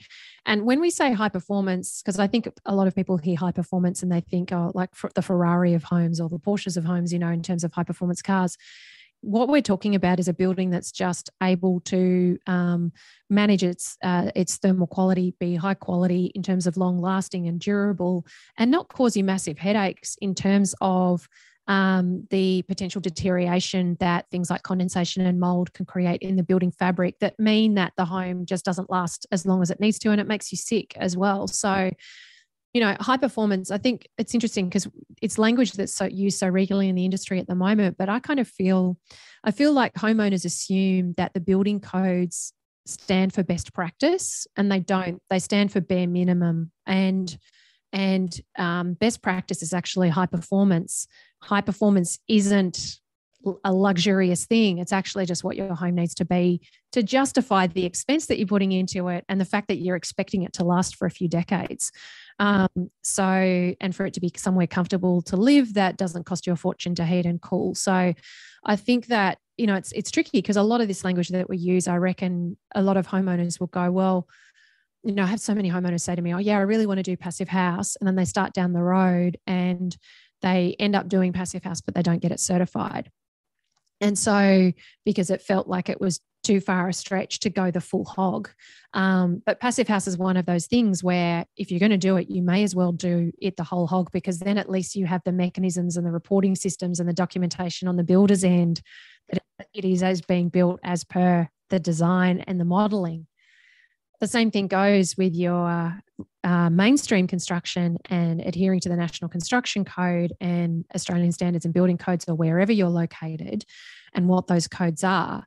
And 0.46 0.64
when 0.64 0.80
we 0.80 0.90
say 0.90 1.12
high 1.12 1.28
performance, 1.28 2.02
because 2.02 2.18
I 2.18 2.26
think 2.26 2.48
a 2.64 2.74
lot 2.74 2.86
of 2.86 2.94
people 2.94 3.16
hear 3.16 3.36
high 3.36 3.52
performance 3.52 4.02
and 4.02 4.12
they 4.12 4.20
think, 4.20 4.52
oh, 4.52 4.72
like 4.74 4.90
the 5.14 5.22
Ferrari 5.22 5.74
of 5.74 5.84
homes 5.84 6.20
or 6.20 6.28
the 6.28 6.38
Porsches 6.38 6.76
of 6.76 6.84
homes, 6.84 7.12
you 7.12 7.18
know, 7.18 7.30
in 7.30 7.42
terms 7.42 7.64
of 7.64 7.72
high 7.72 7.84
performance 7.84 8.22
cars 8.22 8.56
what 9.24 9.48
we're 9.48 9.62
talking 9.62 9.94
about 9.94 10.20
is 10.20 10.28
a 10.28 10.34
building 10.34 10.68
that's 10.68 10.92
just 10.92 11.30
able 11.42 11.80
to 11.80 12.38
um, 12.46 12.92
manage 13.30 13.62
its 13.62 13.96
uh, 14.02 14.30
its 14.34 14.58
thermal 14.58 14.86
quality, 14.86 15.34
be 15.40 15.54
high 15.54 15.74
quality 15.74 16.30
in 16.34 16.42
terms 16.42 16.66
of 16.66 16.76
long 16.76 17.00
lasting 17.00 17.48
and 17.48 17.58
durable, 17.58 18.26
and 18.58 18.70
not 18.70 18.88
cause 18.88 19.16
you 19.16 19.24
massive 19.24 19.58
headaches 19.58 20.16
in 20.20 20.34
terms 20.34 20.74
of 20.80 21.26
um, 21.66 22.26
the 22.30 22.62
potential 22.62 23.00
deterioration 23.00 23.96
that 24.00 24.26
things 24.30 24.50
like 24.50 24.62
condensation 24.62 25.24
and 25.24 25.40
mold 25.40 25.72
can 25.72 25.86
create 25.86 26.20
in 26.20 26.36
the 26.36 26.42
building 26.42 26.70
fabric 26.70 27.18
that 27.20 27.38
mean 27.38 27.74
that 27.74 27.92
the 27.96 28.04
home 28.04 28.44
just 28.44 28.64
doesn't 28.64 28.90
last 28.90 29.26
as 29.32 29.46
long 29.46 29.62
as 29.62 29.70
it 29.70 29.80
needs 29.80 29.98
to, 30.00 30.10
and 30.10 30.20
it 30.20 30.26
makes 30.26 30.52
you 30.52 30.58
sick 30.58 30.96
as 30.96 31.16
well. 31.16 31.46
So 31.46 31.90
you 32.74 32.80
know, 32.80 32.96
high 32.98 33.16
performance, 33.16 33.70
I 33.70 33.78
think 33.78 34.08
it's 34.18 34.34
interesting 34.34 34.68
because 34.68 34.88
it's 35.22 35.38
language 35.38 35.72
that's 35.72 35.94
so 35.94 36.06
used 36.06 36.40
so 36.40 36.48
regularly 36.48 36.88
in 36.88 36.96
the 36.96 37.04
industry 37.04 37.38
at 37.38 37.46
the 37.46 37.54
moment. 37.54 37.96
But 37.96 38.08
I 38.08 38.18
kind 38.18 38.40
of 38.40 38.48
feel, 38.48 38.98
I 39.44 39.52
feel 39.52 39.72
like 39.72 39.94
homeowners 39.94 40.44
assume 40.44 41.14
that 41.16 41.34
the 41.34 41.40
building 41.40 41.78
codes 41.78 42.52
stand 42.84 43.32
for 43.32 43.44
best 43.44 43.72
practice, 43.72 44.48
and 44.56 44.70
they 44.70 44.80
don't. 44.80 45.22
They 45.30 45.38
stand 45.38 45.72
for 45.72 45.80
bare 45.80 46.08
minimum, 46.08 46.72
and 46.84 47.34
and 47.92 48.36
um, 48.58 48.94
best 48.94 49.22
practice 49.22 49.62
is 49.62 49.72
actually 49.72 50.08
high 50.08 50.26
performance. 50.26 51.06
High 51.44 51.60
performance 51.60 52.18
isn't 52.26 53.00
a 53.64 53.72
luxurious 53.72 54.46
thing. 54.46 54.78
It's 54.78 54.92
actually 54.92 55.26
just 55.26 55.44
what 55.44 55.56
your 55.56 55.74
home 55.74 55.96
needs 55.96 56.14
to 56.14 56.24
be 56.24 56.62
to 56.92 57.02
justify 57.02 57.66
the 57.66 57.84
expense 57.84 58.26
that 58.26 58.38
you're 58.38 58.46
putting 58.46 58.72
into 58.72 59.08
it 59.08 59.24
and 59.28 59.40
the 59.40 59.44
fact 59.44 59.68
that 59.68 59.76
you're 59.76 59.96
expecting 59.96 60.42
it 60.42 60.54
to 60.54 60.64
last 60.64 60.96
for 60.96 61.06
a 61.06 61.10
few 61.10 61.28
decades. 61.28 61.92
Um, 62.38 62.68
so, 63.02 63.24
and 63.24 63.94
for 63.94 64.06
it 64.06 64.14
to 64.14 64.20
be 64.20 64.32
somewhere 64.36 64.66
comfortable 64.66 65.22
to 65.22 65.36
live 65.36 65.74
that 65.74 65.96
doesn't 65.96 66.24
cost 66.24 66.46
you 66.46 66.52
a 66.52 66.56
fortune 66.56 66.94
to 66.94 67.04
heat 67.04 67.26
and 67.26 67.40
cool. 67.40 67.74
So, 67.74 68.14
I 68.64 68.76
think 68.76 69.06
that 69.06 69.38
you 69.58 69.66
know 69.66 69.74
it's 69.74 69.92
it's 69.92 70.10
tricky 70.10 70.38
because 70.38 70.56
a 70.56 70.62
lot 70.62 70.80
of 70.80 70.88
this 70.88 71.04
language 71.04 71.28
that 71.28 71.48
we 71.48 71.58
use, 71.58 71.86
I 71.86 71.96
reckon, 71.96 72.56
a 72.74 72.82
lot 72.82 72.96
of 72.96 73.06
homeowners 73.06 73.60
will 73.60 73.68
go, 73.68 73.90
well. 73.90 74.28
You 75.06 75.12
know, 75.12 75.24
I 75.24 75.26
have 75.26 75.40
so 75.40 75.54
many 75.54 75.70
homeowners 75.70 76.00
say 76.00 76.16
to 76.16 76.22
me, 76.22 76.32
"Oh, 76.32 76.38
yeah, 76.38 76.56
I 76.56 76.62
really 76.62 76.86
want 76.86 76.96
to 76.96 77.02
do 77.02 77.14
passive 77.14 77.46
house," 77.46 77.94
and 77.96 78.08
then 78.08 78.14
they 78.14 78.24
start 78.24 78.54
down 78.54 78.72
the 78.72 78.82
road 78.82 79.36
and 79.46 79.94
they 80.44 80.76
end 80.78 80.94
up 80.94 81.08
doing 81.08 81.32
passive 81.32 81.64
house, 81.64 81.80
but 81.80 81.94
they 81.94 82.02
don't 82.02 82.20
get 82.20 82.32
it 82.32 82.38
certified. 82.38 83.10
And 84.00 84.18
so, 84.18 84.72
because 85.04 85.30
it 85.30 85.40
felt 85.40 85.66
like 85.66 85.88
it 85.88 86.00
was 86.00 86.20
too 86.42 86.60
far 86.60 86.88
a 86.88 86.92
stretch 86.92 87.40
to 87.40 87.48
go 87.48 87.70
the 87.70 87.80
full 87.80 88.04
hog. 88.04 88.50
Um, 88.92 89.42
but 89.46 89.60
passive 89.60 89.88
house 89.88 90.06
is 90.06 90.18
one 90.18 90.36
of 90.36 90.44
those 90.44 90.66
things 90.66 91.02
where 91.02 91.46
if 91.56 91.70
you're 91.70 91.80
going 91.80 91.90
to 91.90 91.96
do 91.96 92.18
it, 92.18 92.28
you 92.28 92.42
may 92.42 92.62
as 92.62 92.74
well 92.74 92.92
do 92.92 93.32
it 93.40 93.56
the 93.56 93.64
whole 93.64 93.86
hog 93.86 94.10
because 94.12 94.40
then 94.40 94.58
at 94.58 94.70
least 94.70 94.94
you 94.94 95.06
have 95.06 95.22
the 95.24 95.32
mechanisms 95.32 95.96
and 95.96 96.06
the 96.06 96.10
reporting 96.10 96.54
systems 96.54 97.00
and 97.00 97.08
the 97.08 97.14
documentation 97.14 97.88
on 97.88 97.96
the 97.96 98.04
builder's 98.04 98.44
end 98.44 98.82
that 99.32 99.42
it 99.72 99.86
is 99.86 100.02
as 100.02 100.20
being 100.20 100.50
built 100.50 100.80
as 100.84 101.02
per 101.02 101.48
the 101.70 101.80
design 101.80 102.44
and 102.46 102.60
the 102.60 102.66
modeling. 102.66 103.26
The 104.20 104.26
same 104.26 104.50
thing 104.50 104.68
goes 104.68 105.16
with 105.16 105.34
your 105.34 106.00
uh, 106.44 106.70
mainstream 106.70 107.26
construction 107.26 107.98
and 108.06 108.40
adhering 108.40 108.80
to 108.80 108.88
the 108.88 108.96
National 108.96 109.28
Construction 109.28 109.84
Code 109.84 110.32
and 110.40 110.84
Australian 110.94 111.32
standards 111.32 111.64
and 111.64 111.74
building 111.74 111.98
codes 111.98 112.24
or 112.28 112.34
wherever 112.34 112.72
you're 112.72 112.88
located 112.88 113.64
and 114.14 114.28
what 114.28 114.46
those 114.46 114.68
codes 114.68 115.04
are 115.04 115.44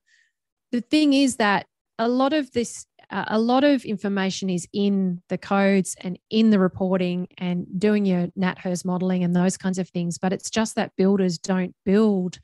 the 0.72 0.82
thing 0.82 1.14
is 1.14 1.38
that 1.38 1.66
a 1.98 2.08
lot 2.08 2.34
of 2.34 2.52
this 2.52 2.86
uh, 3.10 3.24
a 3.28 3.40
lot 3.40 3.64
of 3.64 3.86
information 3.86 4.50
is 4.50 4.68
in 4.74 5.22
the 5.30 5.38
codes 5.38 5.96
and 6.02 6.20
in 6.30 6.50
the 6.50 6.60
reporting 6.60 7.26
and 7.38 7.66
doing 7.80 8.06
your 8.06 8.28
NatHERS 8.38 8.84
modeling 8.84 9.24
and 9.24 9.34
those 9.34 9.56
kinds 9.56 9.80
of 9.80 9.88
things. 9.90 10.18
But 10.18 10.34
it's 10.34 10.50
just 10.50 10.76
that 10.76 10.92
builders 10.98 11.38
don't 11.38 11.74
build, 11.86 12.40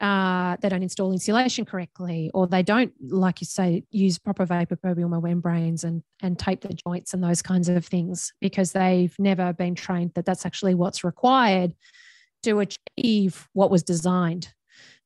uh, 0.00 0.56
they 0.60 0.68
don't 0.68 0.82
install 0.82 1.12
insulation 1.12 1.64
correctly, 1.64 2.30
or 2.34 2.46
they 2.46 2.62
don't, 2.62 2.92
like 3.00 3.40
you 3.40 3.46
say, 3.46 3.82
use 3.90 4.18
proper 4.18 4.44
vapor 4.44 4.76
permeable 4.76 5.20
membranes 5.20 5.84
and, 5.84 6.02
and 6.22 6.38
tape 6.38 6.60
the 6.60 6.72
joints 6.72 7.14
and 7.14 7.22
those 7.22 7.42
kinds 7.42 7.68
of 7.68 7.84
things 7.84 8.32
because 8.40 8.72
they've 8.72 9.14
never 9.18 9.52
been 9.52 9.74
trained 9.74 10.12
that 10.14 10.24
that's 10.24 10.46
actually 10.46 10.74
what's 10.74 11.02
required 11.04 11.74
to 12.42 12.60
achieve 12.60 13.48
what 13.52 13.70
was 13.70 13.82
designed. 13.82 14.52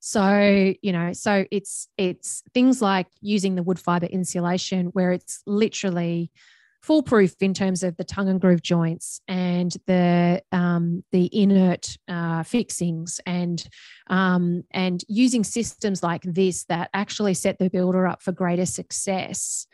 So, 0.01 0.75
you 0.83 0.93
know, 0.93 1.13
so 1.13 1.45
it's 1.51 1.89
it's 1.97 2.43
things 2.53 2.83
like 2.83 3.07
using 3.21 3.55
the 3.55 3.63
wood 3.63 3.79
fiber 3.79 4.07
insulation 4.07 4.87
where 4.87 5.13
it's 5.13 5.43
literally 5.47 6.33
foolproof 6.83 7.35
in 7.41 7.55
terms 7.55 7.83
of 7.83 7.97
the 7.97 8.05
tongue 8.05 8.29
and 8.29 8.41
groove 8.41 8.63
joints 8.63 9.21
and 9.29 9.77
the 9.87 10.43
um, 10.51 11.05
the 11.13 11.31
inert 11.33 11.97
uh, 12.09 12.43
fixings 12.43 13.21
and 13.25 13.69
um, 14.09 14.65
and 14.73 15.03
using 15.09 15.45
systems 15.45 16.03
like 16.03 16.23
this 16.23 16.65
that 16.65 16.91
actually 16.93 17.35
set 17.35 17.59
the 17.59 17.71
builder 17.71 18.07
up 18.07 18.23
for 18.23 18.33
greater 18.33 18.67
success, 18.67 19.67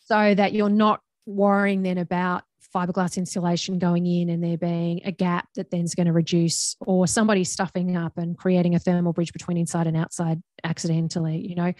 so 0.00 0.34
that 0.34 0.52
you're 0.52 0.68
not 0.68 1.00
worrying 1.26 1.82
then 1.82 1.98
about 1.98 2.42
fiberglass 2.74 3.18
insulation 3.18 3.78
going 3.78 4.06
in 4.06 4.30
and 4.30 4.42
there 4.42 4.56
being 4.56 5.02
a 5.04 5.12
gap 5.12 5.46
that 5.54 5.70
then 5.70 5.82
is 5.84 5.94
going 5.94 6.06
to 6.06 6.12
reduce 6.12 6.74
or 6.80 7.06
somebody 7.06 7.44
stuffing 7.44 7.96
up 7.96 8.16
and 8.16 8.38
creating 8.38 8.74
a 8.74 8.78
thermal 8.78 9.12
bridge 9.12 9.32
between 9.32 9.58
inside 9.58 9.86
and 9.86 9.96
outside 9.96 10.42
accidentally 10.64 11.36
you 11.46 11.54
know 11.54 11.72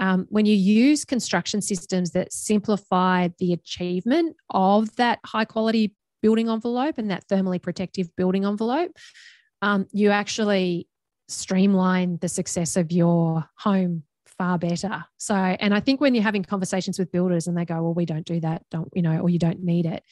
um, 0.00 0.26
when 0.30 0.46
you 0.46 0.56
use 0.56 1.04
construction 1.04 1.62
systems 1.62 2.10
that 2.10 2.32
simplify 2.32 3.28
the 3.38 3.52
achievement 3.52 4.36
of 4.50 4.94
that 4.96 5.20
high 5.24 5.44
quality 5.44 5.94
building 6.22 6.48
envelope 6.48 6.98
and 6.98 7.10
that 7.10 7.26
thermally 7.28 7.62
protective 7.62 8.14
building 8.16 8.44
envelope 8.44 8.96
um, 9.62 9.86
you 9.92 10.10
actually 10.10 10.88
streamline 11.28 12.18
the 12.20 12.28
success 12.28 12.76
of 12.76 12.90
your 12.90 13.48
home 13.58 14.02
far 14.26 14.58
better. 14.58 15.04
So, 15.18 15.34
and 15.34 15.74
I 15.74 15.80
think 15.80 16.00
when 16.00 16.14
you're 16.14 16.24
having 16.24 16.42
conversations 16.42 16.98
with 16.98 17.12
builders 17.12 17.46
and 17.46 17.56
they 17.56 17.64
go, 17.64 17.82
well, 17.82 17.94
we 17.94 18.06
don't 18.06 18.24
do 18.24 18.40
that, 18.40 18.62
don't, 18.70 18.88
you 18.94 19.02
know, 19.02 19.18
or 19.18 19.28
you 19.28 19.38
don't 19.38 19.62
need 19.62 19.86
it, 19.86 20.02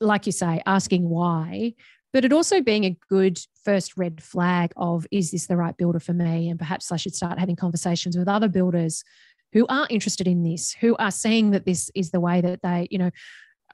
like 0.00 0.26
you 0.26 0.32
say, 0.32 0.62
asking 0.64 1.08
why, 1.08 1.74
but 2.12 2.24
it 2.24 2.32
also 2.32 2.60
being 2.60 2.84
a 2.84 2.96
good 3.08 3.38
first 3.64 3.96
red 3.96 4.22
flag 4.22 4.72
of, 4.76 5.06
is 5.10 5.30
this 5.30 5.46
the 5.46 5.56
right 5.56 5.76
builder 5.76 6.00
for 6.00 6.14
me? 6.14 6.48
And 6.48 6.58
perhaps 6.58 6.90
I 6.90 6.96
should 6.96 7.14
start 7.14 7.38
having 7.38 7.56
conversations 7.56 8.16
with 8.16 8.28
other 8.28 8.48
builders 8.48 9.04
who 9.52 9.66
are 9.68 9.86
interested 9.90 10.26
in 10.26 10.42
this, 10.42 10.72
who 10.72 10.96
are 10.96 11.10
seeing 11.10 11.50
that 11.50 11.64
this 11.64 11.90
is 11.94 12.10
the 12.10 12.20
way 12.20 12.40
that 12.40 12.62
they, 12.62 12.88
you 12.90 12.98
know, 12.98 13.10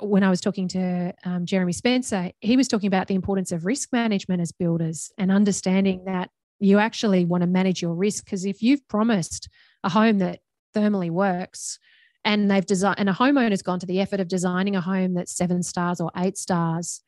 when 0.01 0.25
I 0.25 0.31
was 0.31 0.41
talking 0.41 0.67
to 0.69 1.15
um, 1.25 1.47
Jeremy 1.47 1.73
Spencer, 1.73 2.33
he 2.41 2.57
was 2.57 2.69
talking 2.69 2.89
about 2.89 3.07
the 3.07 3.15
importance 3.15 3.53
of 3.53 3.65
risk 3.65 3.93
management 3.93 4.41
as 4.41 4.51
builders 4.51 5.13
and 5.19 5.31
understanding 5.31 6.05
that 6.07 6.31
you 6.59 6.79
actually 6.79 7.25
want 7.25 7.43
to 7.43 7.47
manage 7.47 7.83
your 7.83 7.95
risk 7.95 8.25
because 8.25 8.45
if 8.45 8.63
you've 8.63 8.87
promised 8.89 9.49
a 9.83 9.89
home 9.89 10.19
that 10.19 10.41
thermally 10.75 11.11
works 11.11 11.79
and 12.25 12.51
they've 12.51 12.67
designed 12.67 12.99
and 12.99 13.09
a 13.09 13.13
homeowner's 13.13 13.63
gone 13.63 13.79
to 13.79 13.87
the 13.87 14.01
effort 14.01 14.21
of 14.21 14.29
designing 14.29 14.75
a 14.75 14.81
home 14.81 15.15
that's 15.15 15.37
seven 15.37 15.63
stars 15.63 16.01
or 16.01 16.11
eight 16.17 16.37
stars 16.37 17.03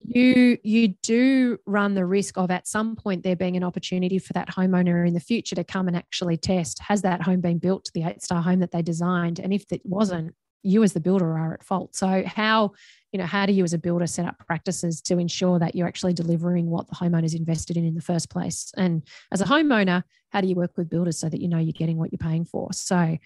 you 0.00 0.58
you 0.62 0.88
do 1.02 1.58
run 1.66 1.94
the 1.94 2.04
risk 2.04 2.36
of 2.36 2.50
at 2.50 2.66
some 2.66 2.94
point 2.96 3.22
there 3.22 3.36
being 3.36 3.56
an 3.56 3.64
opportunity 3.64 4.18
for 4.18 4.32
that 4.34 4.48
homeowner 4.48 5.06
in 5.06 5.14
the 5.14 5.20
future 5.20 5.56
to 5.56 5.64
come 5.64 5.88
and 5.88 5.96
actually 5.96 6.36
test 6.36 6.78
has 6.80 7.02
that 7.02 7.22
home 7.22 7.40
been 7.40 7.58
built 7.58 7.84
to 7.84 7.92
the 7.94 8.02
eight 8.04 8.22
star 8.22 8.42
home 8.42 8.60
that 8.60 8.70
they 8.70 8.82
designed? 8.82 9.38
And 9.38 9.52
if 9.52 9.64
it 9.72 9.80
wasn't 9.84 10.34
you 10.62 10.82
as 10.82 10.94
the 10.94 11.00
builder 11.00 11.36
are 11.36 11.54
at 11.54 11.62
fault. 11.62 11.94
So 11.94 12.22
how 12.26 12.72
you 13.12 13.18
know 13.18 13.26
how 13.26 13.46
do 13.46 13.52
you 13.52 13.64
as 13.64 13.72
a 13.72 13.78
builder 13.78 14.06
set 14.06 14.26
up 14.26 14.38
practices 14.46 15.00
to 15.02 15.18
ensure 15.18 15.58
that 15.58 15.74
you're 15.74 15.88
actually 15.88 16.14
delivering 16.14 16.70
what 16.70 16.88
the 16.88 16.94
homeowner's 16.94 17.34
invested 17.34 17.76
in 17.76 17.84
in 17.84 17.94
the 17.94 18.02
first 18.02 18.30
place? 18.30 18.72
And 18.76 19.02
as 19.32 19.40
a 19.40 19.44
homeowner 19.44 20.02
how 20.30 20.40
do 20.40 20.48
you 20.48 20.54
work 20.54 20.72
with 20.76 20.90
builders 20.90 21.18
so 21.18 21.28
that 21.28 21.40
you 21.40 21.48
know 21.48 21.58
you're 21.58 21.72
getting 21.72 21.96
what 21.96 22.12
you're 22.12 22.18
paying 22.18 22.44
for? 22.44 22.72
So 22.72 23.16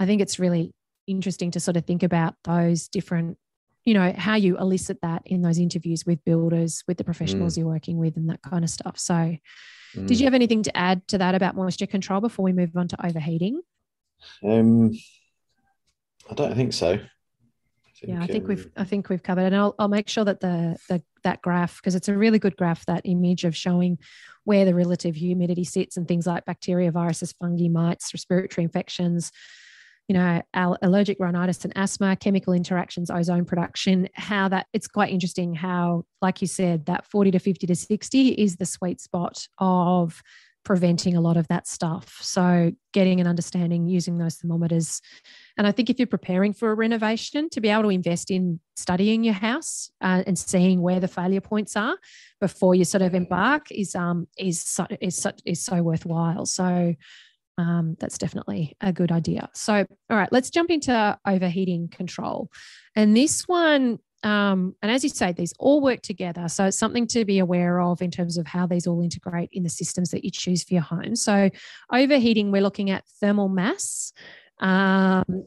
i 0.00 0.06
think 0.06 0.22
it's 0.22 0.38
really 0.38 0.72
interesting 1.08 1.50
to 1.50 1.60
sort 1.60 1.76
of 1.76 1.84
think 1.84 2.02
about 2.02 2.34
those 2.44 2.88
different 2.88 3.38
you 3.88 3.94
know 3.94 4.12
how 4.16 4.34
you 4.34 4.58
elicit 4.58 5.00
that 5.00 5.22
in 5.24 5.40
those 5.40 5.58
interviews 5.58 6.04
with 6.04 6.22
builders 6.24 6.84
with 6.86 6.98
the 6.98 7.04
professionals 7.04 7.54
mm. 7.54 7.58
you're 7.58 7.66
working 7.66 7.96
with 7.96 8.16
and 8.16 8.28
that 8.28 8.42
kind 8.42 8.62
of 8.62 8.68
stuff 8.68 8.98
so 8.98 9.14
mm. 9.14 9.38
did 10.06 10.20
you 10.20 10.24
mm. 10.24 10.24
have 10.24 10.34
anything 10.34 10.62
to 10.62 10.76
add 10.76 11.06
to 11.08 11.16
that 11.16 11.34
about 11.34 11.56
moisture 11.56 11.86
control 11.86 12.20
before 12.20 12.44
we 12.44 12.52
move 12.52 12.76
on 12.76 12.86
to 12.86 13.06
overheating 13.06 13.62
um 14.44 14.92
i 16.30 16.34
don't 16.34 16.54
think 16.54 16.74
so 16.74 16.98
yeah, 18.02 18.22
I 18.22 18.28
think 18.28 18.46
we've 18.46 18.70
I 18.76 18.84
think 18.84 19.08
we've 19.08 19.22
covered 19.24 19.42
it. 19.42 19.46
And 19.46 19.56
I'll, 19.56 19.74
I'll 19.76 19.88
make 19.88 20.08
sure 20.08 20.24
that 20.24 20.38
the, 20.38 20.76
the 20.88 21.02
that 21.24 21.42
graph 21.42 21.78
because 21.78 21.96
it's 21.96 22.08
a 22.08 22.16
really 22.16 22.38
good 22.38 22.56
graph 22.56 22.86
that 22.86 23.02
image 23.04 23.44
of 23.44 23.56
showing 23.56 23.98
where 24.44 24.64
the 24.64 24.74
relative 24.74 25.16
humidity 25.16 25.64
sits 25.64 25.96
and 25.96 26.06
things 26.06 26.24
like 26.24 26.44
bacteria, 26.44 26.92
viruses, 26.92 27.32
fungi, 27.32 27.68
mites, 27.68 28.14
respiratory 28.14 28.62
infections, 28.62 29.32
you 30.08 30.14
know, 30.14 30.40
allergic 30.54 31.18
rhinitis 31.20 31.64
and 31.64 31.72
asthma, 31.76 32.16
chemical 32.16 32.54
interactions, 32.54 33.10
ozone 33.10 33.44
production. 33.44 34.08
How 34.14 34.48
that 34.48 34.66
it's 34.72 34.88
quite 34.88 35.12
interesting 35.12 35.54
how, 35.54 36.04
like 36.22 36.40
you 36.40 36.48
said, 36.48 36.86
that 36.86 37.04
forty 37.04 37.30
to 37.30 37.38
fifty 37.38 37.66
to 37.66 37.76
sixty 37.76 38.30
is 38.30 38.56
the 38.56 38.64
sweet 38.66 39.00
spot 39.02 39.46
of 39.58 40.22
preventing 40.64 41.16
a 41.16 41.20
lot 41.20 41.36
of 41.36 41.48
that 41.48 41.66
stuff. 41.66 42.18
So, 42.20 42.72
getting 42.92 43.20
an 43.20 43.26
understanding 43.26 43.86
using 43.86 44.16
those 44.16 44.36
thermometers. 44.36 45.00
And 45.58 45.66
I 45.66 45.72
think 45.72 45.90
if 45.90 45.98
you're 45.98 46.06
preparing 46.06 46.52
for 46.54 46.70
a 46.70 46.74
renovation, 46.74 47.50
to 47.50 47.60
be 47.60 47.68
able 47.68 47.84
to 47.84 47.90
invest 47.90 48.30
in 48.30 48.60
studying 48.76 49.24
your 49.24 49.34
house 49.34 49.90
uh, 50.00 50.22
and 50.26 50.38
seeing 50.38 50.80
where 50.80 51.00
the 51.00 51.08
failure 51.08 51.40
points 51.42 51.76
are 51.76 51.96
before 52.40 52.74
you 52.74 52.84
sort 52.84 53.02
of 53.02 53.14
embark 53.14 53.70
is 53.70 53.94
um 53.94 54.26
is 54.38 54.80
is 55.02 55.26
is 55.44 55.62
so 55.62 55.82
worthwhile. 55.82 56.46
So. 56.46 56.94
Um, 57.58 57.96
that's 57.98 58.18
definitely 58.18 58.76
a 58.80 58.92
good 58.92 59.12
idea. 59.12 59.50
So, 59.52 59.74
all 59.74 60.16
right, 60.16 60.32
let's 60.32 60.48
jump 60.48 60.70
into 60.70 61.18
overheating 61.26 61.88
control. 61.88 62.50
And 62.94 63.16
this 63.16 63.42
one 63.48 63.98
um, 64.24 64.74
and 64.82 64.90
as 64.90 65.04
you 65.04 65.10
say, 65.10 65.32
these 65.32 65.54
all 65.58 65.80
work 65.80 66.02
together. 66.02 66.48
So 66.48 66.66
it's 66.66 66.78
something 66.78 67.06
to 67.08 67.24
be 67.24 67.38
aware 67.38 67.80
of 67.80 68.02
in 68.02 68.10
terms 68.10 68.36
of 68.36 68.46
how 68.46 68.66
these 68.66 68.86
all 68.86 69.00
integrate 69.00 69.50
in 69.52 69.62
the 69.62 69.68
systems 69.68 70.10
that 70.10 70.24
you 70.24 70.30
choose 70.30 70.64
for 70.64 70.74
your 70.74 70.82
home. 70.82 71.14
So 71.14 71.50
overheating, 71.92 72.50
we're 72.50 72.62
looking 72.62 72.90
at 72.90 73.04
thermal 73.20 73.48
mass. 73.48 74.12
Um, 74.58 75.46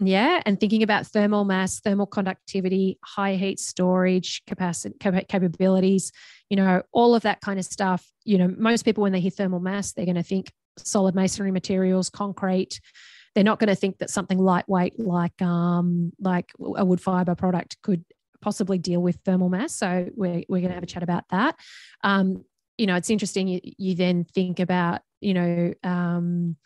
yeah, 0.00 0.42
and 0.44 0.60
thinking 0.60 0.82
about 0.82 1.06
thermal 1.06 1.44
mass, 1.44 1.80
thermal 1.80 2.06
conductivity, 2.06 2.98
high 3.02 3.36
heat 3.36 3.58
storage 3.58 4.42
capacity 4.46 4.94
capabilities, 5.28 6.12
you 6.50 6.56
know, 6.56 6.82
all 6.92 7.14
of 7.14 7.22
that 7.22 7.40
kind 7.40 7.58
of 7.58 7.64
stuff. 7.64 8.04
You 8.24 8.36
know, 8.36 8.54
most 8.58 8.84
people 8.84 9.02
when 9.02 9.12
they 9.12 9.20
hear 9.20 9.30
thermal 9.30 9.60
mass, 9.60 9.92
they're 9.92 10.04
going 10.04 10.16
to 10.16 10.22
think 10.22 10.52
solid 10.78 11.14
masonry 11.14 11.50
materials, 11.50 12.10
concrete, 12.10 12.80
they're 13.34 13.44
not 13.44 13.58
going 13.58 13.68
to 13.68 13.74
think 13.74 13.98
that 13.98 14.10
something 14.10 14.38
lightweight 14.38 14.98
like 14.98 15.40
um, 15.42 16.12
like 16.18 16.50
a 16.58 16.84
wood 16.84 17.00
fiber 17.00 17.34
product 17.34 17.76
could 17.82 18.04
possibly 18.40 18.78
deal 18.78 19.02
with 19.02 19.18
thermal 19.24 19.48
mass. 19.48 19.74
So 19.74 20.08
we're, 20.14 20.42
we're 20.48 20.60
going 20.60 20.68
to 20.68 20.74
have 20.74 20.82
a 20.82 20.86
chat 20.86 21.02
about 21.02 21.24
that. 21.30 21.56
Um, 22.02 22.44
you 22.78 22.86
know, 22.86 22.96
it's 22.96 23.10
interesting. 23.10 23.48
You, 23.48 23.60
you 23.62 23.94
then 23.94 24.24
think 24.24 24.60
about, 24.60 25.00
you 25.20 25.34
know, 25.34 25.74
um, 25.82 26.56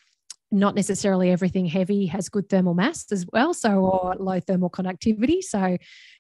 not 0.53 0.75
necessarily 0.75 1.31
everything 1.31 1.67
heavy 1.67 2.07
has 2.07 2.29
good 2.29 2.49
thermal 2.49 2.75
mass 2.75 3.11
as 3.13 3.25
well. 3.33 3.55
So, 3.55 3.79
or 3.79 4.17
low 4.19 4.41
thermal 4.41 4.69
conductivity. 4.69 5.43
So, 5.43 5.77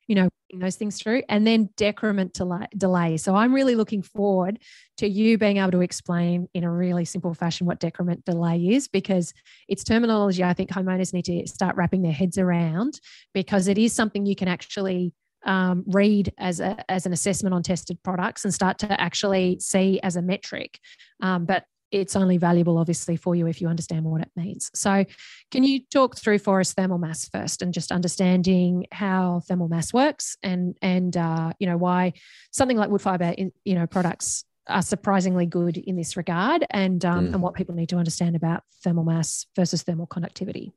you 0.06 0.14
know, 0.14 0.28
those 0.54 0.76
things 0.76 1.00
through. 1.00 1.22
And 1.28 1.46
then 1.46 1.70
decrement 1.76 2.38
delay. 2.76 3.16
So, 3.16 3.34
I'm 3.34 3.52
really 3.52 3.74
looking 3.74 4.02
forward 4.02 4.60
to 4.98 5.08
you 5.08 5.38
being 5.38 5.56
able 5.56 5.72
to 5.72 5.80
explain 5.80 6.48
in 6.54 6.64
a 6.64 6.70
really 6.70 7.04
simple 7.04 7.34
fashion 7.34 7.66
what 7.66 7.80
decrement 7.80 8.24
delay 8.24 8.68
is 8.68 8.88
because 8.88 9.32
it's 9.68 9.82
terminology 9.82 10.44
I 10.44 10.52
think 10.52 10.70
homeowners 10.70 11.12
need 11.12 11.24
to 11.24 11.46
start 11.46 11.76
wrapping 11.76 12.02
their 12.02 12.12
heads 12.12 12.38
around 12.38 13.00
because 13.34 13.66
it 13.66 13.78
is 13.78 13.92
something 13.92 14.26
you 14.26 14.36
can 14.36 14.48
actually 14.48 15.12
um, 15.44 15.84
read 15.86 16.32
as 16.38 16.60
a 16.60 16.90
as 16.90 17.06
an 17.06 17.12
assessment 17.12 17.54
on 17.54 17.62
tested 17.62 18.02
products 18.02 18.44
and 18.44 18.52
start 18.52 18.78
to 18.80 19.00
actually 19.00 19.58
see 19.58 20.00
as 20.02 20.16
a 20.16 20.22
metric. 20.22 20.78
Um, 21.22 21.46
but 21.46 21.64
it's 21.90 22.16
only 22.16 22.36
valuable 22.36 22.78
obviously 22.78 23.16
for 23.16 23.34
you 23.34 23.46
if 23.46 23.60
you 23.60 23.68
understand 23.68 24.04
what 24.04 24.20
it 24.20 24.30
means. 24.36 24.70
So 24.74 25.04
can 25.50 25.64
you 25.64 25.80
talk 25.92 26.16
through 26.16 26.38
for 26.38 26.60
us 26.60 26.72
thermal 26.72 26.98
mass 26.98 27.28
first 27.28 27.62
and 27.62 27.74
just 27.74 27.92
understanding 27.92 28.86
how 28.92 29.42
thermal 29.46 29.68
mass 29.68 29.92
works 29.92 30.36
and 30.42 30.76
and 30.82 31.16
uh, 31.16 31.52
you 31.58 31.66
know 31.66 31.76
why 31.76 32.12
something 32.50 32.76
like 32.76 32.90
wood 32.90 33.02
fiber 33.02 33.34
in, 33.36 33.52
you 33.64 33.74
know 33.74 33.86
products 33.86 34.44
are 34.66 34.82
surprisingly 34.82 35.46
good 35.46 35.76
in 35.76 35.96
this 35.96 36.16
regard 36.16 36.64
and 36.70 37.04
um, 37.04 37.28
mm. 37.28 37.34
and 37.34 37.42
what 37.42 37.54
people 37.54 37.74
need 37.74 37.88
to 37.88 37.96
understand 37.96 38.36
about 38.36 38.62
thermal 38.84 39.04
mass 39.04 39.46
versus 39.56 39.82
thermal 39.82 40.06
conductivity? 40.06 40.72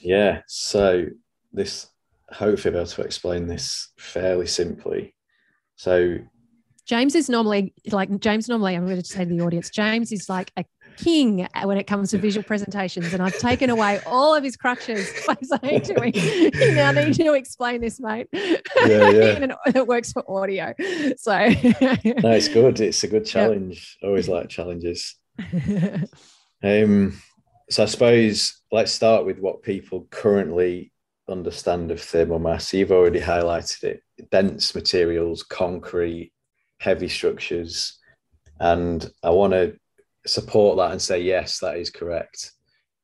Yeah 0.00 0.42
so 0.46 1.06
this 1.52 1.86
hopefully 2.30 2.72
be 2.72 2.78
able 2.78 2.86
to 2.86 3.02
explain 3.02 3.46
this 3.46 3.92
fairly 3.98 4.46
simply. 4.46 5.14
So 5.76 6.18
James 6.86 7.14
is 7.14 7.28
normally 7.28 7.72
like 7.90 8.18
James 8.20 8.48
normally 8.48 8.74
I'm 8.74 8.84
going 8.86 9.00
to 9.00 9.04
say 9.04 9.24
to 9.24 9.30
the 9.30 9.40
audience 9.40 9.70
James 9.70 10.12
is 10.12 10.28
like 10.28 10.52
a 10.56 10.64
king 10.96 11.46
when 11.64 11.76
it 11.76 11.86
comes 11.86 12.10
to 12.10 12.18
visual 12.18 12.44
presentations 12.44 13.12
and 13.12 13.22
I've 13.22 13.38
taken 13.38 13.70
away 13.70 14.00
all 14.06 14.34
of 14.34 14.44
his 14.44 14.56
crutches 14.56 15.10
by 15.26 15.36
saying 15.42 15.80
to 15.82 16.02
him 16.02 16.12
you 16.54 16.74
now 16.74 16.92
need 16.92 17.14
to 17.14 17.32
explain 17.34 17.80
this 17.80 18.00
mate. 18.00 18.28
Yeah, 18.32 18.60
yeah. 18.86 19.38
and 19.40 19.54
it 19.74 19.86
works 19.86 20.12
for 20.12 20.24
audio 20.30 20.74
so. 21.16 21.32
No 21.38 22.30
it's 22.30 22.48
good. 22.48 22.80
It's 22.80 23.02
a 23.02 23.08
good 23.08 23.26
challenge. 23.26 23.96
Yep. 24.02 24.08
always 24.08 24.28
like 24.28 24.48
challenges. 24.48 25.16
Um 26.62 27.20
so 27.70 27.82
I 27.82 27.86
suppose 27.86 28.60
let's 28.70 28.92
start 28.92 29.24
with 29.24 29.38
what 29.38 29.62
people 29.62 30.06
currently 30.10 30.92
understand 31.28 31.90
of 31.90 32.00
thermal 32.00 32.38
mass. 32.38 32.74
You've 32.74 32.92
already 32.92 33.20
highlighted 33.20 33.84
it 33.84 34.02
dense 34.30 34.74
materials 34.74 35.42
concrete 35.42 36.32
heavy 36.78 37.08
structures. 37.08 37.98
And 38.60 39.08
I 39.22 39.30
want 39.30 39.52
to 39.52 39.76
support 40.26 40.76
that 40.78 40.92
and 40.92 41.02
say 41.02 41.20
yes, 41.20 41.58
that 41.60 41.76
is 41.76 41.90
correct. 41.90 42.52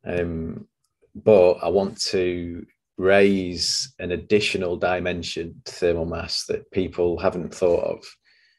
Um, 0.04 0.66
but 1.14 1.54
I 1.62 1.68
want 1.68 2.00
to 2.02 2.64
raise 2.96 3.94
an 3.98 4.12
additional 4.12 4.76
dimension 4.76 5.62
to 5.64 5.72
thermal 5.72 6.04
mass 6.04 6.44
that 6.46 6.70
people 6.70 7.18
haven't 7.18 7.54
thought 7.54 7.84
of. 7.84 8.04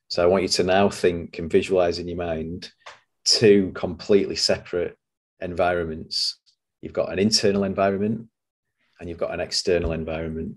So 0.08 0.24
I 0.24 0.26
want 0.26 0.44
you 0.44 0.50
to 0.50 0.64
now 0.64 0.90
think 0.90 1.40
and 1.40 1.50
visualize 1.50 2.00
in 2.00 2.08
your 2.08 2.18
mind 2.18 2.70
two 3.24 3.72
completely 3.74 4.36
separate 4.36 4.98
environments. 5.40 6.40
You've 6.82 6.94
got 6.94 7.12
an 7.12 7.20
internal 7.20 7.64
environment 7.64 8.28
and 9.00 9.08
you've 9.08 9.18
got 9.18 9.34
an 9.34 9.40
external 9.40 9.94
environment. 9.94 10.56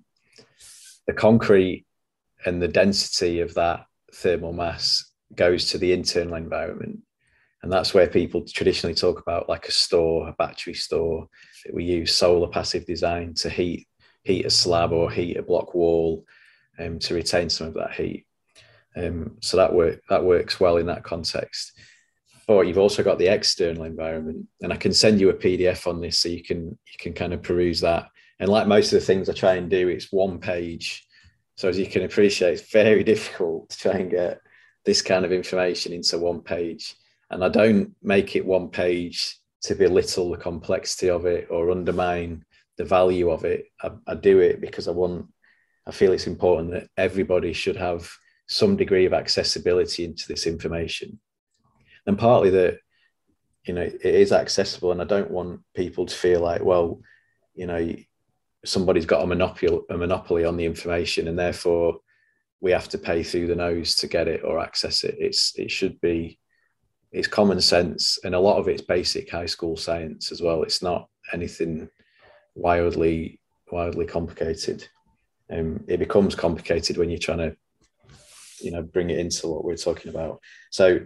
The 1.06 1.12
concrete 1.12 1.86
and 2.44 2.60
the 2.60 2.68
density 2.68 3.40
of 3.40 3.54
that 3.54 3.84
thermal 4.14 4.52
mass 4.52 5.10
goes 5.34 5.70
to 5.70 5.78
the 5.78 5.92
internal 5.92 6.34
environment. 6.34 7.00
And 7.62 7.72
that's 7.72 7.94
where 7.94 8.06
people 8.06 8.44
traditionally 8.44 8.94
talk 8.94 9.20
about 9.20 9.48
like 9.48 9.66
a 9.66 9.72
store, 9.72 10.28
a 10.28 10.32
battery 10.32 10.74
store. 10.74 11.28
That 11.64 11.74
we 11.74 11.84
use 11.84 12.14
solar 12.14 12.48
passive 12.48 12.84
design 12.84 13.32
to 13.36 13.48
heat 13.48 13.88
heat 14.24 14.46
a 14.46 14.50
slab 14.50 14.92
or 14.92 15.10
heat 15.10 15.36
a 15.36 15.42
block 15.42 15.74
wall 15.74 16.24
um, 16.78 16.98
to 16.98 17.14
retain 17.14 17.48
some 17.48 17.68
of 17.68 17.74
that 17.74 17.92
heat. 17.92 18.26
Um, 18.96 19.36
so 19.40 19.56
that 19.56 19.72
work 19.72 20.00
that 20.08 20.24
works 20.24 20.60
well 20.60 20.76
in 20.76 20.86
that 20.86 21.04
context. 21.04 21.72
But 22.46 22.66
you've 22.66 22.78
also 22.78 23.02
got 23.02 23.18
the 23.18 23.28
external 23.28 23.84
environment, 23.84 24.46
and 24.60 24.72
I 24.72 24.76
can 24.76 24.92
send 24.92 25.18
you 25.18 25.30
a 25.30 25.34
PDF 25.34 25.86
on 25.86 26.00
this 26.00 26.18
so 26.18 26.28
you 26.28 26.42
can 26.42 26.66
you 26.66 26.98
can 26.98 27.12
kind 27.12 27.32
of 27.32 27.42
peruse 27.42 27.80
that. 27.80 28.08
And 28.40 28.48
like 28.48 28.66
most 28.66 28.92
of 28.92 29.00
the 29.00 29.06
things 29.06 29.28
I 29.28 29.32
try 29.32 29.54
and 29.54 29.70
do, 29.70 29.88
it's 29.88 30.12
one 30.12 30.38
page. 30.38 31.06
So 31.56 31.68
as 31.68 31.78
you 31.78 31.86
can 31.86 32.04
appreciate, 32.04 32.54
it's 32.54 32.72
very 32.72 33.04
difficult 33.12 33.70
to 33.70 33.78
try 33.78 33.92
and 33.92 34.10
get 34.10 34.40
this 34.84 35.02
kind 35.02 35.24
of 35.24 35.32
information 35.32 35.92
into 35.92 36.18
one 36.18 36.40
page. 36.40 36.94
And 37.30 37.44
I 37.44 37.48
don't 37.48 37.94
make 38.02 38.36
it 38.36 38.44
one 38.44 38.68
page 38.68 39.38
to 39.62 39.74
belittle 39.74 40.30
the 40.30 40.36
complexity 40.36 41.08
of 41.08 41.26
it 41.26 41.48
or 41.50 41.70
undermine 41.70 42.44
the 42.76 42.84
value 42.84 43.30
of 43.30 43.44
it. 43.44 43.66
I, 43.82 43.92
I 44.06 44.14
do 44.14 44.40
it 44.40 44.60
because 44.60 44.88
I 44.88 44.90
want, 44.90 45.26
I 45.86 45.90
feel 45.90 46.12
it's 46.12 46.26
important 46.26 46.72
that 46.72 46.88
everybody 46.96 47.52
should 47.52 47.76
have 47.76 48.10
some 48.46 48.76
degree 48.76 49.06
of 49.06 49.14
accessibility 49.14 50.04
into 50.04 50.28
this 50.28 50.46
information. 50.46 51.18
And 52.06 52.18
partly 52.18 52.50
that, 52.50 52.78
you 53.64 53.72
know, 53.72 53.82
it 53.82 54.04
is 54.04 54.32
accessible 54.32 54.92
and 54.92 55.00
I 55.00 55.04
don't 55.04 55.30
want 55.30 55.62
people 55.74 56.04
to 56.04 56.14
feel 56.14 56.40
like, 56.40 56.62
well, 56.62 57.00
you 57.54 57.66
know, 57.66 57.96
somebody's 58.64 59.06
got 59.06 59.22
a 59.22 59.26
monopoly, 59.26 59.80
a 59.90 59.96
monopoly 59.96 60.44
on 60.44 60.56
the 60.56 60.64
information 60.64 61.28
and 61.28 61.38
therefore 61.38 61.98
we 62.60 62.70
have 62.70 62.88
to 62.88 62.98
pay 62.98 63.22
through 63.22 63.46
the 63.46 63.54
nose 63.54 63.94
to 63.96 64.06
get 64.06 64.28
it 64.28 64.42
or 64.44 64.58
access 64.58 65.04
it. 65.04 65.16
It's, 65.18 65.52
it 65.58 65.70
should 65.70 66.00
be 66.00 66.38
it's 67.12 67.28
common 67.28 67.60
sense 67.60 68.18
and 68.24 68.34
a 68.34 68.40
lot 68.40 68.58
of 68.58 68.66
it's 68.66 68.82
basic 68.82 69.30
high 69.30 69.46
school 69.46 69.76
science 69.76 70.32
as 70.32 70.42
well. 70.42 70.62
It's 70.62 70.82
not 70.82 71.08
anything 71.32 71.88
wildly 72.54 73.40
wildly 73.70 74.06
complicated. 74.06 74.86
Um, 75.50 75.84
it 75.88 75.98
becomes 75.98 76.34
complicated 76.34 76.96
when 76.96 77.10
you're 77.10 77.18
trying 77.18 77.38
to 77.38 77.56
you 78.60 78.72
know 78.72 78.82
bring 78.82 79.10
it 79.10 79.18
into 79.18 79.48
what 79.48 79.64
we're 79.64 79.76
talking 79.76 80.10
about. 80.10 80.40
So 80.70 81.00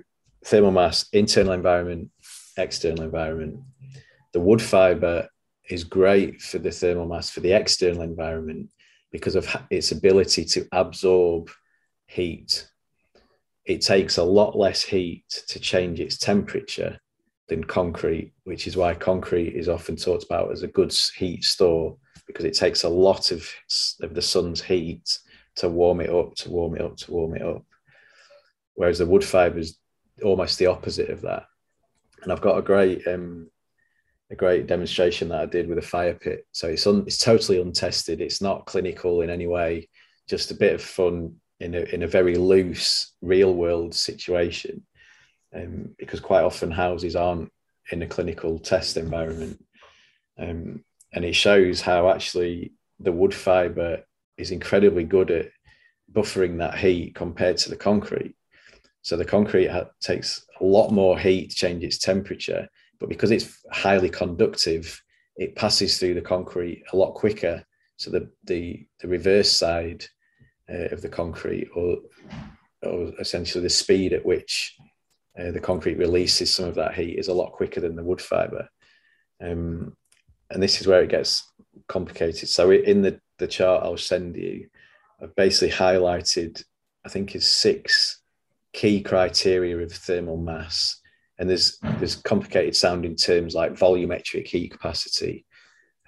thermal 0.44 0.70
mass 0.70 1.06
internal 1.12 1.52
environment 1.52 2.10
external 2.56 3.04
environment 3.04 3.60
the 4.32 4.40
wood 4.40 4.62
fiber 4.62 5.28
is 5.70 5.84
great 5.84 6.40
for 6.40 6.58
the 6.58 6.70
thermal 6.70 7.06
mass 7.06 7.30
for 7.30 7.40
the 7.40 7.52
external 7.52 8.02
environment 8.02 8.70
because 9.10 9.36
of 9.36 9.48
its 9.70 9.92
ability 9.92 10.44
to 10.44 10.66
absorb 10.72 11.50
heat 12.06 12.68
it 13.68 13.82
takes 13.82 14.16
a 14.16 14.24
lot 14.24 14.56
less 14.56 14.82
heat 14.82 15.28
to 15.46 15.60
change 15.60 16.00
its 16.00 16.16
temperature 16.16 16.98
than 17.48 17.62
concrete, 17.62 18.32
which 18.44 18.66
is 18.66 18.78
why 18.78 18.94
concrete 18.94 19.54
is 19.54 19.68
often 19.68 19.94
talked 19.94 20.24
about 20.24 20.50
as 20.50 20.62
a 20.62 20.68
good 20.68 20.92
heat 21.16 21.44
store 21.44 21.96
because 22.26 22.46
it 22.46 22.54
takes 22.54 22.84
a 22.84 22.88
lot 22.88 23.30
of, 23.30 23.46
of 24.00 24.14
the 24.14 24.22
sun's 24.22 24.62
heat 24.62 25.18
to 25.56 25.68
warm 25.68 26.00
it 26.00 26.08
up, 26.08 26.34
to 26.34 26.50
warm 26.50 26.76
it 26.76 26.80
up, 26.80 26.96
to 26.96 27.12
warm 27.12 27.36
it 27.36 27.42
up. 27.42 27.62
Whereas 28.74 28.98
the 28.98 29.06
wood 29.06 29.24
fiber 29.24 29.58
is 29.58 29.76
almost 30.22 30.58
the 30.58 30.66
opposite 30.66 31.10
of 31.10 31.20
that. 31.22 31.44
And 32.22 32.32
I've 32.32 32.40
got 32.40 32.56
a 32.56 32.62
great 32.62 33.06
um, 33.06 33.50
a 34.30 34.36
great 34.36 34.66
demonstration 34.66 35.28
that 35.28 35.40
I 35.40 35.46
did 35.46 35.68
with 35.68 35.78
a 35.78 35.82
fire 35.82 36.14
pit. 36.14 36.46
So 36.52 36.68
it's 36.68 36.86
un, 36.86 37.04
it's 37.06 37.18
totally 37.18 37.60
untested. 37.60 38.20
It's 38.20 38.42
not 38.42 38.66
clinical 38.66 39.22
in 39.22 39.30
any 39.30 39.46
way. 39.46 39.88
Just 40.28 40.50
a 40.50 40.54
bit 40.54 40.74
of 40.74 40.82
fun 40.82 41.36
in 41.60 41.74
a, 41.74 41.80
in 41.94 42.02
a 42.02 42.08
very 42.08 42.36
loose 42.36 43.14
real 43.20 43.54
world 43.54 43.94
situation 43.94 44.82
um, 45.54 45.94
because 45.98 46.20
quite 46.20 46.42
often 46.42 46.70
houses 46.70 47.16
aren't 47.16 47.50
in 47.90 48.02
a 48.02 48.06
clinical 48.06 48.58
test 48.58 48.96
environment 48.96 49.64
um, 50.38 50.84
and 51.12 51.24
it 51.24 51.34
shows 51.34 51.80
how 51.80 52.10
actually 52.10 52.72
the 53.00 53.12
wood 53.12 53.34
fiber 53.34 54.02
is 54.36 54.50
incredibly 54.50 55.04
good 55.04 55.30
at 55.30 55.50
buffering 56.12 56.58
that 56.58 56.78
heat 56.78 57.14
compared 57.14 57.56
to 57.56 57.70
the 57.70 57.76
concrete 57.76 58.34
so 59.02 59.16
the 59.16 59.24
concrete 59.24 59.68
ha- 59.68 59.88
takes 60.00 60.44
a 60.60 60.64
lot 60.64 60.90
more 60.90 61.18
heat 61.18 61.50
to 61.50 61.56
change 61.56 61.82
its 61.82 61.98
temperature 61.98 62.68
but 63.00 63.08
because 63.08 63.30
it's 63.30 63.58
highly 63.70 64.08
conductive 64.10 65.02
it 65.36 65.54
passes 65.54 65.98
through 65.98 66.14
the 66.14 66.20
concrete 66.20 66.82
a 66.92 66.96
lot 66.96 67.14
quicker 67.14 67.64
so 67.96 68.10
the 68.10 68.30
the, 68.44 68.86
the 69.00 69.08
reverse 69.08 69.50
side 69.50 70.04
uh, 70.70 70.88
of 70.90 71.02
the 71.02 71.08
concrete 71.08 71.68
or, 71.74 71.98
or 72.82 73.12
essentially 73.18 73.62
the 73.62 73.70
speed 73.70 74.12
at 74.12 74.24
which 74.24 74.76
uh, 75.38 75.50
the 75.50 75.60
concrete 75.60 75.98
releases 75.98 76.54
some 76.54 76.66
of 76.66 76.74
that 76.74 76.94
heat 76.94 77.18
is 77.18 77.28
a 77.28 77.34
lot 77.34 77.52
quicker 77.52 77.80
than 77.80 77.96
the 77.96 78.02
wood 78.02 78.20
fiber. 78.20 78.68
Um, 79.40 79.96
and 80.50 80.62
this 80.62 80.80
is 80.80 80.86
where 80.86 81.02
it 81.02 81.10
gets 81.10 81.44
complicated. 81.86 82.48
So 82.48 82.70
in 82.70 83.02
the, 83.02 83.20
the 83.38 83.46
chart 83.46 83.84
I'll 83.84 83.96
send 83.96 84.36
you, 84.36 84.68
I've 85.22 85.34
basically 85.36 85.70
highlighted, 85.70 86.62
I 87.04 87.08
think 87.08 87.34
is 87.34 87.46
six 87.46 88.20
key 88.72 89.00
criteria 89.00 89.78
of 89.78 89.92
thermal 89.92 90.36
mass. 90.36 90.97
And 91.38 91.48
there's 91.48 91.78
there's 91.98 92.16
complicated 92.16 92.74
sounding 92.74 93.16
terms 93.16 93.54
like 93.54 93.72
volumetric 93.72 94.46
heat 94.46 94.72
capacity 94.72 95.46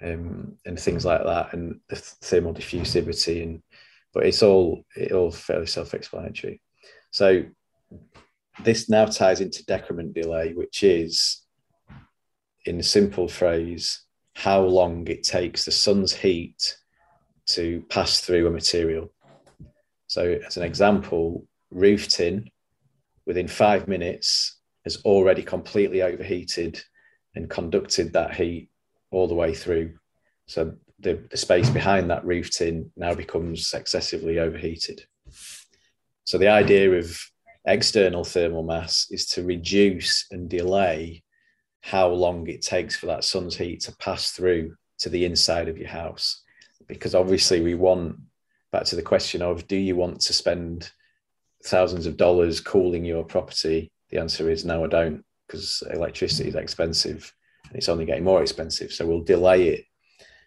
um, 0.01 0.57
and 0.65 0.79
things 0.79 1.05
like 1.05 1.23
that, 1.23 1.53
and 1.53 1.79
the 1.87 1.95
thermal 1.95 2.53
diffusivity 2.53 3.43
and 3.43 3.61
but 4.13 4.25
it's 4.25 4.43
all 4.43 4.83
it 4.95 5.11
all 5.13 5.31
fairly 5.31 5.67
self-explanatory. 5.67 6.61
So 7.11 7.45
this 8.63 8.89
now 8.89 9.05
ties 9.05 9.41
into 9.41 9.65
decrement 9.65 10.13
delay, 10.13 10.53
which 10.53 10.83
is, 10.83 11.41
in 12.65 12.79
a 12.79 12.83
simple 12.83 13.27
phrase, 13.27 14.03
how 14.35 14.61
long 14.61 15.07
it 15.07 15.23
takes 15.23 15.65
the 15.65 15.71
sun's 15.71 16.13
heat 16.13 16.77
to 17.47 17.83
pass 17.89 18.21
through 18.21 18.47
a 18.47 18.51
material. 18.51 19.11
So, 20.07 20.39
as 20.45 20.57
an 20.57 20.63
example, 20.63 21.45
roof 21.71 22.07
tin 22.07 22.49
within 23.25 23.47
five 23.47 23.87
minutes 23.87 24.59
has 24.83 24.97
already 25.03 25.43
completely 25.43 26.01
overheated 26.01 26.81
and 27.35 27.49
conducted 27.49 28.13
that 28.13 28.33
heat 28.33 28.69
all 29.11 29.27
the 29.27 29.35
way 29.35 29.53
through. 29.53 29.93
So 30.47 30.73
the, 30.99 31.23
the 31.29 31.37
space 31.37 31.69
behind 31.69 32.09
that 32.09 32.25
roof 32.25 32.51
tin 32.51 32.91
now 32.95 33.13
becomes 33.13 33.73
excessively 33.73 34.39
overheated. 34.39 35.05
So 36.23 36.37
the 36.37 36.49
idea 36.49 36.91
of 36.93 37.19
external 37.65 38.23
thermal 38.23 38.63
mass 38.63 39.07
is 39.11 39.27
to 39.27 39.43
reduce 39.43 40.25
and 40.31 40.49
delay 40.49 41.23
how 41.81 42.09
long 42.09 42.47
it 42.47 42.61
takes 42.61 42.95
for 42.95 43.07
that 43.07 43.23
sun's 43.23 43.55
heat 43.57 43.81
to 43.81 43.95
pass 43.97 44.31
through 44.31 44.75
to 44.99 45.09
the 45.09 45.25
inside 45.25 45.67
of 45.67 45.77
your 45.77 45.89
house. 45.89 46.43
Because 46.87 47.15
obviously, 47.15 47.61
we 47.61 47.75
want 47.75 48.17
back 48.71 48.85
to 48.85 48.95
the 48.95 49.01
question 49.01 49.41
of 49.41 49.67
do 49.67 49.75
you 49.75 49.95
want 49.95 50.21
to 50.21 50.33
spend 50.33 50.91
thousands 51.65 52.05
of 52.05 52.17
dollars 52.17 52.59
cooling 52.59 53.05
your 53.05 53.23
property? 53.23 53.91
The 54.11 54.19
answer 54.19 54.49
is 54.49 54.65
no, 54.65 54.83
I 54.83 54.87
don't, 54.87 55.23
because 55.47 55.83
electricity 55.91 56.49
is 56.49 56.55
expensive 56.55 57.33
and 57.67 57.77
it's 57.77 57.89
only 57.89 58.05
getting 58.05 58.23
more 58.23 58.41
expensive. 58.41 58.91
So 58.91 59.05
we'll 59.05 59.23
delay 59.23 59.69
it 59.69 59.85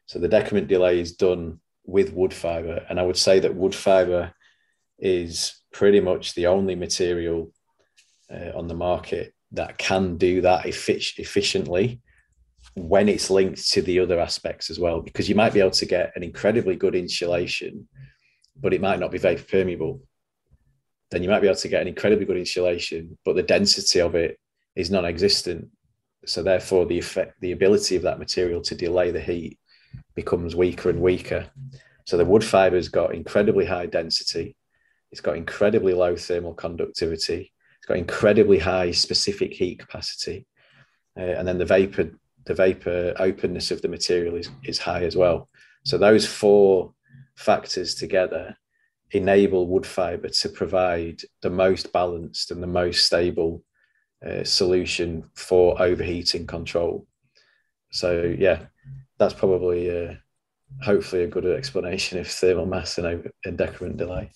so 0.07 0.19
the 0.19 0.29
decrement 0.29 0.69
delay 0.69 1.01
is 1.01 1.13
done 1.13 1.61
with 1.85 2.13
wood 2.13 2.35
fiber. 2.35 2.85
And 2.89 3.01
I 3.01 3.03
would 3.03 3.17
say 3.17 3.41
that 3.41 3.55
wood 3.55 3.75
fiber 3.75 4.33
is 4.99 5.63
pretty 5.73 6.01
much 6.01 6.35
the 6.35 6.47
only 6.47 6.75
material 6.75 7.53
uh, 8.31 8.57
on 8.57 8.69
the 8.69 8.75
market 8.75 9.35
that 9.53 9.79
can 9.79 10.17
do 10.17 10.41
that 10.43 10.65
effic- 10.65 11.19
efficiently 11.19 12.01
when 12.75 13.09
it's 13.09 13.31
linked 13.31 13.71
to 13.71 13.83
the 13.83 14.01
other 14.01 14.19
aspects 14.19 14.71
as 14.71 14.79
well. 14.79 15.01
Because 15.01 15.29
you 15.29 15.35
might 15.35 15.55
be 15.55 15.61
able 15.61 15.71
to 15.71 15.87
get 15.87 16.13
an 16.17 16.23
incredibly 16.23 16.77
good 16.77 16.95
insulation, 16.95 17.89
but 18.61 18.75
it 18.75 18.81
might 18.81 19.01
not 19.01 19.11
be 19.11 19.19
very 19.19 19.37
permeable. 19.37 20.01
Then 21.11 21.23
you 21.23 21.29
might 21.29 21.41
be 21.41 21.47
able 21.47 21.57
to 21.57 21.69
get 21.69 21.83
an 21.83 21.89
incredibly 21.89 22.25
good 22.25 22.37
insulation, 22.37 23.17
but 23.25 23.37
the 23.37 23.43
density 23.43 24.01
of 24.01 24.15
it 24.15 24.39
is 24.75 24.91
non 24.91 25.05
existent. 25.05 25.69
So 26.27 26.43
therefore, 26.43 26.87
the 26.87 26.99
effect, 26.99 27.41
the 27.41 27.53
ability 27.53 27.97
of 27.97 28.03
that 28.03 28.19
material 28.19 28.63
to 28.63 28.75
delay 28.75 29.11
the 29.11 29.21
heat 29.21 29.59
becomes 30.15 30.57
weaker 30.57 30.91
and 30.91 31.01
weaker. 31.01 31.47
So 32.07 32.17
the 32.17 32.25
wood 32.25 32.45
fiber's 32.45 32.89
got 32.89 33.15
incredibly 33.15 33.67
high 33.67 33.87
density. 33.87 34.57
It's 35.13 35.21
got 35.21 35.37
incredibly 35.37 35.95
low 35.95 36.17
thermal 36.17 36.55
conductivity. 36.55 37.53
It's 37.79 37.87
got 37.87 37.99
incredibly 37.99 38.59
high 38.59 38.91
specific 38.91 39.53
heat 39.53 39.79
capacity, 39.79 40.47
uh, 41.19 41.23
and 41.23 41.47
then 41.47 41.59
the 41.59 41.67
vapor 41.67 42.11
the 42.47 42.55
vapor 42.55 43.15
openness 43.19 43.71
of 43.71 43.81
the 43.83 43.89
material 43.89 44.37
is, 44.37 44.51
is 44.65 44.79
high 44.79 45.05
as 45.05 45.17
well. 45.17 45.49
So 45.85 45.99
those 45.99 46.27
four 46.27 46.93
factors 47.37 47.95
together 47.95 48.57
enable 49.15 49.69
wood 49.69 49.87
fiber 49.87 50.29
to 50.29 50.49
provide 50.49 51.23
the 51.43 51.51
most 51.51 51.93
balanced 51.93 52.51
and 52.51 52.63
the 52.63 52.67
most 52.67 53.07
stable 53.07 53.63
uh, 54.27 54.45
solution 54.45 55.31
for 55.35 55.81
overheating 55.81 56.47
control. 56.47 57.07
So 57.93 58.35
yeah, 58.39 58.67
that's 59.19 59.35
probably 59.35 59.91
uh, 59.91 60.15
hopefully 60.83 61.23
a 61.23 61.29
good 61.29 61.47
explanation 61.47 62.19
of 62.19 62.27
thermal 62.27 62.67
mass 62.67 62.99
and, 62.99 63.07
over, 63.07 63.31
and 63.45 63.57
decrement 63.57 63.99
delay. 63.99 64.31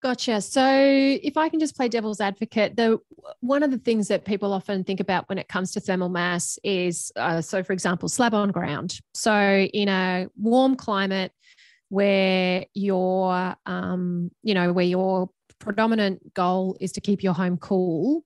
Gotcha. 0.00 0.40
So 0.40 0.62
if 0.70 1.36
I 1.36 1.48
can 1.48 1.58
just 1.58 1.76
play 1.76 1.88
devil's 1.88 2.20
advocate, 2.20 2.76
the 2.76 3.00
one 3.40 3.64
of 3.64 3.72
the 3.72 3.78
things 3.78 4.06
that 4.08 4.24
people 4.24 4.52
often 4.52 4.84
think 4.84 5.00
about 5.00 5.28
when 5.28 5.38
it 5.38 5.48
comes 5.48 5.72
to 5.72 5.80
thermal 5.80 6.08
mass 6.08 6.56
is 6.62 7.10
uh, 7.16 7.40
so 7.40 7.64
for 7.64 7.72
example, 7.72 8.08
slab 8.08 8.32
on 8.32 8.52
ground. 8.52 9.00
So 9.14 9.34
in 9.34 9.88
a 9.88 10.28
warm 10.36 10.76
climate 10.76 11.32
where 11.88 12.64
your 12.74 13.56
um, 13.66 14.30
you 14.42 14.54
know, 14.54 14.72
where 14.72 14.84
your 14.84 15.30
predominant 15.58 16.34
goal 16.34 16.76
is 16.80 16.92
to 16.92 17.00
keep 17.00 17.22
your 17.22 17.34
home 17.34 17.56
cool, 17.58 18.24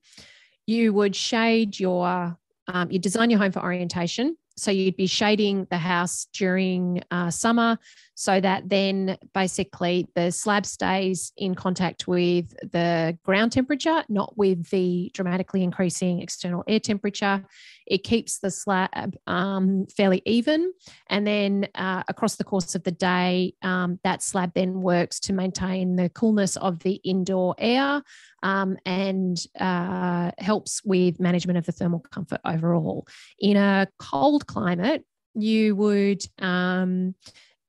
you 0.67 0.93
would 0.93 1.17
shade 1.17 1.79
your 1.79 2.37
um, 2.69 2.91
you 2.91 2.99
design 2.99 3.31
your 3.31 3.39
home 3.39 3.53
for 3.53 3.63
orientation. 3.63 4.37
So 4.57 4.71
you'd 4.71 4.97
be 4.97 5.07
shading 5.07 5.67
the 5.71 5.79
house 5.79 6.27
during 6.33 7.03
uh, 7.11 7.31
summer 7.31 7.79
so 8.23 8.41
that 8.41 8.69
then 8.69 9.19
basically 9.35 10.07
the 10.15 10.31
slab 10.31 10.65
stays 10.65 11.33
in 11.37 11.57
contact 11.57 12.07
with 12.07 12.55
the 12.71 13.19
ground 13.25 13.51
temperature, 13.51 14.05
not 14.09 14.39
with 14.39 14.71
the 14.71 15.11
dramatically 15.13 15.65
increasing 15.65 16.23
external 16.23 16.63
air 16.69 16.79
temperature. 16.79 17.45
It 17.85 18.05
keeps 18.05 18.39
the 18.39 18.53
slab 18.53 19.17
um, 19.27 19.87
fairly 19.89 20.23
even. 20.25 20.73
And 21.09 21.27
then 21.27 21.67
uh, 21.75 22.05
across 22.07 22.37
the 22.37 22.45
course 22.45 22.77
of 22.77 22.85
the 22.85 22.93
day, 22.93 23.55
um, 23.63 23.99
that 24.05 24.23
slab 24.23 24.55
then 24.55 24.83
works 24.83 25.19
to 25.23 25.33
maintain 25.33 25.97
the 25.97 26.09
coolness 26.09 26.57
of 26.57 26.79
the 26.79 27.01
indoor 27.03 27.57
air 27.59 28.05
um, 28.45 28.77
and 28.87 29.37
uh, 29.59 30.31
helps 30.39 30.85
with 30.85 31.19
management 31.19 31.59
of 31.59 31.67
the 31.67 31.73
thermal 31.73 31.99
comfort 32.13 32.41
overall. 32.45 33.05
In 33.41 33.57
a 33.57 33.89
cold 33.99 34.47
climate, 34.47 35.05
you 35.35 35.75
would 35.75 36.23
um, 36.39 37.17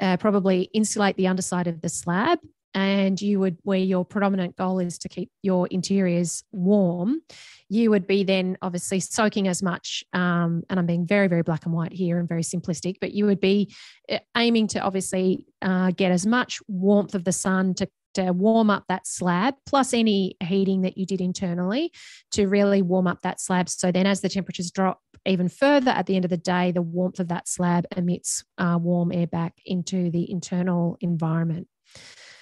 uh, 0.03 0.17
probably 0.17 0.69
insulate 0.73 1.15
the 1.15 1.27
underside 1.27 1.65
of 1.65 1.81
the 1.81 1.89
slab 1.89 2.37
and 2.75 3.21
you 3.21 3.39
would 3.39 3.57
where 3.63 3.79
your 3.79 4.03
predominant 4.03 4.55
goal 4.55 4.79
is 4.79 4.97
to 4.97 5.09
keep 5.09 5.31
your 5.41 5.67
interiors 5.67 6.43
warm 6.51 7.21
you 7.69 7.89
would 7.89 8.05
be 8.05 8.23
then 8.23 8.57
obviously 8.61 8.99
soaking 8.99 9.47
as 9.47 9.63
much 9.63 10.03
um, 10.13 10.63
and 10.69 10.79
i'm 10.79 10.85
being 10.85 11.07
very 11.07 11.27
very 11.27 11.41
black 11.41 11.65
and 11.65 11.73
white 11.73 11.93
here 11.93 12.19
and 12.19 12.27
very 12.27 12.43
simplistic 12.43 12.95
but 12.99 13.13
you 13.13 13.25
would 13.25 13.39
be 13.39 13.73
uh, 14.11 14.17
aiming 14.35 14.67
to 14.67 14.79
obviously 14.79 15.45
uh, 15.61 15.91
get 15.91 16.11
as 16.11 16.25
much 16.25 16.59
warmth 16.67 17.15
of 17.15 17.23
the 17.23 17.31
sun 17.31 17.73
to 17.73 17.87
to 18.13 18.31
warm 18.31 18.69
up 18.69 18.85
that 18.89 19.07
slab, 19.07 19.55
plus 19.65 19.91
any 19.91 20.37
heating 20.43 20.81
that 20.81 20.97
you 20.97 21.05
did 21.05 21.21
internally 21.21 21.91
to 22.31 22.45
really 22.45 22.81
warm 22.81 23.07
up 23.07 23.21
that 23.23 23.41
slab. 23.41 23.67
So 23.69 23.91
then, 23.91 24.05
as 24.05 24.21
the 24.21 24.29
temperatures 24.29 24.69
drop 24.69 24.99
even 25.25 25.49
further 25.49 25.91
at 25.91 26.05
the 26.05 26.15
end 26.15 26.25
of 26.25 26.31
the 26.31 26.37
day, 26.37 26.71
the 26.71 26.81
warmth 26.81 27.19
of 27.19 27.29
that 27.29 27.47
slab 27.47 27.85
emits 27.95 28.43
uh, 28.57 28.77
warm 28.81 29.11
air 29.11 29.27
back 29.27 29.53
into 29.65 30.11
the 30.11 30.29
internal 30.29 30.97
environment. 30.99 31.67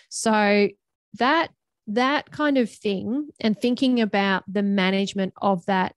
So 0.10 0.70
that 1.20 1.50
that 1.88 2.32
kind 2.32 2.58
of 2.58 2.70
thing, 2.70 3.30
and 3.40 3.60
thinking 3.60 4.00
about 4.02 4.44
the 4.48 4.64
management 4.64 5.34
of 5.42 5.66
that 5.66 5.96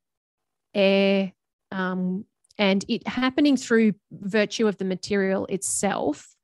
air 0.75 1.33
um, 1.71 2.25
and 2.59 2.85
it 2.89 3.07
happening 3.07 3.57
through 3.57 3.95
virtue 4.11 4.67
of 4.67 4.79
the 4.79 4.85
material 4.85 5.47
itself. 5.47 6.35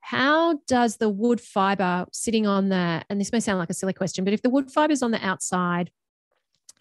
How 0.00 0.58
does 0.66 0.96
the 0.96 1.08
wood 1.08 1.40
fiber 1.40 2.06
sitting 2.12 2.46
on 2.46 2.70
the, 2.70 3.04
and 3.08 3.20
this 3.20 3.32
may 3.32 3.40
sound 3.40 3.58
like 3.58 3.70
a 3.70 3.74
silly 3.74 3.92
question, 3.92 4.24
but 4.24 4.32
if 4.32 4.42
the 4.42 4.50
wood 4.50 4.70
fiber 4.70 4.92
is 4.92 5.02
on 5.02 5.10
the 5.10 5.24
outside, 5.24 5.90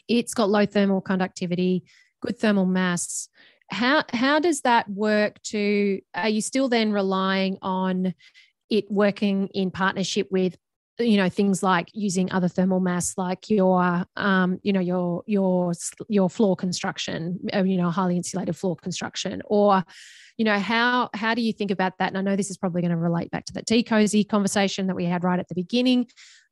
it's 0.07 0.33
got 0.33 0.49
low 0.49 0.65
thermal 0.65 1.01
conductivity, 1.01 1.83
good 2.21 2.37
thermal 2.37 2.65
mass. 2.65 3.29
How 3.71 4.03
how 4.11 4.39
does 4.39 4.61
that 4.61 4.89
work 4.89 5.41
to 5.43 6.01
are 6.15 6.29
you 6.29 6.41
still 6.41 6.69
then 6.69 6.91
relying 6.91 7.57
on 7.61 8.13
it 8.69 8.89
working 8.89 9.47
in 9.53 9.71
partnership 9.71 10.27
with 10.31 10.57
you 10.99 11.17
know 11.17 11.29
things 11.29 11.63
like 11.63 11.89
using 11.93 12.31
other 12.31 12.47
thermal 12.47 12.79
mass 12.79 13.13
like 13.17 13.49
your 13.49 14.05
um 14.15 14.59
you 14.63 14.73
know 14.73 14.79
your 14.79 15.23
your 15.27 15.73
your 16.09 16.29
floor 16.29 16.55
construction 16.55 17.39
uh, 17.55 17.63
you 17.63 17.77
know 17.77 17.89
highly 17.89 18.17
insulated 18.17 18.55
floor 18.55 18.75
construction? 18.75 19.41
Or 19.45 19.83
you 20.37 20.45
know 20.45 20.57
how 20.57 21.09
how 21.13 21.35
do 21.35 21.41
you 21.41 21.53
think 21.53 21.71
about 21.71 21.97
that? 21.99 22.09
And 22.09 22.17
i 22.17 22.21
know 22.21 22.35
this 22.35 22.49
is 22.49 22.57
probably 22.57 22.81
going 22.81 22.91
to 22.91 22.97
relate 22.97 23.29
back 23.29 23.45
to 23.45 23.53
that 23.53 23.67
tea 23.67 23.83
cozy 23.83 24.23
conversation 24.23 24.87
that 24.87 24.95
we 24.95 25.05
had 25.05 25.23
right 25.23 25.39
at 25.39 25.47
the 25.47 25.55
beginning. 25.55 26.07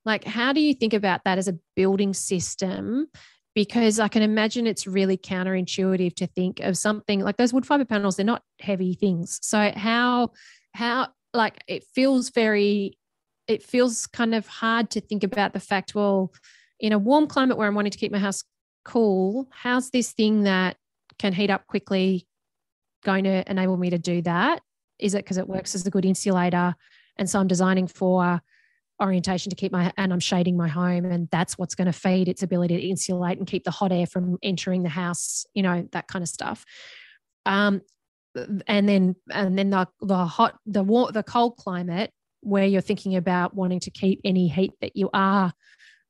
Like 0.06 0.24
how 0.24 0.54
do 0.54 0.62
you 0.62 0.74
think 0.74 0.94
about 0.94 1.24
that 1.26 1.38
as 1.38 1.48
a 1.48 1.58
building 1.76 2.14
system 2.14 3.08
because 3.58 4.00
I 4.00 4.08
can 4.08 4.22
imagine 4.22 4.68
it's 4.68 4.86
really 4.86 5.18
counterintuitive 5.18 6.14
to 6.18 6.28
think 6.28 6.60
of 6.60 6.78
something 6.78 7.22
like 7.22 7.38
those 7.38 7.52
wood 7.52 7.66
fiber 7.66 7.86
panels, 7.86 8.16
they're 8.16 8.24
not 8.24 8.44
heavy 8.60 8.94
things. 8.94 9.40
So 9.42 9.72
how 9.76 10.34
how 10.76 11.08
like 11.34 11.64
it 11.68 11.84
feels 11.84 12.30
very 12.30 13.00
it 13.48 13.64
feels 13.64 14.06
kind 14.06 14.36
of 14.36 14.46
hard 14.46 14.92
to 14.92 15.02
think 15.02 15.24
about 15.24 15.54
the 15.54 15.60
fact, 15.60 15.96
well, 15.96 16.32
in 16.80 16.94
a 16.94 17.00
warm 17.00 17.26
climate 17.26 17.58
where 17.58 17.68
I'm 17.68 17.74
wanting 17.74 17.94
to 17.94 17.98
keep 17.98 18.12
my 18.12 18.20
house 18.20 18.44
cool, 18.86 19.48
how's 19.50 19.90
this 19.90 20.12
thing 20.12 20.44
that 20.44 20.78
can 21.18 21.34
heat 21.34 21.50
up 21.50 21.66
quickly 21.66 22.28
going 23.04 23.24
to 23.24 23.44
enable 23.50 23.78
me 23.78 23.90
to 23.90 23.98
do 23.98 24.22
that? 24.22 24.62
Is 25.00 25.16
it 25.16 25.26
because 25.26 25.38
it 25.38 25.50
works 25.50 25.74
as 25.74 25.84
a 25.88 25.90
good 25.90 26.06
insulator? 26.06 26.76
And 27.16 27.28
so 27.28 27.40
I'm 27.40 27.48
designing 27.48 27.88
for 27.88 28.40
orientation 29.02 29.50
to 29.50 29.56
keep 29.56 29.72
my 29.72 29.92
and 29.98 30.12
I'm 30.12 30.20
shading 30.20 30.58
my 30.58 30.68
home 30.68 31.06
and 31.06 31.28
that's 31.32 31.58
what's 31.58 31.76
going 31.76 31.86
to 31.86 31.94
feed 31.94 32.28
its 32.28 32.44
ability 32.44 32.78
to 32.78 32.88
insulate 32.88 33.38
and 33.38 33.46
keep 33.46 33.64
the 33.64 33.72
hot 33.72 33.92
air 33.92 34.08
from 34.08 34.38
entering 34.42 34.84
the 34.84 34.90
house 34.90 35.46
you 35.54 35.64
know 35.64 35.88
that 35.92 36.08
kind 36.08 36.24
of 36.24 36.30
stuff. 36.30 36.66
Um 37.46 37.82
and 38.68 38.88
then 38.88 39.16
and 39.32 39.58
then 39.58 39.70
the 39.70 39.88
the 40.02 40.26
hot 40.26 40.58
the 40.66 40.84
war 40.84 41.12
the 41.12 41.24
cold 41.24 41.58
climate 41.58 42.12
where 42.42 42.66
you're 42.66 42.82
thinking 42.82 43.16
about 43.16 43.56
wanting 43.56 43.80
to 43.80 43.92
keep 43.92 44.22
any 44.24 44.48
heat 44.48 44.72
that 44.82 44.96
you 44.96 45.10
are 45.14 45.54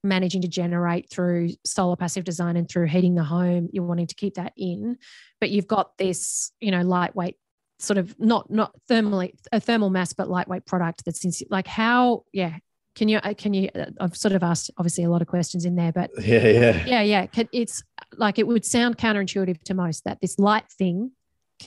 managing 0.04 0.42
to 0.42 0.48
generate 0.48 1.10
through 1.10 1.50
solar 1.66 1.96
passive 1.96 2.24
design 2.24 2.56
and 2.56 2.70
through 2.70 2.86
heating 2.86 3.16
the 3.16 3.24
home 3.24 3.70
you're 3.72 3.84
wanting 3.84 4.08
to 4.08 4.16
keep 4.16 4.36
that 4.36 4.54
in. 4.58 4.98
But 5.40 5.50
you've 5.50 5.68
got 5.68 5.98
this 5.98 6.52
you 6.60 6.72
know 6.72 6.82
lightweight 6.82 7.36
sort 7.80 7.98
of 7.98 8.18
not 8.20 8.50
not 8.50 8.74
thermally 8.90 9.34
a 9.52 9.60
thermal 9.60 9.90
mass 9.90 10.14
but 10.14 10.30
lightweight 10.30 10.66
product 10.66 11.04
that's 11.06 11.44
like 11.50 11.68
how 11.68 12.24
yeah 12.34 12.58
can 12.98 13.08
you, 13.08 13.20
uh, 13.20 13.34
can 13.38 13.54
you, 13.54 13.70
uh, 13.76 13.86
I've 14.00 14.18
sort 14.18 14.34
of 14.34 14.42
asked 14.42 14.72
obviously 14.78 15.04
a 15.04 15.10
lot 15.10 15.22
of 15.22 15.28
questions 15.28 15.66
in 15.66 15.76
there, 15.76 15.92
but 15.92 16.10
yeah, 16.20 16.48
yeah, 16.48 16.86
yeah, 16.86 17.02
yeah. 17.02 17.46
It's 17.54 17.84
like 18.18 18.40
it 18.40 18.48
would 18.48 18.66
sound 18.66 18.98
counterintuitive 18.98 19.62
to 19.66 19.76
most 19.76 20.04
that 20.06 20.20
this 20.20 20.40
light 20.40 20.68
thing 20.72 21.12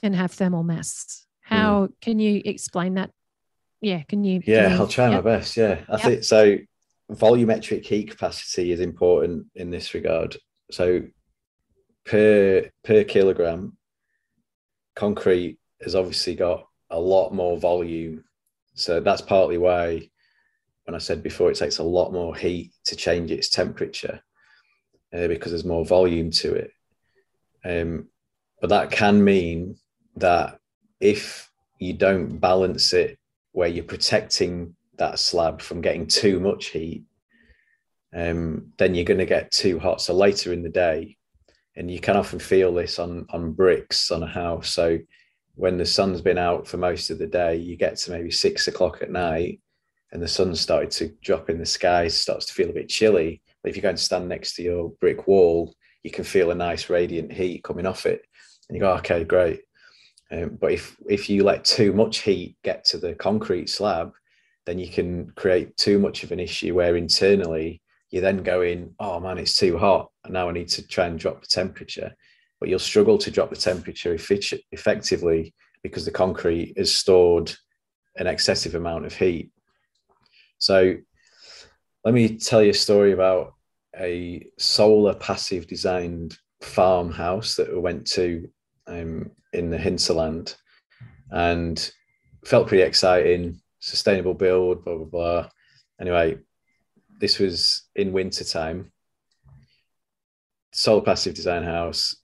can 0.03 0.13
have 0.13 0.33
thermal 0.33 0.65
mass. 0.65 1.25
How 1.41 1.87
mm. 1.87 1.93
can 2.01 2.19
you 2.19 2.43
explain 2.45 2.95
that? 2.95 3.13
Yeah, 3.81 4.03
can 4.03 4.25
you? 4.25 4.43
Yeah, 4.45 4.65
can 4.65 4.73
you, 4.73 4.79
I'll 4.79 4.89
try 4.89 5.09
yep. 5.11 5.25
my 5.25 5.31
best. 5.31 5.57
Yeah, 5.57 5.81
I 5.89 5.93
yep. 5.93 6.01
think 6.03 6.25
so. 6.25 6.57
Volumetric 7.13 7.87
heat 7.87 8.11
capacity 8.11 8.73
is 8.73 8.81
important 8.81 9.47
in 9.55 9.71
this 9.71 9.95
regard. 9.95 10.37
So 10.73 11.03
per 12.05 12.71
per 12.83 13.05
kilogram, 13.05 13.77
concrete 14.97 15.59
has 15.83 15.95
obviously 15.95 16.35
got 16.35 16.67
a 16.91 16.99
lot 16.99 17.33
more 17.33 17.57
volume. 17.57 18.25
So 18.75 18.99
that's 18.99 19.23
partly 19.23 19.59
why 19.59 20.10
when 20.91 20.97
I 20.97 20.99
said 20.99 21.23
before, 21.23 21.53
it 21.53 21.57
takes 21.57 21.79
a 21.79 21.85
lot 21.85 22.13
more 22.13 22.35
heat 22.35 22.73
to 22.87 22.97
change 22.97 23.31
its 23.31 23.49
temperature 23.49 24.21
uh, 25.15 25.29
because 25.29 25.53
there's 25.53 25.65
more 25.65 25.85
volume 25.87 26.33
to 26.33 26.53
it. 26.53 26.73
Um, 27.65 28.09
but 28.61 28.71
that 28.71 28.91
can 28.91 29.23
mean 29.23 29.77
that 30.17 30.59
if 30.99 31.49
you 31.79 31.93
don't 31.93 32.39
balance 32.41 32.93
it 32.93 33.21
where 33.53 33.69
you're 33.69 33.85
protecting 33.85 34.75
that 34.97 35.21
slab 35.21 35.63
from 35.63 35.81
getting 35.81 36.09
too 36.09 36.41
much 36.41 36.67
heat, 36.67 37.05
um, 38.13 38.73
then 38.77 38.97
you're 38.97 39.05
going 39.05 39.19
to 39.19 39.27
get 39.27 39.53
too 39.53 39.79
hot. 39.79 40.01
So 40.01 40.13
later 40.13 40.53
in 40.53 40.65
the 40.65 40.71
day, 40.71 41.17
and 41.77 41.89
you 41.89 42.01
can 42.01 42.17
often 42.17 42.41
feel 42.41 42.75
this 42.75 42.99
on 42.99 43.27
on 43.31 43.53
bricks 43.53 44.11
on 44.11 44.25
a 44.25 44.27
house. 44.27 44.71
So 44.71 44.99
when 45.55 45.79
the 45.79 45.87
sun's 45.87 46.21
been 46.21 46.37
out 46.37 46.67
for 46.67 46.79
most 46.79 47.11
of 47.11 47.19
the 47.21 47.29
day, 47.29 47.55
you 47.55 47.77
get 47.77 47.97
to 47.99 48.11
maybe 48.11 48.33
six 48.33 48.67
o'clock 48.67 49.03
at 49.03 49.13
night, 49.13 49.61
and 50.13 50.23
the 50.23 50.29
sun 50.29 50.55
started 50.55 50.91
to 50.93 51.15
drop 51.23 51.51
in 51.51 51.59
the 51.59 51.67
sky, 51.67 52.09
starts 52.09 52.47
to 52.47 52.53
feel 52.53 52.71
a 52.71 52.75
bit 52.75 52.89
chilly. 52.89 53.43
But 53.63 53.71
if 53.71 53.77
you 53.77 53.83
go 53.83 53.91
and 53.91 53.99
stand 53.99 54.29
next 54.29 54.55
to 54.55 54.63
your 54.63 54.91
brick 55.01 55.27
wall, 55.27 55.75
you 56.03 56.11
can 56.11 56.25
feel 56.25 56.51
a 56.51 56.55
nice 56.55 56.91
radiant 56.91 57.33
heat 57.33 57.63
coming 57.63 57.87
off 57.87 58.07
it. 58.07 58.23
And 58.69 58.77
you 58.77 58.81
go, 58.81 58.93
okay, 58.95 59.25
great. 59.25 59.61
Um, 60.33 60.57
but 60.61 60.73
if 60.73 60.97
if 61.09 61.29
you 61.29 61.45
let 61.45 61.65
too 61.65 61.93
much 61.93 62.19
heat 62.19 62.57
get 62.63 62.85
to 62.87 62.99
the 62.99 63.15
concrete 63.15 63.69
slab, 63.69 64.13
then 64.67 64.79
you 64.79 64.89
can 64.89 65.31
create 65.37 65.77
too 65.77 65.99
much 65.99 66.23
of 66.23 66.33
an 66.33 66.41
issue 66.41 66.75
where 66.75 66.97
internally 66.97 67.83
you're 68.11 68.23
then 68.23 68.43
going, 68.43 68.95
oh 68.99 69.21
man, 69.21 69.39
it's 69.39 69.57
too 69.57 69.79
hot. 69.79 70.11
And 70.25 70.33
now 70.33 70.49
I 70.49 70.53
need 70.53 70.69
to 70.69 70.87
try 70.87 71.07
and 71.07 71.19
drop 71.19 71.41
the 71.41 71.47
temperature. 71.47 72.15
But 72.59 72.69
you'll 72.69 72.79
struggle 72.79 73.19
to 73.19 73.31
drop 73.31 73.51
the 73.51 73.57
temperature 73.57 74.15
effectively 74.73 75.55
because 75.83 76.05
the 76.05 76.11
concrete 76.11 76.75
has 76.77 76.95
stored 76.95 77.55
an 78.17 78.27
excessive 78.27 78.75
amount 78.75 79.07
of 79.07 79.15
heat. 79.15 79.51
So 80.61 80.95
let 82.05 82.15
me 82.15 82.37
tell 82.39 82.63
you 82.63 82.71
a 82.71 82.75
story 82.75 83.13
about 83.13 83.55
a 83.99 84.47
solar 84.59 85.15
passive 85.15 85.67
designed 85.67 86.39
farmhouse 86.61 87.57
that 87.57 87.73
we 87.73 87.79
went 87.79 88.07
to 88.07 88.49
um, 88.87 89.31
in 89.53 89.71
the 89.71 89.79
hinterland 89.79 90.55
and 91.31 91.91
felt 92.45 92.69
pretty 92.69 92.83
exciting 92.83 93.61
sustainable 93.81 94.35
build 94.35 94.85
blah 94.85 94.97
blah 94.97 95.07
blah. 95.07 95.49
Anyway 96.01 96.39
this 97.19 97.39
was 97.39 97.89
in 97.97 98.13
winter 98.13 98.45
time. 98.45 98.93
Solar 100.73 101.03
passive 101.03 101.35
design 101.35 101.65
house 101.65 102.15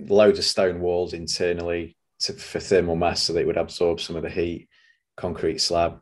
loads 0.00 0.38
of 0.38 0.44
stone 0.44 0.80
walls 0.80 1.14
internally 1.14 1.96
to, 2.20 2.34
for 2.34 2.60
thermal 2.60 2.96
mass 2.96 3.22
so 3.22 3.32
that 3.32 3.40
it 3.40 3.46
would 3.46 3.56
absorb 3.56 4.00
some 4.00 4.16
of 4.16 4.22
the 4.22 4.30
heat 4.30 4.68
concrete 5.16 5.60
slab. 5.60 6.00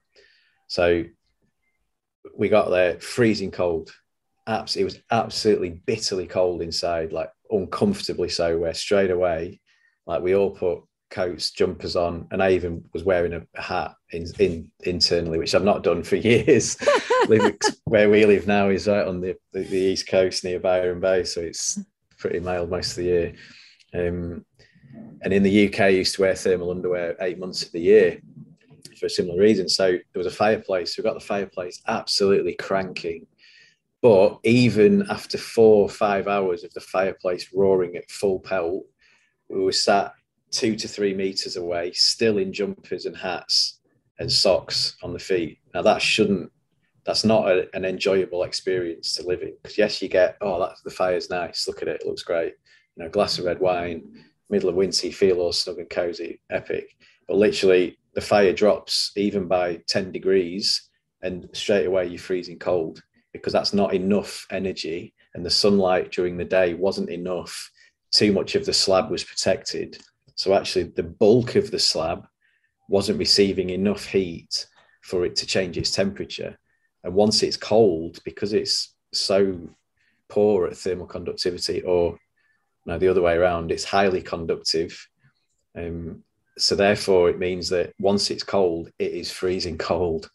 So 0.67 1.05
we 2.37 2.49
got 2.49 2.71
there 2.71 2.99
freezing 3.01 3.51
cold 3.51 3.91
abs- 4.47 4.77
it 4.77 4.85
was 4.85 5.01
absolutely 5.11 5.71
bitterly 5.87 6.27
cold 6.27 6.63
inside 6.63 7.13
like 7.13 7.31
uncomfortably 7.51 8.29
so 8.29 8.59
where 8.59 8.75
straight 8.75 9.11
away 9.11 9.61
like 10.07 10.23
we 10.23 10.35
all 10.35 10.51
put 10.51 10.83
coats, 11.15 11.53
jumpers 11.53 11.95
on, 11.95 12.27
and 12.33 12.43
I 12.43 12.51
even 12.51 12.85
was 12.93 13.05
wearing 13.05 13.33
a 13.33 13.61
hat 13.61 13.95
in, 14.11 14.27
in 14.41 14.71
internally, 14.81 15.39
which 15.39 15.55
I've 15.55 15.65
not 15.65 15.85
done 15.85 16.03
for 16.03 16.17
years. 16.33 16.77
where 17.85 18.11
we 18.11 18.27
live 18.27 18.47
now 18.47 18.69
is 18.69 18.89
right 18.89 19.07
on 19.07 19.21
the, 19.21 19.37
the, 19.53 19.63
the, 19.63 19.79
east 19.79 20.09
coast 20.09 20.45
near 20.45 20.59
Byron 20.59 21.01
Bay, 21.01 21.25
so 21.25 21.41
it's 21.41 21.79
pretty 22.19 22.41
mild 22.41 22.69
most 22.69 22.91
of 22.91 22.97
the 22.97 23.05
year. 23.05 23.35
Um, 23.95 24.45
and 25.23 25.33
in 25.33 25.43
the 25.43 25.69
UK, 25.69 25.81
I 25.81 25.89
used 25.89 26.17
to 26.17 26.23
wear 26.23 26.35
thermal 26.35 26.71
underwear 26.71 27.17
eight 27.21 27.39
months 27.39 27.63
of 27.63 27.73
the 27.73 27.81
year 27.81 28.21
for 29.05 29.09
a 29.09 29.11
similar 29.11 29.39
reason. 29.39 29.69
So 29.69 29.91
there 29.91 30.03
was 30.15 30.27
a 30.27 30.31
fireplace. 30.31 30.97
We 30.97 31.05
got 31.05 31.13
the 31.13 31.21
fireplace 31.21 31.83
absolutely 31.87 32.55
cranking. 32.55 33.27
But 34.01 34.39
even 34.45 35.05
after 35.11 35.37
four 35.37 35.83
or 35.83 35.91
five 35.91 36.27
hours 36.27 36.65
of 36.65 36.73
the 36.73 36.81
fireplace 36.81 37.51
roaring 37.55 37.97
at 37.97 38.11
full 38.11 38.41
pelt, 38.41 38.85
we 39.51 39.61
were 39.61 39.73
sat 39.73 40.15
two 40.51 40.75
to 40.77 40.89
three 40.89 41.13
meters 41.13 41.57
away, 41.57 41.93
still 41.93 42.39
in 42.39 42.51
jumpers 42.51 43.05
and 43.05 43.17
hats 43.17 43.81
and 44.19 44.33
socks 44.33 44.97
on 45.03 45.13
the 45.13 45.19
feet. 45.19 45.59
Now 45.75 45.83
that 45.83 46.01
shouldn't, 46.01 46.51
that's 47.05 47.25
not 47.25 47.51
a, 47.51 47.69
an 47.77 47.85
enjoyable 47.85 48.45
experience 48.45 49.15
to 49.17 49.27
live 49.27 49.43
in. 49.43 49.53
Because 49.63 49.77
yes, 49.77 50.01
you 50.01 50.09
get, 50.09 50.39
oh, 50.41 50.59
that 50.61 50.77
the 50.83 50.91
fire's 50.91 51.29
nice. 51.29 51.69
Look 51.69 51.83
at 51.83 51.89
it, 51.89 52.01
it 52.01 52.07
looks 52.07 52.23
great. 52.23 52.55
You 52.97 53.05
know, 53.05 53.11
glass 53.11 53.39
of 53.39 53.45
red 53.45 53.61
wine, 53.61 54.25
middle 54.49 54.71
of 54.71 54.77
winter, 54.77 55.11
feel 55.11 55.41
all 55.41 55.53
snug 55.53 55.79
and 55.79 55.91
cozy, 55.91 56.41
epic. 56.51 56.97
But 57.29 57.37
literally, 57.37 57.99
the 58.15 58.21
fire 58.21 58.53
drops 58.53 59.13
even 59.17 59.47
by 59.47 59.81
10 59.89 60.13
degrees, 60.13 60.89
and 61.23 61.49
straight 61.53 61.87
away 61.87 62.07
you're 62.07 62.19
freezing 62.19 62.59
cold 62.59 63.03
because 63.33 63.53
that's 63.53 63.75
not 63.75 63.95
enough 63.95 64.47
energy. 64.51 65.15
And 65.35 65.45
the 65.45 65.51
sunlight 65.51 66.13
during 66.13 66.37
the 66.37 66.45
day 66.45 66.75
wasn't 66.75 67.11
enough. 67.11 67.71
Too 68.13 68.33
much 68.33 68.55
of 68.55 68.65
the 68.65 68.73
slab 68.73 69.11
was 69.11 69.25
protected 69.25 69.99
so 70.37 70.55
actually, 70.55 70.85
the 70.85 71.03
bulk 71.03 71.55
of 71.55 71.71
the 71.71 71.79
slab 71.79 72.27
wasn't 72.89 73.19
receiving 73.19 73.71
enough 73.71 74.05
heat 74.07 74.67
for 75.03 75.25
it 75.25 75.37
to 75.37 75.47
change 75.47 75.79
its 75.79 75.91
temperature. 75.91 76.59
And 77.05 77.15
once 77.15 77.43
it's 77.43 77.57
cold, 77.57 78.19
because 78.25 78.53
it's 78.53 78.95
so 79.13 79.69
poor 80.29 80.67
at 80.67 80.77
thermal 80.77 81.07
conductivity, 81.07 81.83
or 81.83 82.19
no, 82.87 82.99
the 82.99 83.09
other 83.09 83.23
way 83.23 83.35
around, 83.35 83.71
it's 83.71 83.85
highly 83.85 84.23
conductive. 84.23 85.09
Um, 85.77 86.23
so 86.57 86.75
therefore, 86.75 87.31
it 87.31 87.39
means 87.39 87.69
that 87.71 87.93
once 87.99 88.31
it's 88.31 88.45
cold, 88.45 88.91
it 88.99 89.13
is 89.13 89.31
freezing 89.31 89.79
cold. 89.79 90.31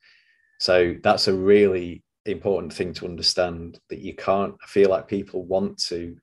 So 0.59 0.95
that's 1.01 1.27
a 1.27 1.33
really 1.33 2.03
important 2.25 2.73
thing 2.73 2.93
to 2.93 3.05
understand 3.05 3.79
that 3.89 3.99
you 3.99 4.13
can't 4.13 4.53
I 4.61 4.67
feel 4.67 4.89
like 4.89 5.07
people 5.07 5.45
want 5.45 5.77
to 5.85 6.15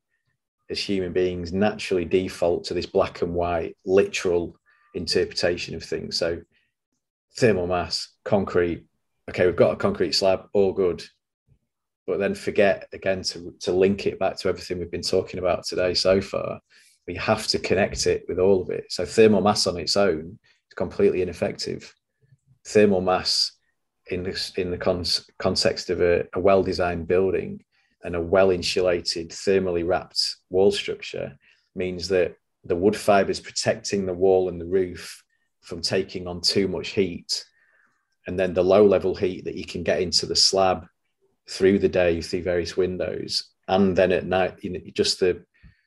as 0.68 0.78
human 0.78 1.12
beings 1.12 1.53
naturally 1.53 2.05
default 2.05 2.64
to 2.64 2.74
this 2.74 2.86
black 2.86 3.22
and 3.22 3.34
white 3.34 3.76
literal 3.84 4.57
interpretation 4.94 5.74
of 5.74 5.82
things. 5.82 6.18
So 6.18 6.40
thermal 7.38 7.66
mass 7.66 8.14
concrete 8.24 8.84
okay 9.28 9.47
we've 9.47 9.57
got 9.57 9.72
a 9.72 9.76
concrete 9.76 10.12
slab 10.12 10.49
all 10.53 10.72
good. 10.72 11.03
But 12.07 12.18
then 12.18 12.36
forget 12.36 12.86
again 12.92 13.22
to, 13.22 13.53
to 13.61 13.72
link 13.72 14.07
it 14.07 14.18
back 14.18 14.36
to 14.38 14.49
everything 14.49 14.78
we've 14.78 14.90
been 14.90 15.03
talking 15.03 15.40
about 15.40 15.64
today 15.64 15.94
so 15.94 16.20
far 16.20 16.61
we 17.07 17.14
have 17.14 17.46
to 17.46 17.59
connect 17.59 18.07
it 18.07 18.24
with 18.28 18.38
all 18.38 18.62
of 18.62 18.70
it 18.70 18.84
so 18.90 19.04
thermal 19.04 19.40
mass 19.40 19.66
on 19.66 19.76
its 19.76 19.96
own 19.96 20.38
is 20.68 20.74
completely 20.76 21.22
ineffective 21.22 21.94
thermal 22.64 23.00
mass 23.00 23.52
in 24.09 24.22
this 24.22 24.52
in 24.57 24.70
the 24.70 24.78
con- 24.78 25.04
context 25.38 25.90
of 25.90 26.00
a, 26.00 26.24
a 26.34 26.40
well-designed 26.40 27.07
building 27.09 27.64
and 28.04 28.14
a 28.14 28.20
well 28.20 28.50
insulated, 28.50 29.30
thermally 29.30 29.86
wrapped 29.86 30.36
wall 30.48 30.70
structure 30.70 31.36
means 31.74 32.09
that 32.09 32.36
the 32.64 32.76
wood 32.76 32.96
fibers 32.96 33.40
protecting 33.40 34.07
the 34.07 34.14
wall 34.14 34.48
and 34.48 34.61
the 34.61 34.66
roof 34.66 35.22
from 35.62 35.80
taking 35.80 36.28
on 36.28 36.40
too 36.40 36.68
much 36.68 36.90
heat. 36.90 37.44
And 38.26 38.38
then 38.38 38.54
the 38.54 38.62
low 38.62 38.86
level 38.86 39.14
heat 39.14 39.44
that 39.44 39.57
you 39.57 39.64
can 39.64 39.82
get 39.82 40.00
into 40.00 40.26
the 40.26 40.36
slab 40.36 40.86
through 41.48 41.80
the 41.80 41.88
day 41.88 42.20
through 42.20 42.42
various 42.42 42.76
windows. 42.76 43.50
And 43.68 43.96
then 43.96 44.12
at 44.12 44.24
night, 44.26 44.59
you 44.62 44.70
know, 44.70 44.80
just 44.94 45.20
the, 45.20 45.44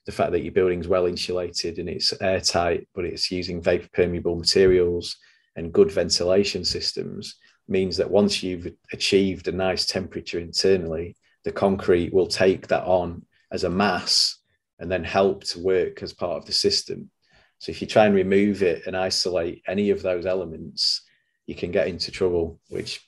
the 0.09 0.15
fact 0.15 0.31
that 0.31 0.41
your 0.41 0.51
building's 0.51 0.87
well 0.87 1.05
insulated 1.05 1.77
and 1.77 1.87
it's 1.87 2.19
airtight, 2.19 2.87
but 2.95 3.05
it's 3.05 3.29
using 3.29 3.61
vapor 3.61 3.87
permeable 3.93 4.35
materials 4.35 5.15
and 5.55 5.71
good 5.71 5.91
ventilation 5.91 6.65
systems 6.65 7.35
means 7.67 7.95
that 7.97 8.09
once 8.09 8.41
you've 8.41 8.73
achieved 8.91 9.47
a 9.47 9.51
nice 9.51 9.85
temperature 9.85 10.39
internally, 10.39 11.15
the 11.43 11.51
concrete 11.51 12.11
will 12.11 12.25
take 12.25 12.65
that 12.65 12.83
on 12.85 13.23
as 13.51 13.65
a 13.65 13.69
mass 13.69 14.39
and 14.79 14.91
then 14.91 15.03
help 15.03 15.43
to 15.43 15.59
work 15.59 16.01
as 16.01 16.11
part 16.11 16.37
of 16.37 16.45
the 16.47 16.53
system. 16.53 17.11
So 17.59 17.69
if 17.69 17.79
you 17.79 17.85
try 17.85 18.07
and 18.07 18.15
remove 18.15 18.63
it 18.63 18.87
and 18.87 18.97
isolate 18.97 19.61
any 19.67 19.91
of 19.91 20.01
those 20.01 20.25
elements, 20.25 21.03
you 21.45 21.53
can 21.53 21.69
get 21.69 21.87
into 21.87 22.09
trouble, 22.09 22.59
which 22.69 22.99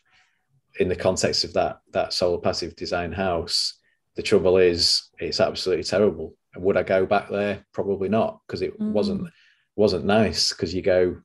in 0.79 0.87
the 0.87 0.95
context 0.95 1.45
of 1.45 1.53
that 1.53 1.79
that 1.93 2.13
solar 2.13 2.37
passive 2.37 2.75
design 2.75 3.11
house, 3.11 3.79
the 4.15 4.21
trouble 4.21 4.57
is 4.57 5.09
it's 5.17 5.39
absolutely 5.39 5.83
terrible. 5.83 6.35
Would 6.55 6.77
I 6.77 6.83
go 6.83 7.05
back 7.05 7.29
there? 7.29 7.65
Probably 7.73 8.09
not, 8.09 8.41
because 8.45 8.61
it 8.61 8.79
mm. 8.79 8.91
wasn't 8.91 9.29
wasn't 9.75 10.05
nice. 10.05 10.51
Because 10.51 10.73
you 10.73 10.81
go, 10.81 11.21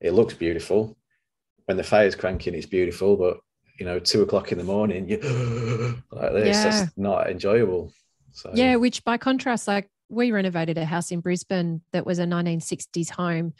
it 0.00 0.12
looks 0.12 0.34
beautiful. 0.34 0.96
When 1.66 1.76
the 1.76 1.82
fire's 1.82 2.14
cranking, 2.14 2.54
it's 2.54 2.66
beautiful, 2.66 3.16
but 3.16 3.38
you 3.78 3.86
know, 3.86 3.98
two 3.98 4.22
o'clock 4.22 4.52
in 4.52 4.58
the 4.58 4.64
morning, 4.64 5.08
you 5.08 5.16
like 6.10 6.32
this. 6.32 6.56
Yeah. 6.56 6.70
That's 6.70 6.92
not 6.96 7.30
enjoyable. 7.30 7.92
So 8.32 8.50
yeah, 8.54 8.76
which 8.76 9.04
by 9.04 9.16
contrast, 9.16 9.68
like 9.68 9.88
we 10.08 10.32
renovated 10.32 10.78
a 10.78 10.84
house 10.84 11.10
in 11.10 11.20
Brisbane 11.20 11.82
that 11.92 12.06
was 12.06 12.18
a 12.18 12.24
1960s 12.24 13.10
home 13.10 13.54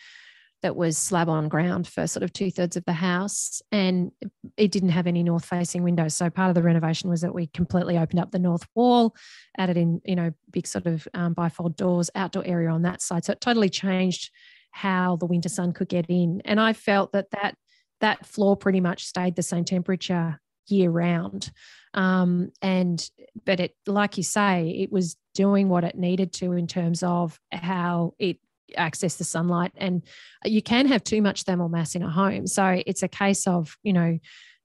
that 0.65 0.77
was 0.77 0.97
slab 0.97 1.29
on 1.29 1.47
ground 1.51 1.87
for 1.87 2.07
sort 2.07 2.23
of 2.23 2.33
two 2.33 2.51
thirds 2.51 2.75
of 2.75 2.87
the 2.87 2.95
house, 2.95 3.61
and 3.71 4.11
it 4.57 4.73
didn't 4.73 4.89
have 4.89 5.07
any 5.07 5.23
north 5.23 5.45
facing 5.45 5.83
windows. 5.83 6.17
So 6.17 6.31
part 6.31 6.49
of 6.49 6.55
the 6.55 6.63
renovation 6.63 7.11
was 7.11 7.21
that 7.21 7.35
we 7.35 7.49
completely 7.49 7.99
opened 7.99 8.19
up 8.19 8.31
the 8.31 8.39
north 8.39 8.67
wall, 8.75 9.15
added 9.59 9.77
in 9.77 10.01
you 10.07 10.17
know 10.17 10.33
big 10.51 10.67
sort 10.67 10.87
of 10.87 11.07
um, 11.13 11.35
bifold 11.35 11.77
doors, 11.77 12.09
outdoor 12.15 12.47
area 12.47 12.71
on 12.71 12.81
that 12.81 13.03
side. 13.03 13.27
So 13.27 13.33
it 13.33 13.43
totally 13.43 13.69
changed 13.69 14.31
how 14.71 15.17
the 15.17 15.27
winter 15.27 15.51
sun 15.51 15.75
could 15.75 15.91
get 15.91 16.07
in, 16.09 16.41
and 16.47 16.59
I 16.59 16.73
felt 16.73 17.13
that 17.13 17.31
that 17.33 17.57
that 18.01 18.25
floor 18.25 18.57
pretty 18.57 18.81
much 18.81 19.05
stayed 19.05 19.37
the 19.37 19.43
same 19.43 19.67
temperature 19.67 20.41
year 20.69 20.89
round. 20.89 21.53
Um, 21.93 22.53
and 22.63 23.07
but 23.45 23.61
it, 23.61 23.77
like 23.87 24.17
you 24.17 24.23
say, 24.23 24.71
it 24.81 24.91
was 24.91 25.19
doing 25.35 25.69
what 25.69 25.85
it 25.85 25.95
needed 25.95 26.33
to 26.33 26.53
in 26.53 26.67
terms 26.67 27.03
of 27.03 27.39
how 27.53 28.15
it 28.19 28.39
access 28.77 29.17
the 29.17 29.25
sunlight 29.25 29.73
and 29.77 30.03
you 30.45 30.63
can 30.63 30.87
have 30.87 31.05
too 31.05 31.23
much 31.23 31.43
thermal 31.43 31.69
mass 31.69 31.95
in 31.95 32.03
a 32.03 32.11
home. 32.11 32.47
So 32.47 32.83
it's 32.87 33.03
a 33.03 33.09
case 33.09 33.47
of 33.47 33.77
you 33.83 33.93
know 33.93 34.19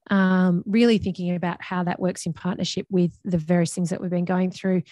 um, 0.10 0.64
really 0.66 0.98
thinking 0.98 1.36
about 1.36 1.62
how 1.62 1.84
that 1.84 2.00
works 2.00 2.26
in 2.26 2.34
partnership 2.34 2.88
with 2.90 3.18
the 3.24 3.38
various 3.38 3.74
things 3.74 3.90
that 3.90 4.02
we've 4.02 4.10
been 4.10 4.26
going 4.26 4.52
through. 4.52 4.84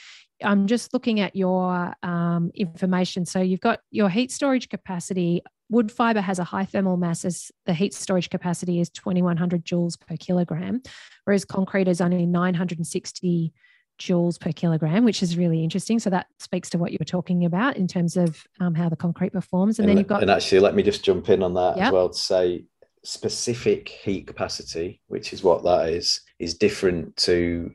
I'm 0.44 0.68
just 0.68 0.94
looking 0.94 1.20
at 1.20 1.36
your 1.36 1.94
um, 2.04 2.52
information. 2.54 3.26
So 3.26 3.42
you've 3.42 3.60
got 3.60 3.80
your 3.90 4.10
heat 4.10 4.32
storage 4.32 4.70
capacity. 4.70 5.42
Wood 5.70 5.92
fiber 5.92 6.22
has 6.22 6.40
a 6.40 6.44
high 6.44 6.66
thermal 6.66 6.98
mass 6.98 7.26
as 7.26 7.52
the 7.66 7.74
heat 7.74 7.94
storage 7.94 8.30
capacity 8.30 8.80
is 8.80 8.90
2100 8.92 9.66
joules 9.66 10.00
per 10.00 10.16
kilogram, 10.18 10.82
whereas 11.26 11.44
concrete 11.44 11.88
is 11.88 12.00
only 12.00 12.26
960 12.26 13.54
joules 13.98 14.40
per 14.40 14.52
kilogram, 14.52 15.04
which 15.04 15.24
is 15.24 15.38
really 15.38 15.64
interesting. 15.64 16.00
So 16.00 16.10
that 16.10 16.28
speaks 16.40 16.70
to 16.72 16.78
what 16.78 16.92
you 16.92 16.98
were 17.00 17.06
talking 17.06 17.46
about 17.46 17.78
in 17.78 17.88
terms 17.88 18.18
of 18.18 18.46
um, 18.60 18.76
how 18.76 18.90
the 18.90 18.96
concrete 18.96 19.34
performs. 19.34 19.80
And, 19.80 19.86
and, 19.86 19.90
then 19.90 19.98
you've 19.98 20.08
got. 20.08 20.22
And 20.22 20.32
actually, 20.32 20.60
let 20.60 20.76
me 20.76 20.84
just 20.84 21.04
jump 21.04 21.30
in 21.30 21.44
on 21.44 21.54
that 21.56 21.78
yep. 21.78 21.88
as 21.88 21.94
well 21.94 22.10
to 22.10 22.18
say 22.18 22.66
specific 23.04 23.90
heat 23.90 24.28
capacity, 24.28 25.02
which 25.08 25.34
is 25.34 25.44
what 25.44 25.64
that 25.64 25.90
is, 25.90 26.22
is 26.40 26.56
different 26.56 27.16
to 27.18 27.72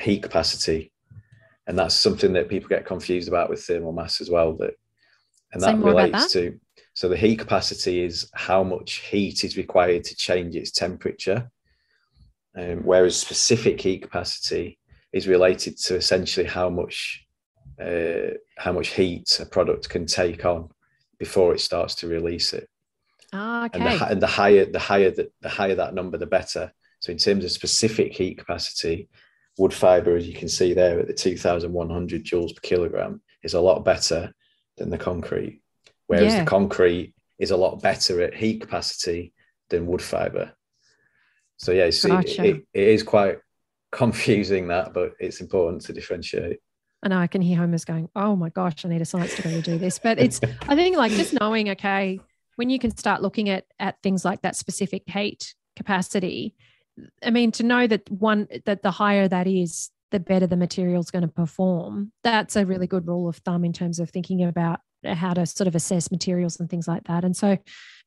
heat 0.00 0.22
capacity, 0.22 0.92
and 1.66 1.78
that's 1.78 1.94
something 1.94 2.32
that 2.34 2.48
people 2.48 2.68
get 2.68 2.86
confused 2.86 3.28
about 3.28 3.48
with 3.48 3.62
thermal 3.62 3.92
mass 3.92 4.20
as 4.20 4.30
well. 4.30 4.56
That 4.56 4.74
and 5.52 5.62
that 5.62 5.78
relates 5.78 6.32
that. 6.32 6.40
to 6.40 6.60
so 6.94 7.10
the 7.10 7.16
heat 7.16 7.38
capacity 7.38 8.02
is 8.02 8.30
how 8.34 8.64
much 8.64 8.94
heat 8.94 9.44
is 9.44 9.58
required 9.58 10.04
to 10.04 10.16
change 10.16 10.56
its 10.56 10.70
temperature, 10.70 11.50
um, 12.56 12.78
whereas 12.84 13.16
specific 13.16 13.80
heat 13.80 14.02
capacity 14.02 14.78
is 15.12 15.28
related 15.28 15.78
to 15.78 15.96
essentially 15.96 16.46
how 16.46 16.68
much 16.68 17.26
uh, 17.80 18.32
how 18.56 18.72
much 18.72 18.88
heat 18.88 19.38
a 19.40 19.46
product 19.46 19.88
can 19.88 20.06
take 20.06 20.44
on 20.44 20.68
before 21.18 21.54
it 21.54 21.60
starts 21.60 21.94
to 21.96 22.08
release 22.08 22.52
it. 22.52 22.68
Ah, 23.32 23.66
okay. 23.66 23.78
And 23.78 24.00
the, 24.00 24.06
and 24.06 24.22
the 24.22 24.26
higher 24.26 24.64
the 24.64 24.78
higher 24.78 25.10
that 25.10 25.32
the 25.40 25.48
higher 25.48 25.74
that 25.74 25.94
number, 25.94 26.16
the 26.16 26.26
better. 26.26 26.72
So 27.00 27.12
in 27.12 27.18
terms 27.18 27.44
of 27.44 27.50
specific 27.50 28.14
heat 28.14 28.38
capacity, 28.38 29.08
wood 29.58 29.74
fiber, 29.74 30.16
as 30.16 30.26
you 30.26 30.34
can 30.34 30.48
see 30.48 30.72
there 30.72 31.00
at 31.00 31.06
the 31.06 31.12
2,100 31.12 32.24
joules 32.24 32.54
per 32.54 32.60
kilogram, 32.62 33.20
is 33.42 33.54
a 33.54 33.60
lot 33.60 33.84
better 33.84 34.32
than 34.76 34.90
the 34.90 34.98
concrete. 34.98 35.60
Whereas 36.06 36.32
yeah. 36.32 36.40
the 36.40 36.50
concrete 36.50 37.14
is 37.38 37.50
a 37.50 37.56
lot 37.56 37.82
better 37.82 38.22
at 38.22 38.34
heat 38.34 38.60
capacity 38.62 39.32
than 39.68 39.86
wood 39.86 40.02
fiber. 40.02 40.52
So 41.58 41.72
yeah, 41.72 41.90
gotcha. 41.90 42.44
it, 42.44 42.56
it, 42.56 42.66
it 42.72 42.88
is 42.88 43.02
quite 43.02 43.38
confusing 43.92 44.68
that, 44.68 44.92
but 44.92 45.12
it's 45.18 45.40
important 45.40 45.82
to 45.82 45.92
differentiate. 45.92 46.58
I 47.02 47.08
know 47.08 47.18
I 47.18 47.26
can 47.26 47.42
hear 47.42 47.58
Homer's 47.58 47.84
going, 47.84 48.08
"Oh 48.16 48.36
my 48.36 48.48
gosh, 48.48 48.84
I 48.84 48.88
need 48.88 49.02
a 49.02 49.04
science 49.04 49.36
degree 49.36 49.52
to 49.52 49.62
do 49.62 49.78
this." 49.78 49.98
But 49.98 50.18
it's, 50.18 50.40
I 50.68 50.74
think, 50.74 50.96
like 50.96 51.12
just 51.12 51.34
knowing, 51.38 51.70
okay, 51.70 52.20
when 52.56 52.70
you 52.70 52.78
can 52.78 52.96
start 52.96 53.22
looking 53.22 53.48
at 53.48 53.64
at 53.78 54.02
things 54.02 54.24
like 54.24 54.42
that 54.42 54.56
specific 54.56 55.02
heat 55.06 55.54
capacity, 55.76 56.54
I 57.22 57.30
mean, 57.30 57.52
to 57.52 57.62
know 57.62 57.86
that 57.86 58.10
one 58.10 58.48
that 58.64 58.82
the 58.82 58.90
higher 58.90 59.28
that 59.28 59.46
is, 59.46 59.90
the 60.10 60.20
better 60.20 60.46
the 60.46 60.56
material 60.56 61.00
is 61.00 61.10
going 61.10 61.22
to 61.22 61.28
perform. 61.28 62.12
That's 62.24 62.56
a 62.56 62.66
really 62.66 62.86
good 62.86 63.06
rule 63.06 63.28
of 63.28 63.36
thumb 63.36 63.64
in 63.64 63.72
terms 63.72 63.98
of 63.98 64.10
thinking 64.10 64.42
about 64.42 64.80
how 65.04 65.34
to 65.34 65.46
sort 65.46 65.68
of 65.68 65.74
assess 65.74 66.10
materials 66.10 66.58
and 66.58 66.68
things 66.68 66.88
like 66.88 67.04
that. 67.04 67.24
And 67.24 67.36
so, 67.36 67.58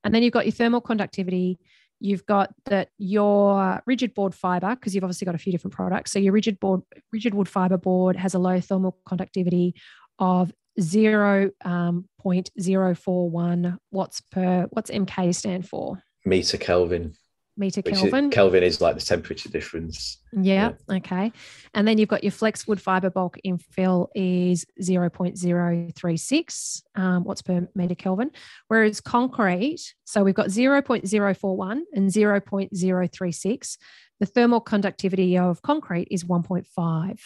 and 0.04 0.16
then 0.16 0.24
you've 0.24 0.34
got 0.34 0.46
your 0.46 0.54
thermal 0.54 0.82
conductivity. 0.82 1.60
You've 2.00 2.26
got 2.26 2.54
that 2.66 2.90
your 2.98 3.82
rigid 3.86 4.14
board 4.14 4.34
fiber, 4.34 4.76
because 4.76 4.96
you've 4.96 5.04
obviously 5.04 5.26
got 5.26 5.36
a 5.36 5.40
few 5.40 5.52
different 5.52 5.74
products. 5.74 6.12
So 6.12 6.20
your 6.20 6.34
rigid 6.34 6.60
board, 6.60 6.82
rigid 7.12 7.34
wood 7.34 7.50
fiber 7.50 7.78
board 7.78 8.16
has 8.16 8.34
a 8.34 8.40
low 8.40 8.60
thermal 8.60 8.98
conductivity 9.06 9.76
of 10.18 10.52
um, 10.80 12.06
0.041 12.24 13.78
watts 13.92 14.22
per, 14.32 14.68
what's 14.70 14.92
MK 14.92 15.36
stand 15.36 15.68
for? 15.68 16.02
Meter 16.26 16.58
Kelvin 16.58 17.16
meter 17.60 17.82
Kelvin. 17.82 18.26
Is, 18.26 18.34
Kelvin 18.34 18.64
is 18.64 18.82
like 18.82 18.96
the 18.96 19.02
temperature 19.02 19.50
difference. 19.50 20.18
Yeah, 20.32 20.72
yeah, 20.90 20.98
Okay. 20.98 21.32
And 21.74 21.88
then 21.88 21.98
you've 21.98 22.10
got 22.10 22.24
your 22.24 22.32
flex 22.32 22.68
wood 22.68 22.82
fiber 22.82 23.10
bulk 23.10 23.38
infill 23.46 24.08
is 24.16 24.66
0.036 24.82 26.82
um, 26.96 27.24
watts 27.24 27.42
per 27.42 27.68
meter 27.76 27.96
Kelvin. 27.96 28.32
Whereas 28.68 29.02
concrete, 29.02 29.94
so 30.06 30.24
we've 30.24 30.34
got 30.34 30.48
0.041 30.48 31.82
and 31.94 32.10
0.036. 32.10 33.78
The 34.20 34.26
thermal 34.26 34.62
conductivity 34.62 35.38
of 35.38 35.62
concrete 35.62 36.08
is 36.10 36.24
1.5. 36.24 37.20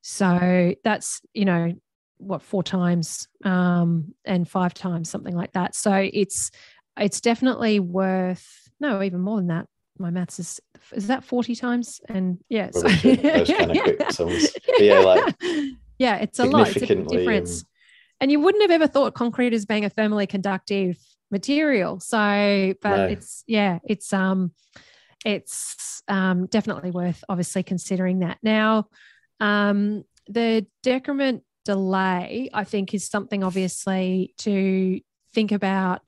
So 0.00 0.74
that's, 0.82 1.20
you 1.34 1.44
know, 1.44 1.74
what 2.18 2.42
four 2.42 2.62
times 2.62 3.28
um, 3.44 4.14
and 4.24 4.48
five 4.48 4.74
times 4.74 5.10
something 5.10 5.34
like 5.34 5.52
that 5.52 5.74
so 5.74 6.08
it's 6.12 6.52
it's 6.96 7.20
definitely 7.20 7.80
worth 7.80 8.61
no 8.82 9.02
even 9.02 9.20
more 9.20 9.38
than 9.38 9.46
that. 9.48 9.66
My 9.98 10.10
maths 10.10 10.38
is 10.38 10.60
is 10.92 11.06
that 11.06 11.24
40 11.24 11.54
times? 11.54 12.00
And 12.08 12.38
yeah 12.48 12.70
so, 12.72 12.82
those 12.82 13.48
kind 13.48 13.70
of 13.70 13.76
quick 13.82 14.10
sums. 14.10 14.52
yeah 14.78 14.98
like 14.98 15.34
yeah 15.98 16.16
it's 16.16 16.38
a 16.38 16.44
lot 16.44 16.74
it's 16.74 16.90
a 16.90 16.96
difference 16.96 17.62
um, 17.62 17.68
and 18.20 18.30
you 18.30 18.40
wouldn't 18.40 18.62
have 18.62 18.70
ever 18.70 18.86
thought 18.86 19.14
concrete 19.14 19.54
as 19.54 19.64
being 19.64 19.84
a 19.84 19.90
thermally 19.90 20.28
conductive 20.28 20.98
material. 21.30 22.00
So 22.00 22.74
but 22.82 22.96
no. 22.96 23.06
it's 23.06 23.44
yeah 23.46 23.78
it's 23.84 24.12
um 24.12 24.52
it's 25.24 26.02
um 26.08 26.46
definitely 26.46 26.90
worth 26.90 27.22
obviously 27.28 27.62
considering 27.62 28.20
that. 28.20 28.38
Now 28.42 28.88
um 29.40 30.04
the 30.28 30.66
decrement 30.82 31.42
delay 31.64 32.50
i 32.52 32.64
think 32.64 32.92
is 32.92 33.08
something 33.08 33.44
obviously 33.44 34.34
to 34.38 35.00
think 35.32 35.52
about 35.52 36.02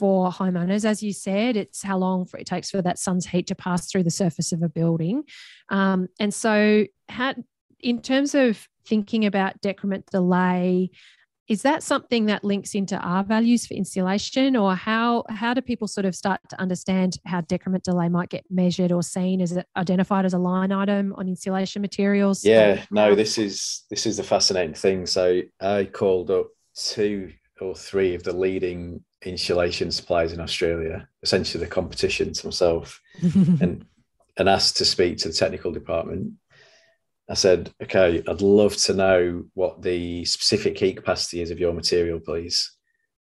for 0.00 0.30
homeowners. 0.30 0.86
As 0.86 1.02
you 1.02 1.12
said, 1.12 1.56
it's 1.56 1.82
how 1.82 1.98
long 1.98 2.26
it 2.36 2.46
takes 2.46 2.70
for 2.70 2.80
that 2.80 2.98
sun's 2.98 3.26
heat 3.26 3.46
to 3.48 3.54
pass 3.54 3.92
through 3.92 4.04
the 4.04 4.10
surface 4.10 4.50
of 4.50 4.62
a 4.62 4.68
building. 4.68 5.24
Um, 5.68 6.08
and 6.18 6.32
so, 6.32 6.86
how, 7.10 7.34
in 7.78 8.00
terms 8.00 8.34
of 8.34 8.66
thinking 8.86 9.26
about 9.26 9.60
decrement 9.60 10.06
delay, 10.06 10.90
is 11.48 11.62
that 11.62 11.82
something 11.82 12.26
that 12.26 12.44
links 12.44 12.74
into 12.74 12.96
R 12.96 13.24
values 13.24 13.66
for 13.66 13.74
insulation, 13.74 14.56
or 14.56 14.74
how 14.74 15.24
how 15.28 15.52
do 15.52 15.60
people 15.60 15.86
sort 15.86 16.06
of 16.06 16.14
start 16.14 16.40
to 16.48 16.58
understand 16.58 17.18
how 17.26 17.42
decrement 17.42 17.84
delay 17.84 18.08
might 18.08 18.30
get 18.30 18.44
measured 18.48 18.92
or 18.92 19.02
seen? 19.02 19.42
Is 19.42 19.52
it 19.52 19.66
identified 19.76 20.24
as 20.24 20.32
a 20.32 20.38
line 20.38 20.72
item 20.72 21.12
on 21.18 21.28
insulation 21.28 21.82
materials? 21.82 22.42
Yeah, 22.42 22.84
no, 22.90 23.14
this 23.14 23.36
is 23.36 23.82
this 23.90 24.06
is 24.06 24.16
the 24.16 24.22
fascinating 24.22 24.74
thing. 24.74 25.04
So 25.04 25.42
I 25.60 25.84
called 25.92 26.30
up 26.30 26.46
two 26.74 27.32
or 27.60 27.74
three 27.74 28.14
of 28.14 28.22
the 28.22 28.32
leading 28.32 29.04
insulation 29.22 29.90
suppliers 29.90 30.32
in 30.32 30.40
Australia, 30.40 31.08
essentially 31.22 31.62
the 31.62 31.70
competition 31.70 32.32
to 32.32 32.46
myself, 32.46 33.00
and 33.22 33.84
and 34.36 34.48
asked 34.48 34.78
to 34.78 34.84
speak 34.84 35.18
to 35.18 35.28
the 35.28 35.34
technical 35.34 35.72
department. 35.72 36.32
I 37.28 37.34
said, 37.34 37.72
okay, 37.80 38.22
I'd 38.26 38.42
love 38.42 38.76
to 38.78 38.94
know 38.94 39.44
what 39.54 39.82
the 39.82 40.24
specific 40.24 40.76
heat 40.78 40.96
capacity 40.96 41.42
is 41.42 41.50
of 41.50 41.60
your 41.60 41.72
material, 41.72 42.18
please. 42.18 42.72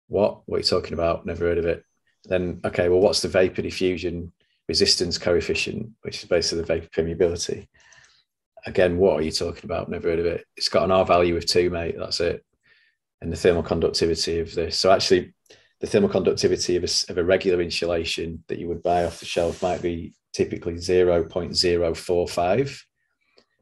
What? 0.09 0.42
What 0.47 0.57
are 0.57 0.59
you 0.61 0.64
talking 0.64 0.92
about? 0.92 1.26
Never 1.26 1.47
heard 1.47 1.59
of 1.59 1.66
it. 1.66 1.82
Then, 2.24 2.61
okay, 2.64 2.88
well, 2.88 3.01
what's 3.01 3.22
the 3.22 3.28
vapor 3.28 3.62
diffusion 3.62 4.32
resistance 4.68 5.16
coefficient, 5.16 5.90
which 6.03 6.22
is 6.22 6.28
basically 6.28 6.61
the 6.61 6.66
vapor 6.66 6.88
permeability? 6.88 7.66
Again, 8.64 8.99
what 8.99 9.18
are 9.18 9.22
you 9.22 9.32
talking 9.32 9.64
about? 9.64 9.88
Never 9.88 10.11
heard 10.11 10.18
of 10.18 10.26
it. 10.26 10.44
It's 10.57 10.68
got 10.68 10.84
an 10.84 10.90
R 10.90 11.05
value 11.05 11.36
of 11.36 11.47
two, 11.47 11.70
mate. 11.70 11.97
That's 11.99 12.20
it. 12.20 12.44
And 13.20 13.32
the 13.32 13.36
thermal 13.36 13.62
conductivity 13.62 14.40
of 14.40 14.55
this. 14.55 14.76
So 14.76 14.90
actually, 14.90 15.34
the 15.81 15.87
thermal 15.87 16.09
conductivity 16.09 16.77
of 16.77 16.85
a, 16.85 16.89
of 17.11 17.18
a 17.18 17.24
regular 17.24 17.61
insulation 17.61 18.43
that 18.49 18.59
you 18.59 18.68
would 18.68 18.83
buy 18.83 19.05
off 19.05 19.20
the 19.20 19.27
shelf 19.27 19.62
might 19.62 19.83
be 19.83 20.14
typically 20.33 20.74
0.045 20.74 22.81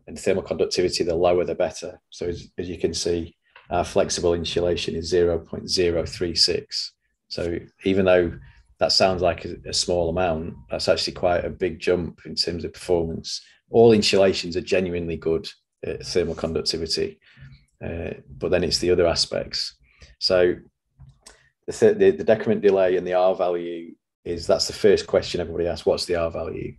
and 0.06 0.18
thermal 0.18 0.42
conductivity 0.42 1.04
the 1.04 1.14
lower 1.14 1.44
the 1.44 1.54
better. 1.54 2.00
So 2.10 2.26
as, 2.26 2.48
as 2.58 2.68
you 2.68 2.78
can 2.78 2.94
see 2.94 3.36
our 3.70 3.84
flexible 3.84 4.34
insulation 4.34 4.94
is 4.94 5.12
0.036 5.12 6.90
so 7.28 7.58
even 7.84 8.04
though 8.04 8.32
that 8.78 8.92
sounds 8.92 9.22
like 9.22 9.44
a, 9.44 9.56
a, 9.66 9.72
small 9.72 10.10
amount 10.10 10.54
that's 10.70 10.88
actually 10.88 11.14
quite 11.14 11.44
a 11.44 11.50
big 11.50 11.80
jump 11.80 12.20
in 12.26 12.34
terms 12.34 12.64
of 12.64 12.72
performance. 12.72 13.40
All 13.70 13.92
insulations 13.92 14.56
are 14.56 14.60
genuinely 14.60 15.16
good 15.16 15.48
at 15.84 16.04
thermal 16.04 16.34
conductivity 16.34 17.18
uh, 17.84 18.10
but 18.38 18.50
then 18.50 18.64
it's 18.64 18.78
the 18.78 18.90
other 18.90 19.06
aspects. 19.06 19.76
So 20.18 20.56
the, 21.66 21.94
the, 21.94 22.10
the 22.10 22.24
decrement 22.24 22.60
delay 22.60 22.96
and 22.96 23.06
the 23.06 23.14
R 23.14 23.34
value 23.34 23.94
is 24.24 24.46
that's 24.46 24.66
the 24.66 24.72
first 24.72 25.06
question 25.06 25.40
everybody 25.40 25.66
asks. 25.66 25.86
What's 25.86 26.06
the 26.06 26.16
R 26.16 26.30
value? 26.30 26.74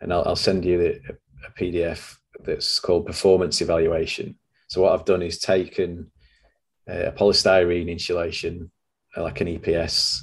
And 0.00 0.12
I'll, 0.12 0.24
I'll 0.26 0.36
send 0.36 0.64
you 0.64 0.78
the, 0.78 1.00
a, 1.08 1.46
a 1.46 1.50
PDF 1.58 2.16
that's 2.40 2.80
called 2.80 3.06
performance 3.06 3.60
evaluation. 3.60 4.36
So 4.68 4.82
what 4.82 4.92
I've 4.92 5.04
done 5.04 5.22
is 5.22 5.38
taken 5.38 6.10
uh, 6.88 7.06
a 7.06 7.12
polystyrene 7.12 7.88
insulation, 7.88 8.70
uh, 9.16 9.22
like 9.22 9.40
an 9.40 9.46
EPS, 9.46 10.22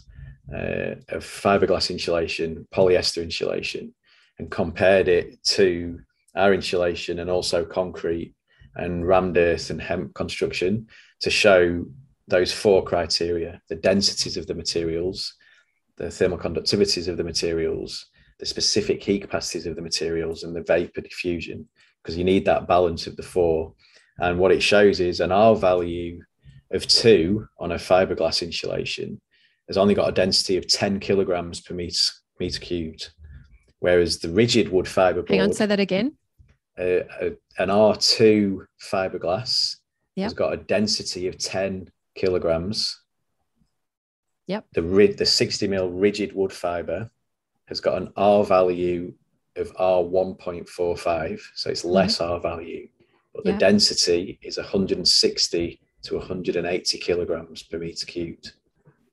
uh, 0.53 0.95
of 1.09 1.23
fiberglass 1.23 1.89
insulation, 1.89 2.67
polyester 2.73 3.23
insulation, 3.23 3.93
and 4.39 4.51
compared 4.51 5.07
it 5.07 5.41
to 5.43 5.99
our 6.35 6.53
insulation 6.53 7.19
and 7.19 7.29
also 7.29 7.63
concrete 7.63 8.33
and 8.75 9.07
rammed 9.07 9.37
earth 9.37 9.69
and 9.69 9.81
hemp 9.81 10.13
construction 10.13 10.87
to 11.19 11.29
show 11.29 11.85
those 12.27 12.51
four 12.51 12.83
criteria 12.83 13.61
the 13.69 13.75
densities 13.75 14.37
of 14.37 14.47
the 14.47 14.55
materials, 14.55 15.33
the 15.97 16.09
thermal 16.09 16.37
conductivities 16.37 17.07
of 17.07 17.17
the 17.17 17.23
materials, 17.23 18.07
the 18.39 18.45
specific 18.45 19.03
heat 19.03 19.21
capacities 19.21 19.65
of 19.65 19.75
the 19.75 19.81
materials, 19.81 20.43
and 20.43 20.55
the 20.55 20.63
vapor 20.63 21.01
diffusion, 21.01 21.67
because 22.01 22.17
you 22.17 22.23
need 22.23 22.45
that 22.45 22.67
balance 22.67 23.07
of 23.07 23.15
the 23.15 23.23
four. 23.23 23.73
And 24.19 24.39
what 24.39 24.51
it 24.51 24.63
shows 24.63 24.99
is 24.99 25.19
an 25.19 25.31
R 25.31 25.55
value 25.55 26.21
of 26.71 26.87
two 26.87 27.47
on 27.59 27.71
a 27.71 27.75
fiberglass 27.75 28.41
insulation 28.41 29.19
has 29.67 29.77
only 29.77 29.93
got 29.93 30.09
a 30.09 30.11
density 30.11 30.57
of 30.57 30.67
10 30.67 30.99
kilograms 30.99 31.61
per 31.61 31.73
meter, 31.73 31.97
meter 32.39 32.59
cubed, 32.59 33.11
whereas 33.79 34.19
the 34.19 34.29
rigid 34.29 34.69
wood 34.69 34.87
fiber 34.87 35.21
board. 35.21 35.29
Hang 35.29 35.41
on, 35.41 35.53
say 35.53 35.65
that 35.65 35.79
again. 35.79 36.17
Uh, 36.77 37.01
an 37.57 37.69
R2 37.69 38.65
fiberglass 38.81 39.77
yep. 40.15 40.25
has 40.25 40.33
got 40.33 40.53
a 40.53 40.57
density 40.57 41.27
of 41.27 41.37
10 41.37 41.89
kilograms. 42.15 43.01
Yep. 44.47 44.65
The 44.73 44.83
rid 44.83 45.17
the 45.17 45.25
60 45.25 45.67
mil 45.67 45.89
rigid 45.89 46.33
wood 46.33 46.51
fiber 46.51 47.09
has 47.67 47.79
got 47.79 48.01
an 48.01 48.11
R 48.17 48.43
value 48.43 49.13
of 49.55 49.71
R 49.77 50.01
1.45, 50.01 51.41
so 51.55 51.69
it's 51.69 51.85
less 51.85 52.17
mm-hmm. 52.17 52.33
R 52.33 52.39
value. 52.39 52.87
but 53.33 53.45
the 53.45 53.53
density 53.53 54.39
is 54.41 54.57
160 54.57 55.79
to 56.03 56.17
180 56.17 56.97
kilograms 56.97 57.63
per 57.63 57.77
meter 57.77 58.05
cubed. 58.05 58.53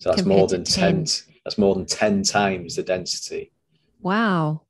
So 0.00 0.10
that's 0.10 0.22
Compared 0.22 0.38
more 0.38 0.48
than 0.48 0.64
10. 0.64 1.04
10. 1.04 1.06
That's 1.44 1.58
more 1.58 1.74
than 1.74 1.86
10 1.86 2.22
times 2.22 2.76
the 2.76 2.82
density. 2.82 3.52
Wow. 4.00 4.62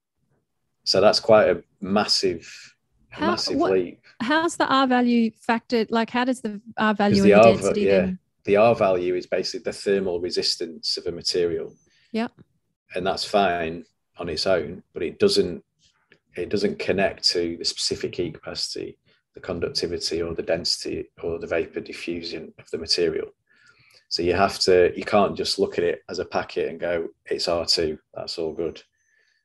So 0.85 1.01
that's 1.01 1.21
quite 1.21 1.49
a 1.49 1.63
massive, 1.81 2.75
how, 3.11 3.33
massive 3.33 3.57
what, 3.57 3.73
leap. 3.73 4.01
How's 4.21 4.57
the 4.57 4.67
R 4.67 4.87
value 4.87 5.31
factored? 5.31 5.89
Like, 5.91 6.11
how 6.11 6.25
does 6.25 6.41
the 6.41 6.61
R 6.77 6.95
value 6.95 7.23
the, 7.23 7.35
R, 7.35 7.43
density 7.45 7.83
yeah, 7.83 7.91
then? 8.01 8.19
The 8.45 8.57
R 8.57 8.75
value 8.75 9.15
is 9.15 9.27
basically 9.27 9.65
the 9.65 9.73
thermal 9.73 10.21
resistance 10.21 10.97
of 10.97 11.07
a 11.07 11.13
material. 11.13 11.75
Yeah, 12.13 12.29
And 12.95 13.07
that's 13.07 13.25
fine 13.25 13.85
on 14.19 14.29
its 14.29 14.47
own, 14.47 14.83
but 14.95 15.03
it 15.03 15.19
doesn't 15.19 15.63
it 16.37 16.49
doesn't 16.49 16.79
connect 16.79 17.29
to 17.31 17.57
the 17.57 17.65
specific 17.65 18.15
heat 18.15 18.35
capacity, 18.35 18.97
the 19.35 19.41
conductivity 19.41 20.23
or 20.23 20.35
the 20.35 20.43
density 20.43 21.07
or 21.23 21.39
the 21.39 21.47
vapor 21.47 21.81
diffusion 21.81 22.53
of 22.59 22.71
the 22.71 22.79
material. 22.79 23.29
So 24.09 24.23
you 24.23 24.35
have 24.35 24.59
to, 24.61 24.93
you 24.97 25.05
can't 25.05 25.37
just 25.37 25.59
look 25.59 25.79
at 25.79 25.85
it 25.85 26.03
as 26.09 26.19
a 26.19 26.25
packet 26.25 26.69
and 26.69 26.81
go, 26.81 27.09
it's 27.27 27.47
R2, 27.47 27.99
that's 28.15 28.39
all 28.39 28.53
good. 28.53 28.83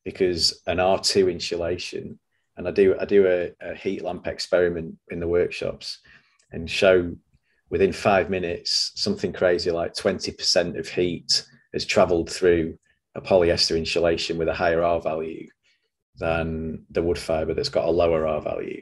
Because 0.06 0.62
an 0.68 0.78
R2 0.78 1.32
insulation, 1.32 2.20
and 2.58 2.68
I 2.68 2.72
do 2.72 2.96
I 3.00 3.06
do 3.06 3.28
a, 3.28 3.52
a 3.62 3.76
heat 3.76 4.04
lamp 4.04 4.28
experiment 4.28 4.96
in 5.10 5.20
the 5.20 5.28
workshops 5.28 6.00
and 6.52 6.70
show 6.70 7.16
within 7.70 7.92
five 7.92 8.30
minutes 8.30 8.92
something 8.96 9.34
crazy 9.34 9.72
like 9.72 9.96
20% 9.96 10.78
of 10.78 10.88
heat 10.88 11.46
has 11.74 11.86
traveled 11.86 12.30
through 12.30 12.78
a 13.16 13.22
polyester 13.22 13.78
insulation 13.78 14.38
with 14.38 14.48
a 14.48 14.54
higher 14.54 14.84
R 14.84 15.02
value 15.02 15.48
than 16.18 16.86
the 16.92 17.02
wood 17.02 17.18
fiber 17.18 17.54
that's 17.54 17.70
got 17.70 17.88
a 17.88 17.92
lower 17.92 18.28
R 18.28 18.42
value. 18.42 18.82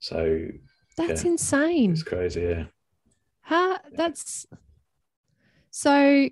So 0.00 0.48
that's 0.96 1.24
yeah, 1.24 1.30
insane. 1.30 1.92
It's 1.92 2.02
crazy, 2.02 2.42
yeah. 2.42 2.64
How 3.40 3.78
that's 3.92 4.46
so 5.70 6.28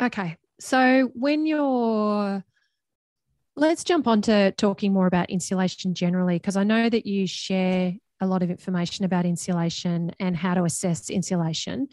okay. 0.00 0.36
So 0.60 1.10
when 1.14 1.46
you're 1.46 2.44
let's 3.56 3.84
jump 3.84 4.06
on 4.06 4.22
to 4.22 4.52
talking 4.52 4.92
more 4.92 5.06
about 5.06 5.30
insulation 5.30 5.94
generally, 5.94 6.36
because 6.36 6.56
I 6.56 6.64
know 6.64 6.88
that 6.88 7.06
you 7.06 7.26
share 7.26 7.94
a 8.20 8.26
lot 8.26 8.42
of 8.42 8.50
information 8.50 9.04
about 9.04 9.24
insulation 9.26 10.12
and 10.20 10.36
how 10.36 10.54
to 10.54 10.64
assess 10.64 11.10
insulation. 11.10 11.88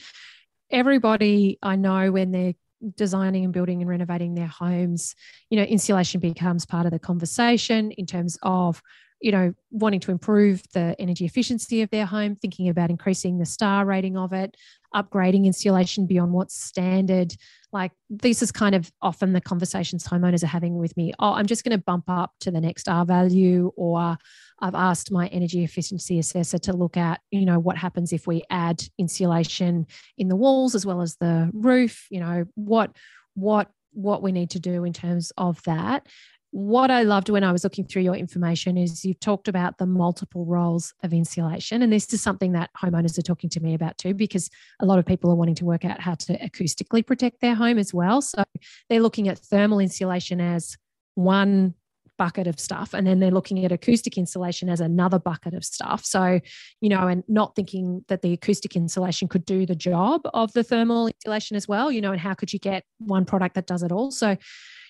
Everybody 0.69 1.57
I 1.61 1.75
know 1.75 2.11
when 2.11 2.31
they're 2.31 2.53
designing 2.95 3.45
and 3.45 3.53
building 3.53 3.81
and 3.81 3.89
renovating 3.89 4.35
their 4.35 4.47
homes, 4.47 5.15
you 5.49 5.57
know, 5.57 5.63
insulation 5.63 6.19
becomes 6.19 6.65
part 6.65 6.85
of 6.85 6.91
the 6.91 6.99
conversation 6.99 7.91
in 7.91 8.05
terms 8.05 8.37
of, 8.43 8.81
you 9.23 9.31
know, 9.31 9.53
wanting 9.71 10.01
to 10.01 10.11
improve 10.11 10.61
the 10.73 10.97
energy 10.99 11.23
efficiency 11.23 11.81
of 11.81 11.89
their 11.91 12.05
home, 12.05 12.35
thinking 12.35 12.67
about 12.67 12.89
increasing 12.89 13.37
the 13.37 13.45
star 13.45 13.85
rating 13.85 14.17
of 14.17 14.33
it, 14.33 14.57
upgrading 14.93 15.45
insulation 15.45 16.05
beyond 16.05 16.33
what's 16.33 16.61
standard. 16.61 17.33
Like 17.71 17.93
this 18.09 18.41
is 18.41 18.51
kind 18.51 18.75
of 18.75 18.91
often 19.01 19.31
the 19.31 19.39
conversations 19.39 20.05
homeowners 20.05 20.43
are 20.43 20.47
having 20.47 20.77
with 20.77 20.95
me. 20.97 21.13
Oh, 21.19 21.31
I'm 21.31 21.45
just 21.45 21.63
going 21.63 21.75
to 21.75 21.81
bump 21.81 22.03
up 22.09 22.33
to 22.41 22.51
the 22.51 22.59
next 22.59 22.89
R 22.89 23.05
value, 23.05 23.71
or 23.77 24.17
I've 24.59 24.75
asked 24.75 25.09
my 25.09 25.27
energy 25.27 25.63
efficiency 25.63 26.19
assessor 26.19 26.57
to 26.57 26.73
look 26.73 26.97
at, 26.97 27.21
you 27.31 27.45
know, 27.45 27.59
what 27.59 27.77
happens 27.77 28.11
if 28.11 28.27
we 28.27 28.43
add 28.49 28.83
insulation 28.99 29.87
in 30.17 30.27
the 30.27 30.35
walls 30.35 30.75
as 30.75 30.85
well 30.85 31.01
as 31.01 31.15
the 31.15 31.49
roof, 31.53 32.07
you 32.09 32.19
know, 32.19 32.43
what 32.55 32.91
what 33.35 33.71
what 33.93 34.21
we 34.21 34.33
need 34.33 34.49
to 34.49 34.59
do 34.59 34.83
in 34.83 34.91
terms 34.91 35.31
of 35.37 35.63
that. 35.63 36.07
What 36.53 36.91
I 36.91 37.01
loved 37.01 37.29
when 37.29 37.43
I 37.43 37.51
was 37.51 37.63
looking 37.63 37.83
through 37.83 38.03
your 38.03 38.15
information 38.15 38.77
is 38.77 39.03
you've 39.03 39.19
talked 39.19 39.47
about 39.47 39.79
the 39.79 39.87
multiple 39.87 40.45
roles 40.45 40.93
of 41.01 41.11
insulation. 41.11 41.81
And 41.81 41.91
this 41.91 42.13
is 42.13 42.21
something 42.21 42.51
that 42.51 42.69
homeowners 42.79 43.17
are 43.17 43.23
talking 43.23 43.49
to 43.49 43.59
me 43.59 43.73
about 43.73 43.97
too, 43.97 44.13
because 44.13 44.51
a 44.79 44.85
lot 44.85 44.99
of 44.99 45.05
people 45.07 45.31
are 45.31 45.35
wanting 45.35 45.55
to 45.55 45.65
work 45.65 45.83
out 45.83 45.99
how 45.99 46.13
to 46.13 46.37
acoustically 46.37 47.03
protect 47.03 47.41
their 47.41 47.55
home 47.55 47.79
as 47.79 47.91
well. 47.91 48.21
So 48.21 48.43
they're 48.87 49.01
looking 49.01 49.29
at 49.29 49.39
thermal 49.39 49.79
insulation 49.79 50.39
as 50.39 50.77
one 51.15 51.73
bucket 52.19 52.45
of 52.45 52.59
stuff 52.59 52.93
and 52.93 53.07
then 53.07 53.19
they're 53.19 53.31
looking 53.31 53.65
at 53.65 53.71
acoustic 53.71 54.15
insulation 54.15 54.69
as 54.69 54.79
another 54.79 55.17
bucket 55.17 55.55
of 55.55 55.65
stuff 55.65 56.05
so 56.05 56.39
you 56.79 56.87
know 56.87 57.07
and 57.07 57.23
not 57.27 57.55
thinking 57.55 58.05
that 58.07 58.21
the 58.21 58.33
acoustic 58.33 58.75
insulation 58.75 59.27
could 59.27 59.43
do 59.45 59.65
the 59.65 59.75
job 59.75 60.21
of 60.31 60.53
the 60.53 60.63
thermal 60.63 61.07
insulation 61.07 61.57
as 61.57 61.67
well 61.67 61.91
you 61.91 62.01
know 62.01 62.11
and 62.11 62.21
how 62.21 62.35
could 62.35 62.53
you 62.53 62.59
get 62.59 62.83
one 62.99 63.25
product 63.25 63.55
that 63.55 63.65
does 63.65 63.81
it 63.81 63.91
all 63.91 64.11
so 64.11 64.37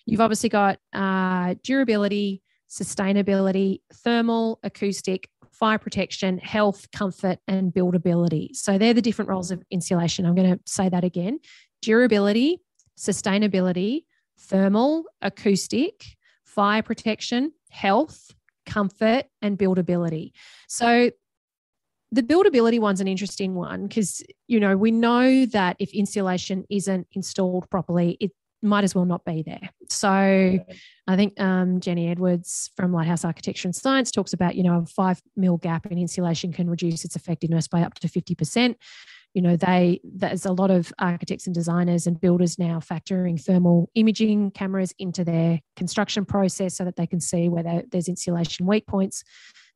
you've 0.06 0.22
obviously 0.22 0.50
got 0.50 0.80
uh, 0.94 1.56
durability 1.64 2.42
sustainability 2.70 3.82
thermal 3.94 4.60
acoustic 4.64 5.30
fire 5.52 5.78
protection 5.78 6.40
health 6.40 6.90
comfort 6.92 7.38
and 7.48 7.72
buildability. 7.72 8.56
So 8.56 8.80
they're 8.80 8.96
the 8.96 9.02
different 9.02 9.30
roles 9.30 9.52
of 9.52 9.62
insulation. 9.70 10.26
I'm 10.26 10.34
going 10.34 10.52
to 10.52 10.60
say 10.66 10.90
that 10.90 11.04
again. 11.04 11.40
Durability 11.82 12.62
sustainability 12.98 14.04
thermal 14.38 15.06
acoustic 15.22 16.04
fire 16.44 16.84
protection, 16.84 17.52
health, 17.72 18.32
comfort, 18.66 19.26
and 19.42 19.58
buildability. 19.58 20.32
So 20.68 21.12
the 22.12 22.22
buildability 22.22 22.80
one's 22.80 23.02
an 23.02 23.08
interesting 23.08 23.56
one 23.56 23.88
because 23.88 24.22
you 24.48 24.60
know 24.60 24.78
we 24.78 24.92
know 24.92 25.46
that 25.48 25.76
if 25.80 25.92
insulation 25.94 26.64
isn't 26.70 27.08
installed 27.14 27.70
properly, 27.70 28.18
it 28.20 28.32
might 28.64 28.84
as 28.84 28.96
well 28.96 29.06
not 29.06 29.26
be 29.26 29.44
there. 29.44 29.70
So 29.90 30.10
I 30.10 31.16
think 31.16 31.40
um, 31.40 31.80
Jenny 31.80 32.10
Edwards 32.10 32.72
from 32.76 32.94
Lighthouse 32.94 33.26
Architecture 33.26 33.68
and 33.68 33.76
Science 33.76 34.10
talks 34.10 34.34
about, 34.34 34.56
you 34.56 34.64
know, 34.64 34.80
a 34.80 34.86
five 34.86 35.22
mil 35.36 35.58
gap 35.58 35.86
in 35.86 35.98
insulation 35.98 36.54
can 36.54 36.70
reduce 36.70 37.06
its 37.06 37.16
effectiveness 37.16 37.68
by 37.68 37.82
up 37.82 37.96
to 37.96 38.08
50% 38.08 38.76
you 39.34 39.42
know 39.42 39.56
they 39.56 40.00
there's 40.04 40.46
a 40.46 40.52
lot 40.52 40.72
of 40.72 40.94
architects 41.00 41.48
and 41.48 41.56
designers 41.56 42.08
and 42.08 42.22
builders 42.22 42.60
now 42.60 42.80
factoring 42.80 43.44
thermal 43.44 43.90
imaging 43.96 44.52
cameras 44.52 44.94
into 45.00 45.24
their 45.24 45.60
construction 45.76 46.24
process 46.24 46.76
so 46.78 46.86
that 46.86 46.96
they 46.96 47.08
can 47.08 47.20
see 47.20 47.50
whether 47.50 47.84
there's 47.92 48.08
insulation 48.08 48.66
weak 48.66 48.86
points. 48.86 49.24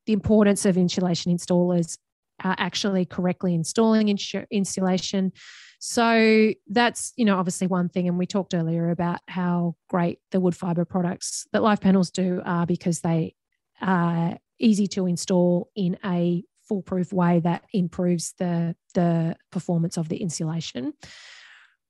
The 0.06 0.12
importance 0.12 0.64
of 0.64 0.78
insulation 0.78 1.36
installers 1.36 1.98
are 2.42 2.54
actually 2.56 3.04
correctly 3.04 3.52
installing 3.54 4.16
insulation 4.50 5.32
so 5.78 6.52
that's 6.68 7.12
you 7.16 7.24
know 7.24 7.38
obviously 7.38 7.66
one 7.66 7.88
thing 7.88 8.08
and 8.08 8.18
we 8.18 8.26
talked 8.26 8.54
earlier 8.54 8.90
about 8.90 9.20
how 9.28 9.76
great 9.88 10.18
the 10.30 10.40
wood 10.40 10.56
fiber 10.56 10.84
products 10.84 11.46
that 11.52 11.62
Life 11.62 11.80
Panels 11.80 12.10
do 12.10 12.42
are 12.44 12.66
because 12.66 13.00
they 13.00 13.34
are 13.80 14.38
easy 14.58 14.86
to 14.88 15.06
install 15.06 15.70
in 15.74 15.98
a 16.04 16.42
foolproof 16.68 17.12
way 17.12 17.40
that 17.40 17.64
improves 17.72 18.34
the, 18.38 18.76
the 18.94 19.36
performance 19.50 19.96
of 19.96 20.08
the 20.08 20.18
insulation. 20.18 20.92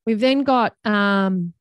We've 0.07 0.21
then 0.21 0.45
got 0.45 0.75
um, 0.85 1.53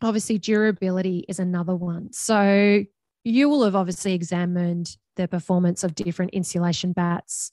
obviously 0.00 0.38
durability 0.38 1.24
is 1.28 1.40
another 1.40 1.74
one. 1.74 2.12
So 2.12 2.84
you 3.24 3.48
will 3.48 3.64
have 3.64 3.74
obviously 3.74 4.14
examined 4.14 4.96
the 5.16 5.28
performance 5.28 5.84
of 5.84 5.94
different 5.94 6.32
insulation 6.32 6.92
bats, 6.92 7.50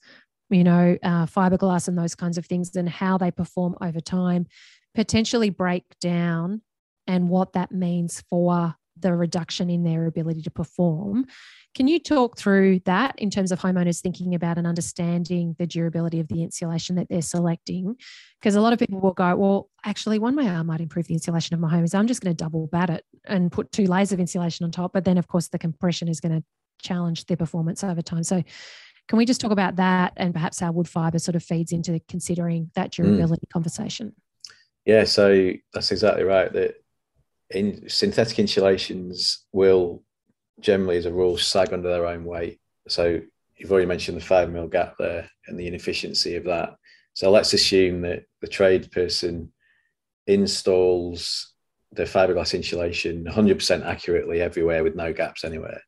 you 0.51 0.63
know, 0.63 0.97
uh, 1.01 1.25
fiberglass 1.25 1.87
and 1.87 1.97
those 1.97 2.15
kinds 2.15 2.37
of 2.37 2.45
things, 2.45 2.75
and 2.75 2.87
how 2.87 3.17
they 3.17 3.31
perform 3.31 3.75
over 3.81 3.99
time, 3.99 4.45
potentially 4.93 5.49
break 5.49 5.83
down 5.99 6.61
and 7.07 7.29
what 7.29 7.53
that 7.53 7.71
means 7.71 8.21
for 8.29 8.75
the 8.99 9.13
reduction 9.15 9.69
in 9.69 9.83
their 9.83 10.05
ability 10.05 10.41
to 10.43 10.51
perform. 10.51 11.25
Can 11.73 11.87
you 11.87 11.99
talk 11.99 12.37
through 12.37 12.81
that 12.85 13.17
in 13.17 13.29
terms 13.29 13.51
of 13.51 13.59
homeowners 13.59 14.01
thinking 14.01 14.35
about 14.35 14.57
and 14.57 14.67
understanding 14.67 15.55
the 15.57 15.65
durability 15.65 16.19
of 16.19 16.27
the 16.27 16.43
insulation 16.43 16.97
that 16.97 17.07
they're 17.09 17.21
selecting? 17.21 17.95
Because 18.39 18.55
a 18.55 18.61
lot 18.61 18.73
of 18.73 18.79
people 18.79 18.99
will 18.99 19.13
go, 19.13 19.35
well, 19.37 19.69
actually, 19.85 20.19
one 20.19 20.35
way 20.35 20.49
I 20.49 20.61
might 20.63 20.81
improve 20.81 21.07
the 21.07 21.13
insulation 21.13 21.53
of 21.53 21.61
my 21.61 21.69
home 21.69 21.85
is 21.85 21.95
I'm 21.95 22.07
just 22.07 22.21
going 22.21 22.35
to 22.35 22.43
double 22.43 22.67
bat 22.67 22.89
it 22.89 23.05
and 23.25 23.51
put 23.51 23.71
two 23.71 23.85
layers 23.85 24.11
of 24.11 24.19
insulation 24.19 24.65
on 24.65 24.71
top. 24.71 24.91
But 24.91 25.05
then, 25.05 25.17
of 25.17 25.27
course, 25.27 25.47
the 25.47 25.59
compression 25.59 26.09
is 26.09 26.19
going 26.19 26.33
to 26.33 26.43
challenge 26.81 27.25
their 27.25 27.37
performance 27.37 27.83
over 27.83 28.01
time. 28.01 28.23
So, 28.23 28.43
can 29.07 29.17
we 29.17 29.25
just 29.25 29.41
talk 29.41 29.51
about 29.51 29.75
that 29.75 30.13
and 30.17 30.33
perhaps 30.33 30.59
how 30.59 30.71
wood 30.71 30.87
fiber 30.87 31.19
sort 31.19 31.35
of 31.35 31.43
feeds 31.43 31.71
into 31.71 31.99
considering 32.07 32.71
that 32.75 32.95
hmm. 32.95 33.03
durability 33.03 33.45
mm. 33.47 33.53
conversation? 33.53 34.15
Yeah, 34.85 35.03
so 35.03 35.51
that's 35.73 35.91
exactly 35.91 36.23
right. 36.23 36.51
That 36.53 36.75
in 37.49 37.89
synthetic 37.89 38.39
insulations 38.39 39.45
will 39.51 40.03
generally, 40.59 40.97
as 40.97 41.05
a 41.05 41.13
rule, 41.13 41.37
sag 41.37 41.73
under 41.73 41.89
their 41.89 42.05
own 42.05 42.23
weight. 42.23 42.59
So 42.87 43.19
you've 43.57 43.71
already 43.71 43.87
mentioned 43.87 44.17
the 44.17 44.25
five 44.25 44.51
mil 44.51 44.67
gap 44.67 44.95
there 44.97 45.29
and 45.47 45.59
the 45.59 45.67
inefficiency 45.67 46.35
of 46.35 46.45
that. 46.45 46.75
So 47.13 47.29
let's 47.29 47.53
assume 47.53 48.01
that 48.01 48.23
the 48.41 48.47
trade 48.47 48.91
person 48.91 49.51
installs 50.27 51.53
the 51.91 52.03
fiberglass 52.03 52.53
insulation 52.53 53.25
100% 53.25 53.85
accurately 53.85 54.41
everywhere 54.41 54.83
with 54.83 54.95
no 54.95 55.11
gaps 55.11 55.43
anywhere. 55.43 55.81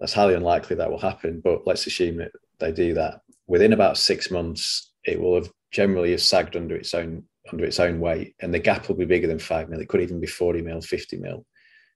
That's 0.00 0.12
highly 0.12 0.34
unlikely 0.34 0.76
that 0.76 0.90
will 0.90 0.98
happen, 0.98 1.40
but 1.42 1.66
let's 1.66 1.86
assume 1.86 2.18
that 2.18 2.32
they 2.58 2.72
do 2.72 2.94
that. 2.94 3.20
Within 3.46 3.72
about 3.72 3.96
six 3.96 4.30
months, 4.30 4.92
it 5.04 5.20
will 5.20 5.36
have 5.36 5.50
generally 5.70 6.10
have 6.10 6.22
sagged 6.22 6.56
under 6.56 6.76
its 6.76 6.94
own 6.94 7.24
under 7.52 7.64
its 7.64 7.78
own 7.78 8.00
weight, 8.00 8.34
and 8.40 8.52
the 8.52 8.58
gap 8.58 8.88
will 8.88 8.96
be 8.96 9.04
bigger 9.04 9.28
than 9.28 9.38
five 9.38 9.68
mil. 9.68 9.80
It 9.80 9.88
could 9.88 10.00
even 10.00 10.20
be 10.20 10.26
40 10.26 10.62
mil, 10.62 10.80
50 10.80 11.16
mil. 11.18 11.46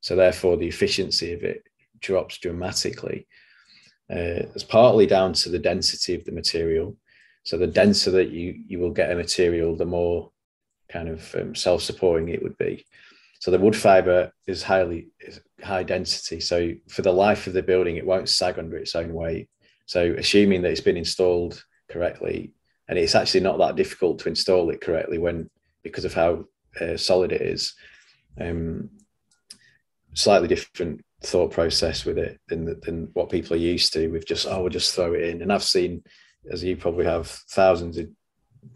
So 0.00 0.14
therefore, 0.14 0.56
the 0.56 0.68
efficiency 0.68 1.32
of 1.32 1.42
it 1.42 1.64
drops 1.98 2.38
dramatically. 2.38 3.26
Uh, 4.10 4.46
it's 4.54 4.64
partly 4.64 5.06
down 5.06 5.32
to 5.32 5.48
the 5.48 5.58
density 5.58 6.14
of 6.14 6.24
the 6.24 6.32
material. 6.32 6.96
So 7.44 7.58
the 7.58 7.66
denser 7.66 8.10
that 8.12 8.30
you 8.30 8.62
you 8.66 8.78
will 8.78 8.92
get 8.92 9.10
a 9.10 9.16
material, 9.16 9.76
the 9.76 9.86
more 9.86 10.30
kind 10.88 11.08
of 11.08 11.34
um, 11.34 11.54
self-supporting 11.54 12.28
it 12.28 12.42
would 12.42 12.58
be. 12.58 12.84
So 13.40 13.50
the 13.50 13.58
wood 13.58 13.74
fiber 13.74 14.32
is 14.46 14.62
highly 14.62 15.08
is 15.18 15.40
high 15.62 15.82
density. 15.82 16.40
So 16.40 16.72
for 16.88 17.00
the 17.00 17.12
life 17.12 17.46
of 17.46 17.54
the 17.54 17.62
building, 17.62 17.96
it 17.96 18.06
won't 18.06 18.28
sag 18.28 18.58
under 18.58 18.76
its 18.76 18.94
own 18.94 19.14
weight. 19.14 19.48
So 19.86 20.14
assuming 20.18 20.62
that 20.62 20.70
it's 20.70 20.82
been 20.82 20.98
installed 20.98 21.64
correctly, 21.88 22.52
and 22.88 22.98
it's 22.98 23.14
actually 23.14 23.40
not 23.40 23.58
that 23.58 23.76
difficult 23.76 24.18
to 24.20 24.28
install 24.28 24.68
it 24.70 24.82
correctly 24.82 25.18
when 25.18 25.48
because 25.82 26.04
of 26.04 26.12
how 26.12 26.44
uh, 26.80 26.98
solid 26.98 27.32
it 27.32 27.40
is. 27.40 27.74
Um, 28.38 28.90
slightly 30.12 30.48
different 30.48 31.02
thought 31.22 31.50
process 31.50 32.04
with 32.04 32.18
it 32.18 32.38
than 32.48 32.78
than 32.82 33.08
what 33.14 33.30
people 33.30 33.54
are 33.54 33.60
used 33.74 33.94
to. 33.94 34.08
We've 34.08 34.26
just 34.26 34.46
oh, 34.46 34.60
we'll 34.60 34.68
just 34.68 34.94
throw 34.94 35.14
it 35.14 35.22
in. 35.22 35.40
And 35.40 35.50
I've 35.50 35.64
seen, 35.64 36.02
as 36.50 36.62
you 36.62 36.76
probably 36.76 37.06
have, 37.06 37.26
thousands 37.26 37.96
of 37.96 38.06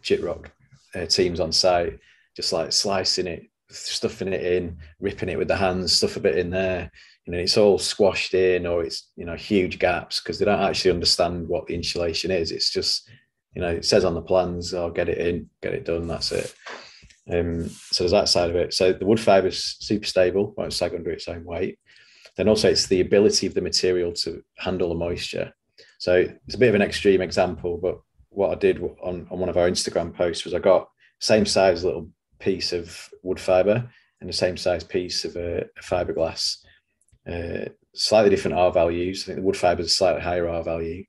Gyprock 0.01 0.47
uh, 0.95 1.05
teams 1.05 1.39
on 1.39 1.53
site, 1.53 1.99
just 2.35 2.53
like 2.53 2.73
slicing 2.73 3.27
it, 3.27 3.51
stuffing 3.77 4.33
it 4.33 4.43
in, 4.45 4.79
ripping 5.01 5.29
it 5.29 5.39
with 5.39 5.49
the 5.49 5.57
hands, 5.57 5.93
stuff 5.93 6.17
a 6.17 6.21
bit 6.21 6.39
in 6.39 6.51
there. 6.51 6.91
You 7.27 7.33
know, 7.33 7.39
it's 7.39 7.57
all 7.57 7.79
squashed 7.79 8.35
in, 8.35 8.67
or 8.67 8.85
it's 8.85 9.11
you 9.17 9.25
know 9.25 9.35
huge 9.35 9.79
gaps 9.79 10.21
because 10.21 10.39
they 10.39 10.45
don't 10.45 10.61
actually 10.61 10.93
understand 10.93 11.49
what 11.49 11.67
the 11.67 11.75
insulation 11.75 12.31
is. 12.31 12.53
It's 12.53 12.71
just 12.71 13.09
you 13.55 13.63
know 13.63 13.69
it 13.69 13.85
says 13.85 14.05
on 14.05 14.15
the 14.15 14.23
plans, 14.23 14.75
"I'll 14.75 14.85
oh, 14.85 14.91
get 14.91 15.09
it 15.09 15.19
in, 15.19 15.49
get 15.63 15.75
it 15.75 15.85
done." 15.85 16.07
That's 16.07 16.33
it. 16.33 16.55
Um, 17.31 17.69
so 17.69 18.05
there's 18.05 18.13
that 18.13 18.29
side 18.29 18.51
of 18.51 18.57
it. 18.57 18.75
So 18.75 18.93
the 18.93 19.07
wood 19.07 19.21
fibre 19.21 19.49
is 19.49 19.77
super 19.81 20.07
stable, 20.07 20.53
won't 20.57 20.73
sag 20.73 20.95
under 20.95 21.11
its 21.11 21.29
own 21.29 21.45
weight. 21.45 21.79
Then 22.37 22.49
also 22.49 22.69
it's 22.69 22.87
the 22.87 23.01
ability 23.01 23.47
of 23.47 23.55
the 23.55 23.61
material 23.61 24.13
to 24.13 24.43
handle 24.59 24.89
the 24.89 24.95
moisture. 24.95 25.53
So 25.99 26.27
it's 26.47 26.55
a 26.55 26.59
bit 26.59 26.69
of 26.69 26.75
an 26.75 26.83
extreme 26.83 27.23
example, 27.23 27.79
but 27.81 27.99
what 28.29 28.51
I 28.51 28.57
did 28.57 28.83
on, 29.03 29.27
on 29.31 29.39
one 29.39 29.49
of 29.49 29.57
our 29.57 29.71
Instagram 29.71 30.15
posts 30.15 30.45
was 30.45 30.53
I 30.53 30.59
got 30.59 30.89
same 31.21 31.47
size 31.47 31.85
little 31.85 32.11
piece 32.45 32.73
of 32.73 33.11
wood 33.23 33.41
fibre 33.41 33.89
and 34.21 34.29
the 34.29 34.35
same 34.35 34.57
size 34.57 34.85
piece 34.85 35.25
of 35.25 35.37
a, 35.37 35.63
a 35.63 35.83
fiberglass. 35.83 36.59
Uh, 37.31 37.71
slightly 37.95 38.31
different 38.31 38.57
R 38.57 38.71
values. 38.71 39.23
I 39.23 39.27
think 39.27 39.37
the 39.39 39.43
wood 39.43 39.57
fibre 39.57 39.83
is 39.83 39.97
slightly 39.97 40.23
higher 40.23 40.49
R 40.49 40.63
value. 40.63 41.05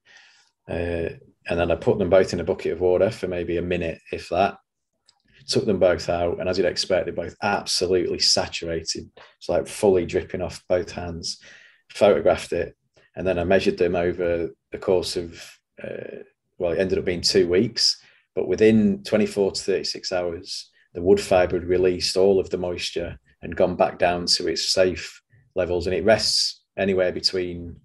Uh, 0.67 1.09
and 1.47 1.59
then 1.59 1.71
I 1.71 1.75
put 1.75 1.99
them 1.99 2.09
both 2.09 2.33
in 2.33 2.39
a 2.39 2.43
bucket 2.43 2.71
of 2.71 2.81
water 2.81 3.11
for 3.11 3.27
maybe 3.27 3.57
a 3.57 3.61
minute, 3.61 3.99
if 4.11 4.29
that 4.29 4.57
took 5.47 5.65
them 5.65 5.79
both 5.79 6.09
out, 6.09 6.39
and 6.39 6.49
as 6.49 6.57
you'd 6.57 6.65
expect, 6.65 7.05
they're 7.05 7.13
both 7.13 7.36
absolutely 7.43 8.19
saturated. 8.19 9.09
It's 9.38 9.49
like 9.49 9.67
fully 9.67 10.05
dripping 10.05 10.41
off 10.41 10.63
both 10.67 10.91
hands. 10.91 11.39
Photographed 11.89 12.51
it, 12.51 12.75
and 13.15 13.25
then 13.25 13.38
I 13.38 13.43
measured 13.43 13.77
them 13.77 13.95
over 13.95 14.49
the 14.71 14.77
course 14.77 15.15
of 15.15 15.39
uh, 15.83 16.23
well, 16.57 16.71
it 16.71 16.79
ended 16.79 16.97
up 16.97 17.05
being 17.05 17.21
two 17.21 17.47
weeks, 17.47 18.01
but 18.33 18.47
within 18.47 19.03
24 19.03 19.51
to 19.51 19.61
36 19.61 20.11
hours, 20.11 20.71
the 20.95 21.01
wood 21.01 21.21
fibre 21.21 21.59
had 21.59 21.67
released 21.67 22.17
all 22.17 22.39
of 22.39 22.49
the 22.49 22.57
moisture 22.57 23.19
and 23.43 23.55
gone 23.55 23.75
back 23.75 23.99
down 23.99 24.25
to 24.25 24.47
its 24.47 24.73
safe 24.73 25.21
levels, 25.53 25.85
and 25.85 25.95
it 25.95 26.03
rests 26.03 26.63
anywhere 26.77 27.11
between 27.11 27.75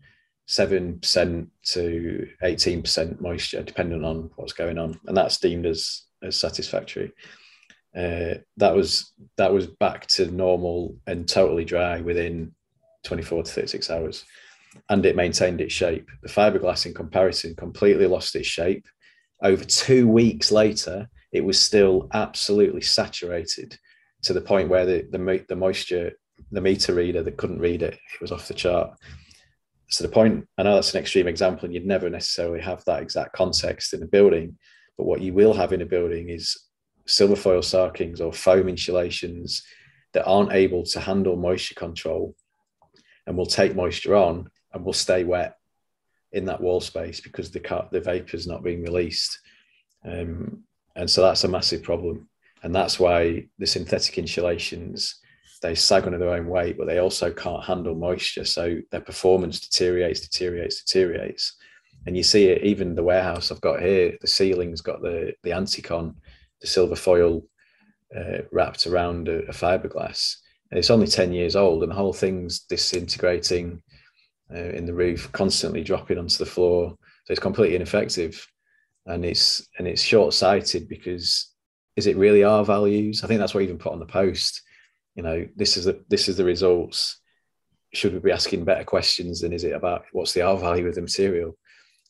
7% 0.49 1.47
to 1.65 2.29
18% 2.43 3.21
moisture, 3.21 3.63
depending 3.63 4.05
on 4.05 4.31
what's 4.37 4.55
going 4.55 4.79
on. 4.79 4.99
And 5.07 5.17
that's 5.17 5.39
deemed 5.39 5.67
as, 5.67 6.05
as 6.23 6.41
satisfactory 6.41 7.13
uh, 7.97 8.35
that 8.57 8.75
was 8.75 9.13
that 9.37 9.53
was 9.53 9.67
back 9.67 10.07
to 10.07 10.31
normal 10.31 10.97
and 11.07 11.29
totally 11.29 11.65
dry 11.65 12.01
within 12.01 12.55
24 13.05 13.43
to 13.45 13.51
36 13.51 13.91
hours 13.91 14.25
and 14.89 15.05
it 15.05 15.17
maintained 15.17 15.61
its 15.61 15.75
shape 15.75 16.09
the 16.23 16.29
fiberglass 16.29 16.87
in 16.87 16.95
comparison 16.95 17.55
completely 17.57 18.07
lost 18.07 18.37
its 18.37 18.47
shape 18.47 18.87
over 19.43 19.65
two 19.65 20.07
weeks 20.07 20.53
later 20.53 21.09
it 21.33 21.45
was 21.45 21.61
still 21.61 22.09
absolutely 22.13 22.81
saturated 22.81 23.79
to 24.23 24.33
the 24.33 24.41
point 24.41 24.69
where 24.69 24.87
the, 24.87 25.07
the, 25.11 25.45
the 25.49 25.57
moisture 25.57 26.13
the 26.53 26.61
meter 26.61 26.95
reader 26.95 27.23
that 27.23 27.37
couldn't 27.37 27.61
read 27.61 27.83
it 27.83 27.95
it 27.95 28.21
was 28.21 28.33
off 28.33 28.49
the 28.49 28.55
chart 28.55 28.91
so 29.89 30.03
the 30.03 30.11
point 30.11 30.47
i 30.59 30.63
know 30.63 30.75
that's 30.75 30.95
an 30.95 31.01
extreme 31.01 31.29
example 31.29 31.65
and 31.65 31.75
you'd 31.75 31.87
never 31.87 32.09
necessarily 32.09 32.61
have 32.61 32.83
that 32.85 33.03
exact 33.03 33.33
context 33.35 33.93
in 33.93 34.03
a 34.03 34.07
building 34.07 34.57
but 34.97 35.05
what 35.05 35.21
you 35.21 35.33
will 35.33 35.53
have 35.53 35.73
in 35.73 35.83
a 35.83 35.87
building 35.87 36.29
is 36.29 36.57
silver 37.07 37.37
foil 37.37 37.63
sarkings 37.63 38.21
or 38.21 38.33
foam 38.33 38.69
insulations 38.69 39.63
that 40.13 40.25
aren't 40.25 40.53
able 40.53 40.83
to 40.85 41.01
handle 41.01 41.37
moisture 41.37 41.75
control 41.75 42.35
and 43.27 43.37
will 43.37 43.47
take 43.47 43.75
moisture 43.75 44.17
on 44.17 44.49
and 44.73 44.85
will 44.85 44.93
stay 44.93 45.25
wet 45.25 45.57
in 46.33 46.45
that 46.47 46.61
wall 46.61 46.81
space 46.81 47.21
because 47.21 47.51
the 47.51 47.89
the 47.93 48.01
vapor 48.01 48.37
is 48.37 48.47
not 48.47 48.63
being 48.63 48.83
released. 48.83 49.39
Um, 50.05 50.65
and 50.97 51.11
so 51.11 51.23
that's 51.23 51.45
a 51.45 51.49
massive 51.49 51.83
problem. 51.83 52.29
And 52.63 52.75
that's 52.75 53.01
why 53.01 53.47
the 53.59 53.67
synthetic 53.67 54.19
insulations, 54.19 55.21
they 55.63 55.75
sag 55.75 56.05
under 56.05 56.19
their 56.19 56.35
own 56.35 56.47
weight, 56.47 56.77
but 56.77 56.87
they 56.87 56.99
also 56.99 57.31
can't 57.31 57.65
handle 57.65 57.95
moisture. 57.95 58.45
So 58.45 58.79
their 58.91 59.01
performance 59.01 59.61
deteriorates, 59.61 60.21
deteriorates, 60.21 60.83
deteriorates. 60.83 61.57
And 62.07 62.17
you 62.17 62.23
see 62.23 62.47
it 62.47 62.65
even 62.65 62.95
the 62.95 63.03
warehouse 63.03 63.51
I've 63.51 63.61
got 63.61 63.81
here, 63.81 64.17
the 64.21 64.27
ceiling's 64.27 64.81
got 64.81 65.01
the, 65.01 65.33
the 65.43 65.51
Anticon 65.51 66.15
the 66.61 66.67
silver 66.67 66.97
foil 66.97 67.43
uh, 68.17 68.39
wrapped 68.53 68.87
around 68.87 69.29
a, 69.29 69.39
a, 69.45 69.53
fiberglass. 69.53 70.37
And 70.71 70.79
it's 70.79 70.91
only 70.91 71.07
10 71.07 71.33
years 71.33 71.57
old, 71.57 71.83
and 71.83 71.91
the 71.91 71.97
whole 71.97 72.13
thing's 72.13 72.61
disintegrating 72.61 73.83
uh, 74.55 74.71
in 74.71 74.85
the 74.85 74.95
roof, 74.95 75.31
constantly 75.33 75.83
dropping 75.83 76.19
onto 76.19 76.39
the 76.39 76.47
floor. 76.47 76.97
So 77.25 77.33
it's 77.33 77.41
completely 77.41 77.77
ineffective. 77.77 78.47
And 79.07 79.25
it's 79.25 79.67
and 79.79 79.89
it's 79.89 80.03
short-sighted 80.03 80.89
because 80.89 81.51
is 81.97 82.07
it 82.07 82.17
really 82.17 82.45
R 82.45 82.65
values? 82.65 83.25
I 83.25 83.27
think 83.27 83.41
that's 83.41 83.55
what 83.55 83.61
I 83.61 83.65
even 83.65 83.79
put 83.79 83.93
on 83.93 83.99
the 83.99 84.07
post. 84.07 84.63
You 85.15 85.23
know, 85.23 85.47
this 85.57 85.77
is 85.77 85.87
the 85.87 86.05
this 86.09 86.29
is 86.29 86.37
the 86.37 86.45
results. 86.45 87.21
Should 87.93 88.13
we 88.13 88.21
be 88.21 88.31
asking 88.31 88.65
better 88.65 88.85
questions 88.85 89.41
than 89.41 89.53
is 89.53 89.65
it 89.65 89.73
about 89.73 90.05
what's 90.13 90.33
the 90.33 90.43
R 90.43 90.57
value 90.57 90.87
of 90.87 90.95
the 90.95 91.01
material? 91.01 91.57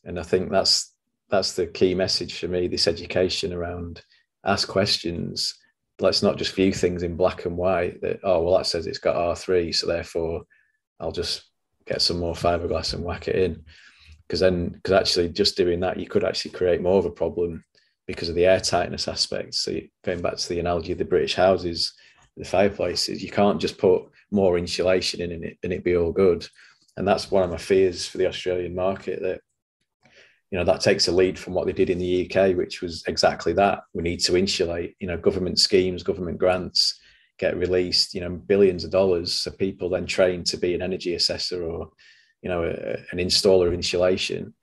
And 0.04 0.18
I 0.18 0.22
think 0.22 0.50
that's 0.50 0.92
that's 1.30 1.52
the 1.52 1.66
key 1.66 1.94
message 1.94 2.38
for 2.38 2.48
me. 2.48 2.68
This 2.68 2.86
education 2.86 3.52
around 3.52 4.02
ask 4.44 4.68
questions. 4.68 5.54
Let's 5.98 6.22
not 6.22 6.38
just 6.38 6.54
view 6.54 6.72
things 6.72 7.02
in 7.02 7.16
black 7.16 7.44
and 7.44 7.56
white 7.56 8.00
that, 8.00 8.20
oh, 8.24 8.42
well, 8.42 8.56
that 8.56 8.66
says 8.66 8.86
it's 8.86 8.98
got 8.98 9.16
R3, 9.16 9.74
so 9.74 9.86
therefore 9.86 10.42
I'll 10.98 11.12
just 11.12 11.42
get 11.86 12.00
some 12.00 12.18
more 12.18 12.34
fiberglass 12.34 12.94
and 12.94 13.04
whack 13.04 13.28
it 13.28 13.36
in. 13.36 13.64
Because 14.30 14.38
then, 14.38 14.68
because 14.68 14.92
actually 14.92 15.28
just 15.30 15.56
doing 15.56 15.80
that, 15.80 15.98
you 15.98 16.06
could 16.06 16.22
actually 16.22 16.52
create 16.52 16.80
more 16.80 17.00
of 17.00 17.04
a 17.04 17.10
problem 17.10 17.64
because 18.06 18.28
of 18.28 18.36
the 18.36 18.46
air 18.46 18.60
tightness 18.60 19.08
aspect. 19.08 19.54
So 19.54 19.76
going 20.04 20.22
back 20.22 20.36
to 20.36 20.48
the 20.48 20.60
analogy 20.60 20.92
of 20.92 20.98
the 20.98 21.04
British 21.04 21.34
houses, 21.34 21.94
the 22.36 22.44
fireplaces, 22.44 23.24
you 23.24 23.30
can't 23.32 23.60
just 23.60 23.76
put 23.76 24.04
more 24.30 24.56
insulation 24.56 25.20
in 25.20 25.32
and 25.32 25.44
it, 25.44 25.58
and 25.64 25.72
it 25.72 25.82
be 25.82 25.96
all 25.96 26.12
good. 26.12 26.46
And 26.96 27.08
that's 27.08 27.28
one 27.28 27.42
of 27.42 27.50
my 27.50 27.56
fears 27.56 28.06
for 28.06 28.18
the 28.18 28.28
Australian 28.28 28.72
market 28.72 29.20
that 29.20 29.40
you 30.52 30.58
know 30.58 30.64
that 30.64 30.80
takes 30.80 31.08
a 31.08 31.12
lead 31.12 31.36
from 31.36 31.54
what 31.54 31.66
they 31.66 31.72
did 31.72 31.90
in 31.90 31.98
the 31.98 32.30
UK, 32.30 32.56
which 32.56 32.82
was 32.82 33.02
exactly 33.08 33.52
that. 33.54 33.80
We 33.94 34.04
need 34.04 34.20
to 34.20 34.36
insulate. 34.36 34.94
You 35.00 35.08
know, 35.08 35.16
government 35.16 35.58
schemes, 35.58 36.04
government 36.04 36.38
grants 36.38 37.00
get 37.40 37.56
released. 37.56 38.14
You 38.14 38.20
know, 38.20 38.30
billions 38.30 38.84
of 38.84 38.92
dollars. 38.92 39.32
So 39.32 39.50
people 39.50 39.88
then 39.88 40.06
trained 40.06 40.46
to 40.46 40.56
be 40.56 40.72
an 40.72 40.82
energy 40.82 41.16
assessor 41.16 41.64
or, 41.64 41.90
you 42.42 42.48
know, 42.48 42.64
a, 42.64 42.96
an 43.12 43.18
installer 43.18 43.66
of 43.66 43.74
insulation, 43.74 44.54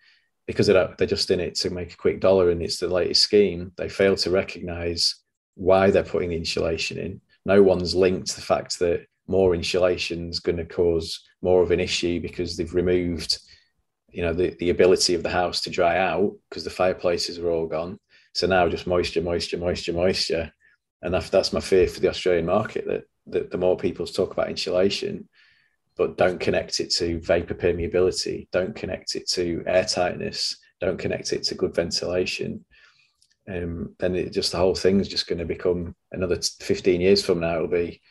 because 0.45 0.67
they're 0.67 0.95
they're 0.97 1.07
just 1.07 1.31
in 1.31 1.39
it 1.39 1.55
to 1.55 1.69
make 1.69 1.93
a 1.93 1.97
quick 1.97 2.19
dollar 2.19 2.51
and 2.51 2.61
it's 2.61 2.77
the 2.77 2.87
latest 2.87 3.23
scheme. 3.23 3.71
They 3.77 3.89
fail 3.89 4.15
to 4.17 4.31
recognise 4.31 5.15
why 5.55 5.91
they're 5.91 6.03
putting 6.03 6.29
the 6.29 6.37
insulation 6.37 6.97
in. 6.97 7.21
No 7.45 7.63
one's 7.63 7.95
linked 7.95 8.35
the 8.35 8.41
fact 8.41 8.79
that 8.79 9.05
more 9.27 9.53
insulation 9.53 10.29
is 10.29 10.39
going 10.39 10.57
to 10.57 10.65
cause 10.65 11.21
more 11.41 11.61
of 11.61 11.71
an 11.71 11.79
issue 11.79 12.19
because 12.21 12.55
they've 12.55 12.73
removed 12.73 13.39
you 14.09 14.23
know 14.23 14.33
the, 14.33 14.55
the 14.59 14.69
ability 14.69 15.13
of 15.13 15.23
the 15.23 15.29
house 15.29 15.61
to 15.61 15.69
dry 15.69 15.97
out 15.97 16.33
because 16.49 16.63
the 16.63 16.69
fireplaces 16.69 17.37
are 17.37 17.49
all 17.49 17.67
gone 17.67 17.99
so 18.33 18.47
now 18.47 18.67
just 18.67 18.87
moisture 18.87 19.21
moisture 19.21 19.57
moisture 19.57 19.93
moisture 19.93 20.51
and 21.01 21.13
that's, 21.13 21.29
that's 21.29 21.53
my 21.53 21.59
fear 21.59 21.87
for 21.87 21.99
the 21.99 22.09
australian 22.09 22.45
market 22.45 22.85
that, 22.87 23.03
that 23.27 23.51
the 23.51 23.57
more 23.57 23.77
people 23.77 24.05
talk 24.05 24.31
about 24.31 24.49
insulation 24.49 25.27
but 25.97 26.17
don't 26.17 26.39
connect 26.39 26.79
it 26.79 26.89
to 26.89 27.19
vapor 27.21 27.53
permeability 27.53 28.47
don't 28.51 28.75
connect 28.75 29.15
it 29.15 29.27
to 29.27 29.63
air 29.65 29.85
tightness 29.85 30.57
don't 30.79 30.99
connect 30.99 31.33
it 31.33 31.43
to 31.43 31.55
good 31.55 31.73
ventilation 31.73 32.63
um, 33.49 33.95
then 33.99 34.15
it 34.15 34.33
just 34.33 34.51
the 34.51 34.57
whole 34.57 34.75
thing's 34.75 35.07
just 35.07 35.27
going 35.27 35.39
to 35.39 35.45
become 35.45 35.95
another 36.11 36.39
15 36.59 36.99
years 37.01 37.23
from 37.23 37.39
now 37.39 37.55
it'll 37.55 37.67
be 37.67 38.01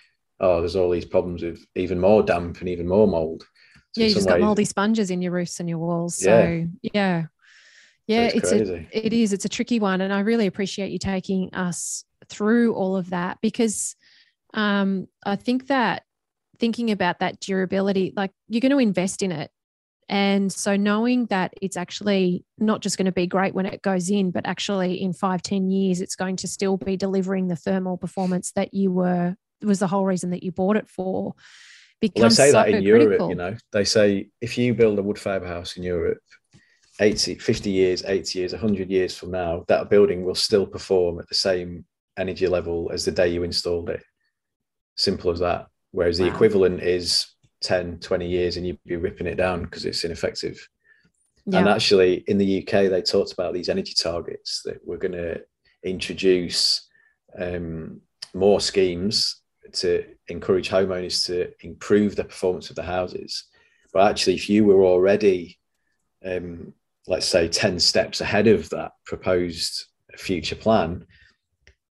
oh 0.41 0.61
there's 0.61 0.76
all 0.76 0.91
these 0.91 1.05
problems 1.05 1.43
with 1.43 1.64
even 1.74 2.01
more 2.01 2.22
damp 2.22 2.61
and 2.61 2.68
even 2.68 2.89
more 2.89 3.07
mold 3.07 3.45
yeah, 3.97 4.07
you 4.07 4.14
just 4.14 4.28
got 4.28 4.41
moldy 4.41 4.64
sponges 4.64 5.11
in 5.11 5.22
your 5.22 5.32
roofs 5.32 5.59
and 5.61 5.68
your 5.68 5.78
walls. 5.78 6.16
So 6.16 6.66
yeah. 6.82 6.93
Yeah. 6.93 7.24
Yeah, 8.09 8.30
it's, 8.32 8.53
it's 8.53 8.70
a, 8.70 8.87
it 8.93 9.12
is. 9.12 9.32
It's 9.32 9.47
a 9.47 9.49
tricky 9.49 9.80
one. 9.80 10.01
And 10.01 10.12
I 10.12 10.20
really 10.20 10.47
appreciate 10.47 10.93
you 10.93 10.99
taking 10.99 11.53
us 11.55 12.05
through 12.28 12.72
all 12.74 12.97
of 12.97 13.11
that 13.11 13.39
because 13.41 13.97
um, 14.55 15.09
I 15.24 15.34
think 15.34 15.66
that 15.68 16.05
thinking 16.59 16.91
about 16.91 17.21
that 17.21 17.41
durability, 17.41 18.13
like 18.17 18.33
you're 18.49 18.61
going 18.61 18.73
to 18.73 18.79
invest 18.79 19.23
in 19.23 19.33
it 19.33 19.51
And 20.09 20.53
so 20.53 20.77
knowing 20.77 21.27
that 21.27 21.55
it's 21.61 21.77
actually 21.77 22.45
not 22.59 22.81
just 22.81 22.97
going 22.97 23.07
to 23.07 23.13
be 23.13 23.27
great 23.27 23.55
when 23.55 23.67
it 23.67 23.83
goes 23.83 24.09
in, 24.09 24.31
but 24.31 24.47
actually 24.47 25.03
in 25.03 25.13
five, 25.13 25.43
ten 25.43 25.69
years, 25.71 26.01
it's 26.01 26.15
going 26.15 26.37
to 26.37 26.49
still 26.49 26.77
be 26.77 26.97
delivering 26.97 27.49
the 27.49 27.57
thermal 27.57 27.97
performance 27.97 28.53
that 28.53 28.73
you 28.73 28.93
were 28.93 29.37
was 29.63 29.79
the 29.79 29.87
whole 29.87 30.05
reason 30.05 30.31
that 30.31 30.43
you 30.43 30.53
bought 30.53 30.77
it 30.77 30.89
for. 30.89 31.35
Becomes 32.01 32.21
well, 32.21 32.29
they 32.29 32.35
say 32.35 32.51
so 32.51 32.53
that 32.53 32.69
in 32.69 32.85
critical. 32.85 33.09
Europe, 33.09 33.31
you 33.31 33.35
know, 33.35 33.57
they 33.73 33.85
say 33.85 34.29
if 34.41 34.57
you 34.59 34.75
build 34.75 34.99
a 34.99 35.03
wood 35.03 35.19
fiber 35.19 35.47
house 35.47 35.77
in 35.77 35.83
Europe, 35.83 36.19
80, 37.01 37.37
50 37.37 37.71
years, 37.71 38.05
80 38.05 38.39
years, 38.39 38.53
100 38.53 38.91
years 38.91 39.17
from 39.17 39.33
now, 39.33 39.65
that 39.69 39.91
building 39.91 40.25
will 40.25 40.35
still 40.35 40.67
perform 40.67 41.19
at 41.19 41.29
the 41.29 41.35
same 41.35 41.85
energy 42.17 42.47
level 42.47 42.91
as 42.93 43.05
the 43.05 43.11
day 43.13 43.29
you 43.29 43.43
installed 43.43 43.91
it. 43.91 44.03
Simple 44.95 45.31
as 45.33 45.41
that. 45.41 45.67
Whereas 45.97 46.21
wow. 46.21 46.27
the 46.27 46.35
equivalent 46.35 46.83
is 46.83 47.27
10, 47.63 48.01
20 48.01 48.29
years 48.29 48.59
and 48.59 48.67
you'd 48.67 48.79
be 48.85 48.97
ripping 48.97 49.27
it 49.27 49.37
down 49.37 49.63
because 49.63 49.87
it's 49.87 50.05
ineffective. 50.05 50.69
Yeah. 51.47 51.61
And 51.61 51.69
actually, 51.71 52.23
in 52.27 52.37
the 52.37 52.59
UK, 52.59 52.91
they 52.91 53.01
talked 53.01 53.33
about 53.33 53.55
these 53.55 53.71
energy 53.71 53.95
targets 53.95 54.61
that 54.67 54.87
we're 54.87 54.99
going 54.99 55.13
to 55.13 55.41
introduce 55.83 56.87
um, 57.39 58.03
more 58.35 58.61
schemes 58.61 59.41
to 59.73 60.05
encourage 60.29 60.69
homeowners 60.69 61.25
to 61.29 61.51
improve 61.61 62.15
the 62.15 62.25
performance 62.25 62.69
of 62.69 62.77
the 62.77 62.83
houses. 62.83 63.45
But 63.95 64.11
actually, 64.11 64.35
if 64.35 64.51
you 64.51 64.67
were 64.67 64.85
already, 64.85 65.59
um, 66.23 66.75
let's 67.07 67.27
say, 67.27 67.49
10 67.49 67.81
steps 67.81 68.21
ahead 68.21 68.49
of 68.49 68.69
that 68.69 68.93
proposed 69.07 69.87
future 70.19 70.57
plan, 70.57 71.07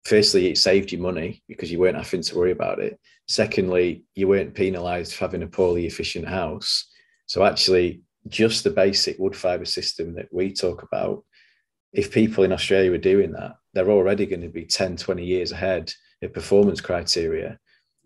firstly, 0.05 0.49
it 0.49 0.59
saved 0.59 0.91
you 0.91 0.99
money 0.99 1.45
because 1.47 1.71
you 1.71 1.79
weren't 1.79 1.97
having 1.97 2.23
to 2.23 2.37
worry 2.37 2.51
about 2.51 2.81
it. 2.81 2.99
Secondly, 3.33 4.05
you 4.14 4.28
weren't 4.28 4.53
penalised 4.53 5.14
for 5.14 5.24
having 5.24 5.43
a 5.43 5.47
poorly 5.47 5.87
efficient 5.87 6.28
house. 6.28 6.85
So 7.24 7.43
actually, 7.43 8.03
just 8.28 8.62
the 8.62 8.68
basic 8.68 9.18
wood 9.18 9.35
fibre 9.35 9.64
system 9.64 10.14
that 10.16 10.28
we 10.30 10.53
talk 10.53 10.83
about, 10.83 11.24
if 11.95 12.12
people 12.12 12.45
in 12.45 12.53
Australia 12.53 12.91
were 12.91 12.99
doing 12.99 13.33
that, 13.33 13.53
they're 13.72 13.91
already 13.91 14.26
going 14.26 14.43
to 14.43 14.51
be 14.51 14.66
10, 14.66 14.99
20 14.99 15.24
years 15.24 15.51
ahead 15.51 15.91
of 16.20 16.35
performance 16.35 16.83
criteria 16.83 17.59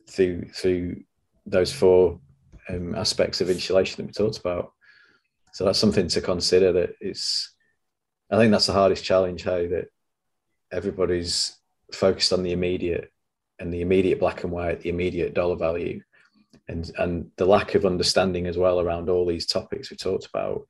through 0.09 0.45
through 0.55 1.03
those 1.45 1.73
four 1.73 2.21
um, 2.69 2.95
aspects 2.95 3.41
of 3.41 3.51
insulation 3.51 3.97
that 3.97 4.07
we 4.07 4.13
talked 4.13 4.39
about. 4.39 4.71
So 5.55 5.65
that's 5.65 5.81
something 5.81 6.07
to 6.07 6.21
consider. 6.21 6.71
That 6.71 6.91
it's, 7.01 7.53
I 8.31 8.37
think 8.37 8.53
that's 8.53 8.67
the 8.67 8.75
hardest 8.75 9.03
challenge. 9.03 9.43
How 9.43 9.59
that 9.59 9.87
everybody's 10.71 11.57
focused 11.93 12.33
on 12.33 12.45
the 12.45 12.53
immediate 12.53 13.11
and 13.59 13.73
the 13.73 13.81
immediate 13.81 14.21
black 14.21 14.45
and 14.45 14.53
white, 14.53 14.81
the 14.81 14.91
immediate 14.91 15.35
dollar 15.35 15.57
value, 15.57 16.01
and 16.69 16.91
and 16.99 17.31
the 17.37 17.47
lack 17.47 17.75
of 17.75 17.87
understanding 17.87 18.47
as 18.47 18.59
well 18.59 18.81
around 18.81 19.09
all 19.09 19.27
these 19.27 19.47
topics 19.47 19.91
we 19.91 19.97
talked 19.97 20.27
about 20.27 20.67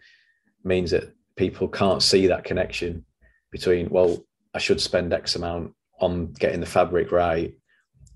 means 0.64 0.90
that 0.90 1.12
people 1.36 1.68
can't 1.68 2.02
see 2.02 2.26
that 2.26 2.44
connection 2.44 3.04
between 3.50 3.88
well, 3.88 4.24
I 4.54 4.58
should 4.58 4.80
spend 4.80 5.12
X 5.12 5.36
amount 5.36 5.74
on 6.00 6.32
getting 6.32 6.60
the 6.60 6.66
fabric 6.66 7.12
right, 7.12 7.54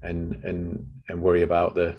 and 0.03 0.43
and 0.45 0.87
and 1.09 1.23
worry 1.23 1.43
about 1.43 1.75
the, 1.75 1.97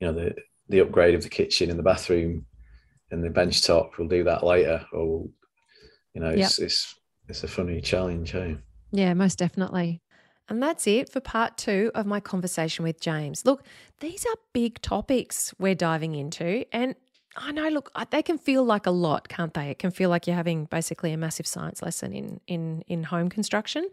you 0.00 0.06
know, 0.06 0.12
the 0.12 0.34
the 0.68 0.80
upgrade 0.80 1.14
of 1.14 1.22
the 1.22 1.28
kitchen 1.28 1.70
and 1.70 1.78
the 1.78 1.82
bathroom 1.82 2.46
and 3.10 3.22
the 3.22 3.30
bench 3.30 3.62
top. 3.62 3.98
We'll 3.98 4.08
do 4.08 4.24
that 4.24 4.44
later, 4.44 4.84
or 4.92 5.06
we'll, 5.06 5.30
you 6.14 6.20
know, 6.20 6.30
it's 6.30 6.58
yep. 6.58 6.66
it's 6.66 6.94
it's 7.28 7.44
a 7.44 7.48
funny 7.48 7.80
challenge, 7.80 8.30
hey? 8.30 8.56
Yeah, 8.92 9.14
most 9.14 9.38
definitely. 9.38 10.00
And 10.48 10.62
that's 10.62 10.86
it 10.86 11.10
for 11.10 11.20
part 11.20 11.56
two 11.56 11.90
of 11.94 12.06
my 12.06 12.20
conversation 12.20 12.84
with 12.84 13.00
James. 13.00 13.44
Look, 13.44 13.64
these 14.00 14.24
are 14.26 14.36
big 14.52 14.80
topics 14.80 15.52
we're 15.58 15.74
diving 15.74 16.14
into. 16.14 16.64
And 16.72 16.94
I 17.36 17.52
know, 17.52 17.68
look, 17.68 17.90
they 18.10 18.22
can 18.22 18.38
feel 18.38 18.64
like 18.64 18.86
a 18.86 18.90
lot, 18.90 19.28
can't 19.28 19.52
they? 19.52 19.70
It 19.70 19.78
can 19.78 19.90
feel 19.90 20.08
like 20.08 20.26
you're 20.26 20.36
having 20.36 20.64
basically 20.64 21.12
a 21.12 21.16
massive 21.16 21.46
science 21.46 21.82
lesson 21.82 22.12
in 22.12 22.40
in 22.46 22.82
in 22.86 23.04
home 23.04 23.28
construction. 23.28 23.86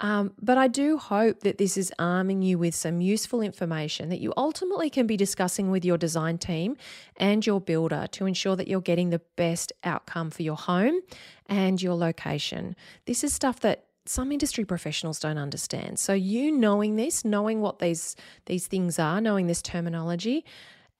Um, 0.00 0.32
but 0.40 0.58
I 0.58 0.68
do 0.68 0.96
hope 0.96 1.40
that 1.40 1.58
this 1.58 1.76
is 1.76 1.92
arming 1.98 2.40
you 2.40 2.56
with 2.56 2.74
some 2.74 3.00
useful 3.00 3.40
information 3.40 4.10
that 4.10 4.20
you 4.20 4.32
ultimately 4.36 4.90
can 4.90 5.08
be 5.08 5.16
discussing 5.16 5.72
with 5.72 5.84
your 5.84 5.98
design 5.98 6.38
team 6.38 6.76
and 7.16 7.44
your 7.44 7.60
builder 7.60 8.06
to 8.12 8.26
ensure 8.26 8.54
that 8.54 8.68
you're 8.68 8.80
getting 8.80 9.10
the 9.10 9.20
best 9.34 9.72
outcome 9.82 10.30
for 10.30 10.44
your 10.44 10.56
home 10.56 11.00
and 11.46 11.82
your 11.82 11.94
location. 11.94 12.76
This 13.06 13.24
is 13.24 13.32
stuff 13.32 13.58
that 13.60 13.87
some 14.08 14.32
industry 14.32 14.64
professionals 14.64 15.20
don't 15.20 15.38
understand. 15.38 15.98
So 15.98 16.12
you 16.12 16.50
knowing 16.50 16.96
this, 16.96 17.24
knowing 17.24 17.60
what 17.60 17.78
these 17.78 18.16
these 18.46 18.66
things 18.66 18.98
are, 18.98 19.20
knowing 19.20 19.46
this 19.46 19.62
terminology, 19.62 20.44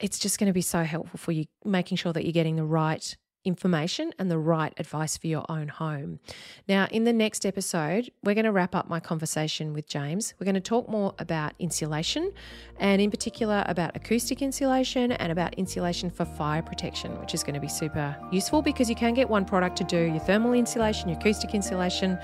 it's 0.01 0.19
just 0.19 0.39
going 0.39 0.49
to 0.49 0.53
be 0.53 0.63
so 0.63 0.85
helpful 0.85 1.19
for 1.19 1.33
you 1.33 1.47
making 1.65 1.97
sure 1.97 2.13
that 2.13 2.25
you're 2.25 2.33
getting 2.33 2.57
the 2.57 2.65
right 2.65 3.17
information 3.45 4.13
and 4.19 4.31
the 4.31 4.39
right 4.39 4.73
advice 4.77 5.17
for 5.17 5.27
your 5.27 5.45
own 5.49 5.69
home. 5.69 6.21
Now, 6.69 6.87
in 6.91 7.05
the 7.05 7.13
next 7.13 7.47
episode, 7.47 8.11
we're 8.23 8.35
going 8.35 8.45
to 8.45 8.53
wrap 8.53 8.75
up 8.75 8.89
my 8.89 9.01
conversation 9.01 9.73
with 9.73 9.89
James. 9.89 10.35
We're 10.39 10.45
going 10.45 10.55
to 10.55 10.61
talk 10.61 10.89
more 10.89 11.15
about 11.19 11.55
insulation 11.59 12.33
and, 12.79 13.01
in 13.01 13.11
particular, 13.11 13.65
about 13.67 13.97
acoustic 13.97 14.43
insulation 14.43 15.13
and 15.13 15.33
about 15.33 15.55
insulation 15.55 16.11
for 16.11 16.25
fire 16.25 16.63
protection, 16.63 17.19
which 17.21 17.35
is 17.35 17.43
going 17.43 17.55
to 17.55 17.61
be 17.61 17.69
super 17.69 18.17
useful 18.31 18.61
because 18.61 18.89
you 18.91 18.97
can 18.97 19.15
get 19.15 19.29
one 19.29 19.45
product 19.45 19.77
to 19.77 19.85
do 19.85 19.99
your 19.99 20.21
thermal 20.21 20.53
insulation, 20.53 21.09
your 21.09 21.19
acoustic 21.19 21.55
insulation, 21.55 22.19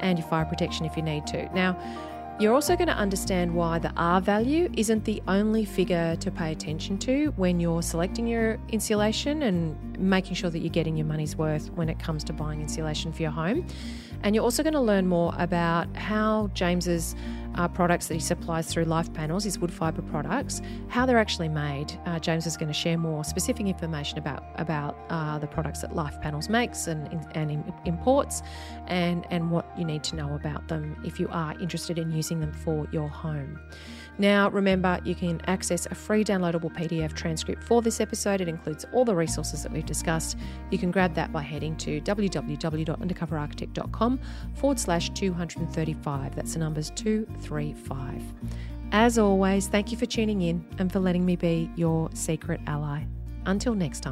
and 0.00 0.18
your 0.18 0.26
fire 0.28 0.44
protection 0.44 0.86
if 0.86 0.96
you 0.96 1.02
need 1.02 1.26
to. 1.28 1.52
Now, 1.54 1.78
you're 2.40 2.54
also 2.54 2.76
going 2.76 2.86
to 2.86 2.94
understand 2.94 3.52
why 3.52 3.80
the 3.80 3.92
R 3.96 4.20
value 4.20 4.70
isn't 4.76 5.04
the 5.04 5.20
only 5.26 5.64
figure 5.64 6.14
to 6.16 6.30
pay 6.30 6.52
attention 6.52 6.96
to 6.98 7.32
when 7.36 7.58
you're 7.58 7.82
selecting 7.82 8.28
your 8.28 8.58
insulation 8.68 9.42
and 9.42 9.98
making 9.98 10.34
sure 10.34 10.48
that 10.48 10.60
you're 10.60 10.68
getting 10.70 10.96
your 10.96 11.06
money's 11.06 11.34
worth 11.34 11.72
when 11.72 11.88
it 11.88 11.98
comes 11.98 12.22
to 12.24 12.32
buying 12.32 12.60
insulation 12.60 13.12
for 13.12 13.22
your 13.22 13.32
home. 13.32 13.66
And 14.22 14.36
you're 14.36 14.44
also 14.44 14.62
going 14.62 14.74
to 14.74 14.80
learn 14.80 15.08
more 15.08 15.34
about 15.36 15.96
how 15.96 16.48
James's 16.54 17.16
uh, 17.58 17.66
products 17.68 18.06
that 18.06 18.14
he 18.14 18.20
supplies 18.20 18.68
through 18.68 18.84
Life 18.84 19.12
Panels, 19.12 19.44
his 19.44 19.58
wood 19.58 19.72
fibre 19.72 20.00
products, 20.02 20.62
how 20.88 21.04
they're 21.04 21.18
actually 21.18 21.48
made. 21.48 21.92
Uh, 22.06 22.18
James 22.18 22.46
is 22.46 22.56
going 22.56 22.68
to 22.68 22.74
share 22.74 22.96
more 22.96 23.24
specific 23.24 23.66
information 23.66 24.16
about 24.16 24.44
about 24.54 24.96
uh, 25.10 25.38
the 25.38 25.46
products 25.48 25.80
that 25.80 25.94
Life 25.94 26.18
Panels 26.20 26.48
makes 26.48 26.86
and, 26.86 27.26
and 27.34 27.72
imports, 27.84 28.42
and 28.86 29.26
and 29.30 29.50
what 29.50 29.66
you 29.76 29.84
need 29.84 30.04
to 30.04 30.16
know 30.16 30.34
about 30.34 30.68
them 30.68 30.96
if 31.04 31.18
you 31.18 31.28
are 31.30 31.58
interested 31.60 31.98
in 31.98 32.10
using 32.12 32.40
them 32.40 32.52
for 32.52 32.86
your 32.92 33.08
home. 33.08 33.58
Now, 34.18 34.50
remember, 34.50 35.00
you 35.04 35.14
can 35.14 35.40
access 35.46 35.86
a 35.86 35.94
free 35.94 36.24
downloadable 36.24 36.74
PDF 36.74 37.14
transcript 37.14 37.62
for 37.62 37.80
this 37.82 38.00
episode. 38.00 38.40
It 38.40 38.48
includes 38.48 38.84
all 38.92 39.04
the 39.04 39.14
resources 39.14 39.62
that 39.62 39.70
we've 39.70 39.86
discussed. 39.86 40.36
You 40.70 40.78
can 40.78 40.90
grab 40.90 41.14
that 41.14 41.32
by 41.32 41.42
heading 41.42 41.76
to 41.76 42.00
www.undercoverarchitect.com 42.00 44.20
forward 44.54 44.80
slash 44.80 45.10
235. 45.10 46.34
That's 46.34 46.54
the 46.54 46.58
numbers 46.58 46.90
235. 46.90 48.20
As 48.90 49.18
always, 49.18 49.68
thank 49.68 49.92
you 49.92 49.98
for 49.98 50.06
tuning 50.06 50.42
in 50.42 50.64
and 50.78 50.90
for 50.90 50.98
letting 50.98 51.24
me 51.24 51.36
be 51.36 51.70
your 51.76 52.10
secret 52.14 52.60
ally. 52.66 53.04
Until 53.46 53.74
next 53.74 54.00
time. 54.00 54.06